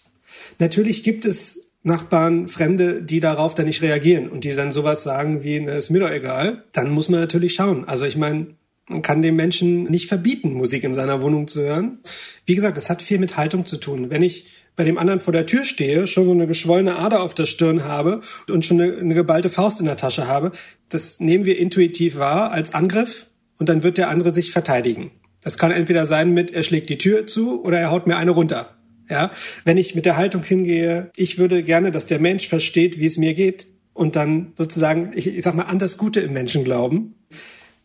Natürlich 0.60 1.04
gibt 1.04 1.26
es 1.26 1.72
Nachbarn, 1.84 2.48
Fremde, 2.48 3.04
die 3.04 3.20
darauf 3.20 3.54
dann 3.54 3.68
nicht 3.68 3.82
reagieren 3.82 4.30
und 4.30 4.44
die 4.44 4.54
dann 4.54 4.72
sowas 4.72 5.04
sagen 5.04 5.44
wie, 5.44 5.60
na, 5.60 5.74
ist 5.74 5.92
mir 5.92 6.00
doch 6.00 6.10
egal. 6.10 6.64
Dann 6.72 6.90
muss 6.90 7.10
man 7.10 7.20
natürlich 7.20 7.54
schauen. 7.54 7.86
Also 7.88 8.06
ich 8.06 8.18
meine, 8.18 8.48
man 8.88 9.02
kann 9.02 9.22
dem 9.22 9.36
Menschen 9.36 9.84
nicht 9.84 10.08
verbieten, 10.08 10.54
Musik 10.54 10.84
in 10.84 10.94
seiner 10.94 11.22
Wohnung 11.22 11.48
zu 11.48 11.62
hören. 11.62 12.00
Wie 12.46 12.56
gesagt, 12.56 12.78
das 12.78 12.90
hat 12.90 13.02
viel 13.02 13.20
mit 13.20 13.38
Haltung 13.38 13.66
zu 13.66 13.78
tun. 13.78 14.10
Wenn 14.10 14.24
ich 14.24 14.46
bei 14.76 14.84
dem 14.84 14.98
anderen 14.98 15.20
vor 15.20 15.32
der 15.32 15.46
Tür 15.46 15.64
stehe, 15.64 16.08
schon 16.08 16.26
so 16.26 16.32
eine 16.32 16.48
geschwollene 16.48 16.98
Ader 16.98 17.22
auf 17.22 17.34
der 17.34 17.46
Stirn 17.46 17.86
habe 17.86 18.22
und 18.50 18.66
schon 18.66 18.82
eine, 18.82 18.98
eine 18.98 19.14
geballte 19.14 19.50
Faust 19.50 19.80
in 19.80 19.86
der 19.86 19.98
Tasche 19.98 20.28
habe, 20.28 20.52
das 20.90 21.20
nehmen 21.20 21.46
wir 21.46 21.58
intuitiv 21.58 22.18
wahr 22.18 22.52
als 22.52 22.74
Angriff 22.74 23.28
und 23.58 23.70
dann 23.70 23.84
wird 23.84 23.98
der 23.98 24.10
andere 24.10 24.32
sich 24.32 24.52
verteidigen. 24.52 25.12
Das 25.46 25.60
kann 25.60 25.70
entweder 25.70 26.08
sein 26.08 26.32
mit, 26.32 26.50
er 26.50 26.64
schlägt 26.64 26.90
die 26.90 26.98
Tür 26.98 27.28
zu 27.28 27.64
oder 27.64 27.80
er 27.80 27.92
haut 27.92 28.08
mir 28.08 28.18
eine 28.18 28.32
runter. 28.32 28.76
Ja, 29.08 29.30
wenn 29.64 29.78
ich 29.78 29.94
mit 29.94 30.06
der 30.06 30.18
Haltung 30.18 30.42
hingehe, 30.42 31.12
ich 31.16 31.38
würde 31.38 31.62
gerne, 31.62 31.92
dass 31.92 32.08
der 32.08 32.20
Mensch 32.20 32.50
versteht, 32.50 33.00
wie 33.00 33.06
es 33.06 33.20
mir 33.20 33.36
geht 33.36 33.68
und 33.94 34.16
dann 34.16 34.54
sozusagen, 34.58 35.12
ich, 35.14 35.28
ich 35.28 35.44
sag 35.44 35.54
mal, 35.54 35.66
an 35.66 35.78
das 35.78 36.00
Gute 36.00 36.20
im 36.20 36.34
Menschen 36.34 36.64
glauben. 36.64 37.14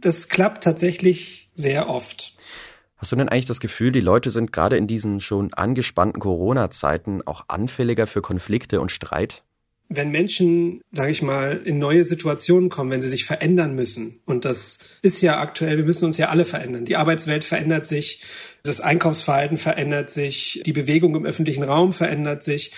Das 0.01 0.31
klappt 0.31 0.64
tatsächlich 0.64 1.51
sehr 1.53 1.90
oft. 1.90 2.33
Hast 2.96 3.12
du 3.12 3.16
denn 3.16 3.29
eigentlich 3.29 3.44
das 3.44 3.61
Gefühl, 3.61 3.92
die 3.92 4.01
Leute 4.01 4.31
sind 4.31 4.55
gerade 4.55 4.79
in 4.79 4.87
diesen 4.87 5.20
schon 5.20 5.53
angespannten 5.53 6.18
Corona-Zeiten 6.18 7.20
auch 7.27 7.44
anfälliger 7.49 8.07
für 8.07 8.23
Konflikte 8.23 8.81
und 8.81 8.90
Streit? 8.90 9.42
Wenn 9.92 10.12
Menschen, 10.12 10.83
sage 10.92 11.11
ich 11.11 11.20
mal, 11.20 11.61
in 11.64 11.81
neue 11.81 12.05
Situationen 12.05 12.68
kommen, 12.68 12.92
wenn 12.92 13.00
sie 13.00 13.09
sich 13.09 13.24
verändern 13.24 13.74
müssen, 13.74 14.20
und 14.24 14.44
das 14.44 14.79
ist 15.03 15.20
ja 15.20 15.40
aktuell, 15.40 15.79
wir 15.79 15.85
müssen 15.85 16.05
uns 16.05 16.16
ja 16.16 16.29
alle 16.29 16.44
verändern. 16.44 16.85
Die 16.85 16.96
Arbeitswelt 16.96 17.44
verändert 17.44 17.87
sich, 17.87 18.22
das 18.62 18.81
Einkaufsverhalten 18.81 19.57
verändert 19.57 20.09
sich, 20.09 20.62
die 20.64 20.72
Bewegung 20.72 21.16
im 21.16 21.24
öffentlichen 21.24 21.64
Raum 21.64 21.92
verändert 21.92 22.44
sich. 22.44 22.72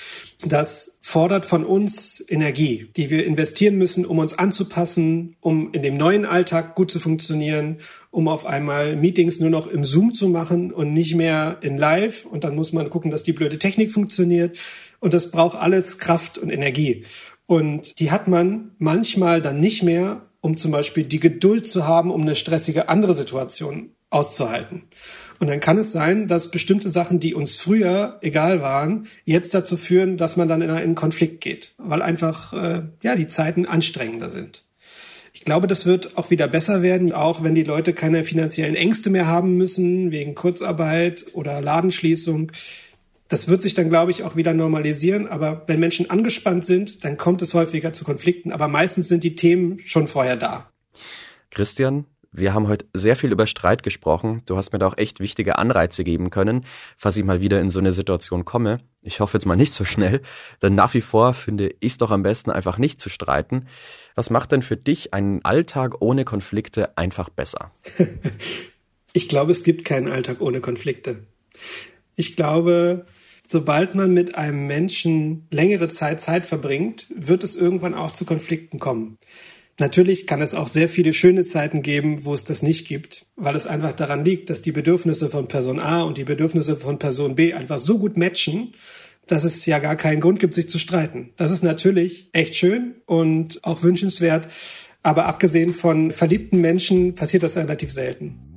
Das 0.47 0.99
fordert 1.03 1.45
von 1.45 1.65
uns 1.65 2.25
Energie, 2.29 2.89
die 2.97 3.11
wir 3.11 3.27
investieren 3.27 3.77
müssen, 3.77 4.07
um 4.07 4.19
uns 4.19 4.39
anzupassen, 4.39 5.37
um 5.41 5.71
in 5.73 5.83
dem 5.83 5.99
neuen 5.99 6.25
Alltag 6.25 6.75
gut 6.75 6.91
zu 6.91 6.99
funktionieren, 6.99 7.79
um 8.13 8.29
auf 8.29 8.47
einmal 8.47 8.95
Meetings 8.95 9.41
nur 9.41 9.51
noch 9.51 9.67
im 9.67 9.85
Zoom 9.85 10.15
zu 10.15 10.29
machen 10.29 10.71
und 10.71 10.93
nicht 10.93 11.17
mehr 11.17 11.57
in 11.63 11.79
Live. 11.79 12.27
Und 12.27 12.45
dann 12.45 12.55
muss 12.55 12.73
man 12.73 12.91
gucken, 12.91 13.11
dass 13.11 13.25
die 13.25 13.33
blöde 13.33 13.59
Technik 13.59 13.91
funktioniert. 13.91 14.59
Und 15.01 15.15
das 15.15 15.33
braucht 15.33 15.57
alles 15.57 15.99
Kraft 15.99 16.39
und 16.39 16.51
Energie. 16.51 17.05
Und 17.47 17.99
die 17.99 18.13
hat 18.13 18.29
man 18.29 18.73
manchmal 18.79 19.41
dann 19.41 19.59
nicht 19.61 19.83
mehr, 19.83 20.21
um 20.43 20.57
zum 20.59 20.71
Beispiel 20.71 21.05
die 21.05 21.21
Geduld 21.21 21.67
zu 21.67 21.87
haben, 21.87 22.11
um 22.11 22.21
eine 22.21 22.35
stressige 22.35 22.89
andere 22.91 23.15
Situation 23.15 23.91
auszuhalten. 24.11 24.83
Und 25.41 25.49
dann 25.49 25.61
kann 25.61 25.79
es 25.79 25.91
sein, 25.91 26.29
dass 26.29 26.51
bestimmte 26.51 26.91
Sachen, 26.91 27.19
die 27.19 27.35
uns 27.35 27.57
früher 27.57 28.19
egal 28.21 28.61
waren, 28.61 29.07
jetzt 29.25 29.55
dazu 29.55 29.79
führen, 29.79 30.19
dass 30.19 30.37
man 30.37 30.49
dann 30.49 30.61
in 30.61 30.71
einen 30.71 30.95
Konflikt 30.95 31.41
geht, 31.41 31.75
weil 31.79 32.03
einfach 32.03 32.53
äh, 32.53 32.83
ja 33.03 33.17
die 33.17 33.27
Zeiten 33.27 33.65
anstrengender 33.65 34.29
sind. 34.29 34.65
Ich 35.43 35.45
glaube, 35.45 35.67
das 35.67 35.87
wird 35.87 36.17
auch 36.17 36.31
wieder 36.31 36.47
besser 36.47 36.83
werden, 36.83 37.11
auch 37.11 37.43
wenn 37.43 37.57
die 37.57 37.65
Leute 37.65 37.95
keine 37.95 38.23
finanziellen 38.23 38.77
Ängste 38.77 39.11
mehr 39.11 39.27
haben 39.27 39.57
müssen 39.57 40.13
wegen 40.13 40.37
Kurzarbeit 40.37 41.25
oder 41.33 41.61
Ladenschließung. 41.61 42.53
Das 43.27 43.49
wird 43.49 43.61
sich 43.61 43.75
dann, 43.75 43.89
glaube 43.89 44.13
ich, 44.13 44.23
auch 44.23 44.37
wieder 44.37 44.55
normalisieren. 44.55 45.27
Aber 45.27 45.65
wenn 45.67 45.81
Menschen 45.81 46.09
angespannt 46.09 46.65
sind, 46.65 47.03
dann 47.03 47.17
kommt 47.17 47.43
es 47.43 47.55
häufiger 47.55 47.93
zu 47.93 48.05
Konflikten. 48.05 48.53
Aber 48.53 48.69
meistens 48.69 49.09
sind 49.09 49.25
die 49.25 49.35
Themen 49.35 49.81
schon 49.85 50.07
vorher 50.07 50.37
da. 50.37 50.71
Christian, 51.51 52.05
wir 52.33 52.55
haben 52.55 52.67
heute 52.67 52.87
sehr 52.95 53.15
viel 53.15 53.31
über 53.31 53.47
Streit 53.47 53.83
gesprochen. 53.83 54.43
Du 54.47 54.57
hast 54.57 54.73
mir 54.73 54.79
da 54.79 54.87
auch 54.87 54.97
echt 54.97 55.21
wichtige 55.21 55.59
Anreize 55.59 56.03
geben 56.03 56.31
können, 56.31 56.65
falls 56.97 57.19
ich 57.19 57.25
mal 57.25 57.43
wieder 57.43 57.61
in 57.61 57.69
so 57.69 57.79
eine 57.79 57.93
Situation 57.93 58.47
komme. 58.47 58.79
Ich 59.03 59.21
hoffe 59.21 59.37
jetzt 59.37 59.45
mal 59.45 59.57
nicht 59.57 59.73
so 59.73 59.85
schnell, 59.85 60.23
denn 60.63 60.75
nach 60.75 60.95
wie 60.95 61.03
vor 61.03 61.35
finde 61.35 61.75
ich 61.81 61.93
es 61.93 61.99
doch 61.99 62.11
am 62.11 62.23
besten, 62.23 62.51
einfach 62.51 62.79
nicht 62.79 63.01
zu 63.01 63.11
streiten. 63.11 63.67
Was 64.15 64.31
macht 64.31 64.53
denn 64.53 64.63
für 64.63 64.79
dich 64.79 65.13
einen 65.13 65.45
Alltag 65.45 66.01
ohne 66.01 66.25
Konflikte 66.25 66.97
einfach 66.97 67.29
besser? 67.29 67.71
ich 69.13 69.29
glaube, 69.29 69.53
es 69.53 69.63
gibt 69.63 69.85
keinen 69.85 70.09
Alltag 70.09 70.41
ohne 70.41 70.61
Konflikte. 70.61 71.27
Ich 72.17 72.35
glaube, 72.37 73.05
sobald 73.47 73.95
man 73.95 74.15
mit 74.15 74.37
einem 74.37 74.67
Menschen 74.67 75.47
längere 75.51 75.89
Zeit 75.89 76.23
Zeit 76.23 76.47
verbringt, 76.47 77.07
wird 77.15 77.45
es 77.45 77.57
irgendwann 77.57 77.95
auch 77.95 78.13
zu 78.13 78.25
Konflikten 78.25 78.79
kommen. 78.79 79.19
Natürlich 79.83 80.29
kann 80.29 80.41
es 80.41 80.55
auch 80.55 80.69
sehr 80.69 80.89
viele 80.89 81.13
schöne 81.13 81.43
Zeiten 81.43 81.83
geben, 81.83 82.25
wo 82.25 82.35
es 82.35 82.45
das 82.45 82.63
nicht 82.63 82.87
gibt, 82.87 83.27
weil 83.35 83.57
es 83.57 83.67
einfach 83.67 83.91
daran 83.91 84.25
liegt, 84.25 84.49
dass 84.49 84.63
die 84.63 84.71
Bedürfnisse 84.71 85.29
von 85.29 85.49
Person 85.49 85.81
A 85.81 86.03
und 86.03 86.19
die 86.19 86.23
Bedürfnisse 86.23 86.77
von 86.77 87.01
Person 87.01 87.35
B 87.35 87.53
einfach 87.53 87.79
so 87.79 87.99
gut 87.99 88.17
matchen, 88.17 88.75
dass 89.27 89.43
es 89.43 89.67
ja 89.67 89.81
gar 89.81 89.97
keinen 89.97 90.21
Grund 90.21 90.39
gibt, 90.39 90.55
sich 90.55 90.69
zu 90.69 90.79
streiten. 90.79 91.31
Das 91.37 91.51
ist 91.51 91.65
natürlich 91.65 92.29
echt 92.33 92.55
schön 92.55 92.95
und 93.07 93.59
auch 93.65 93.83
wünschenswert, 93.83 94.47
aber 95.03 95.27
abgesehen 95.27 95.75
von 95.75 96.13
verliebten 96.13 96.61
Menschen 96.61 97.17
passiert 97.17 97.43
das 97.43 97.57
relativ 97.57 97.91
selten. 97.91 98.52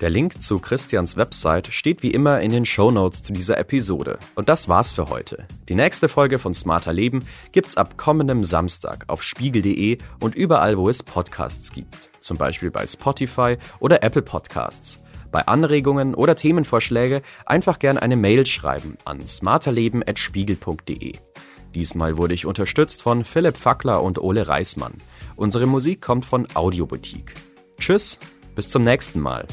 Der 0.00 0.10
Link 0.10 0.40
zu 0.40 0.58
Christians 0.58 1.16
Website 1.16 1.66
steht 1.66 2.04
wie 2.04 2.12
immer 2.12 2.40
in 2.40 2.52
den 2.52 2.64
Show 2.64 2.92
Notes 2.92 3.20
zu 3.24 3.32
dieser 3.32 3.58
Episode. 3.58 4.20
Und 4.36 4.48
das 4.48 4.68
war's 4.68 4.92
für 4.92 5.08
heute. 5.08 5.48
Die 5.68 5.74
nächste 5.74 6.08
Folge 6.08 6.38
von 6.38 6.54
Smarter 6.54 6.92
Leben 6.92 7.24
gibt's 7.50 7.76
ab 7.76 7.96
kommendem 7.96 8.44
Samstag 8.44 9.04
auf 9.08 9.24
spiegel.de 9.24 9.98
und 10.20 10.36
überall, 10.36 10.78
wo 10.78 10.88
es 10.88 11.02
Podcasts 11.02 11.72
gibt. 11.72 12.10
Zum 12.20 12.36
Beispiel 12.36 12.70
bei 12.70 12.86
Spotify 12.86 13.56
oder 13.80 14.04
Apple 14.04 14.22
Podcasts. 14.22 15.02
Bei 15.32 15.48
Anregungen 15.48 16.14
oder 16.14 16.36
Themenvorschläge 16.36 17.22
einfach 17.44 17.80
gern 17.80 17.98
eine 17.98 18.16
Mail 18.16 18.46
schreiben 18.46 18.98
an 19.04 19.20
smarterleben.spiegel.de. 19.20 21.12
Diesmal 21.74 22.16
wurde 22.16 22.34
ich 22.34 22.46
unterstützt 22.46 23.02
von 23.02 23.24
Philipp 23.24 23.56
Fackler 23.56 24.00
und 24.04 24.20
Ole 24.20 24.46
Reismann. 24.46 24.94
Unsere 25.34 25.66
Musik 25.66 26.00
kommt 26.00 26.24
von 26.24 26.46
Audioboutique. 26.54 27.34
Tschüss, 27.80 28.16
bis 28.54 28.68
zum 28.68 28.84
nächsten 28.84 29.18
Mal. 29.18 29.44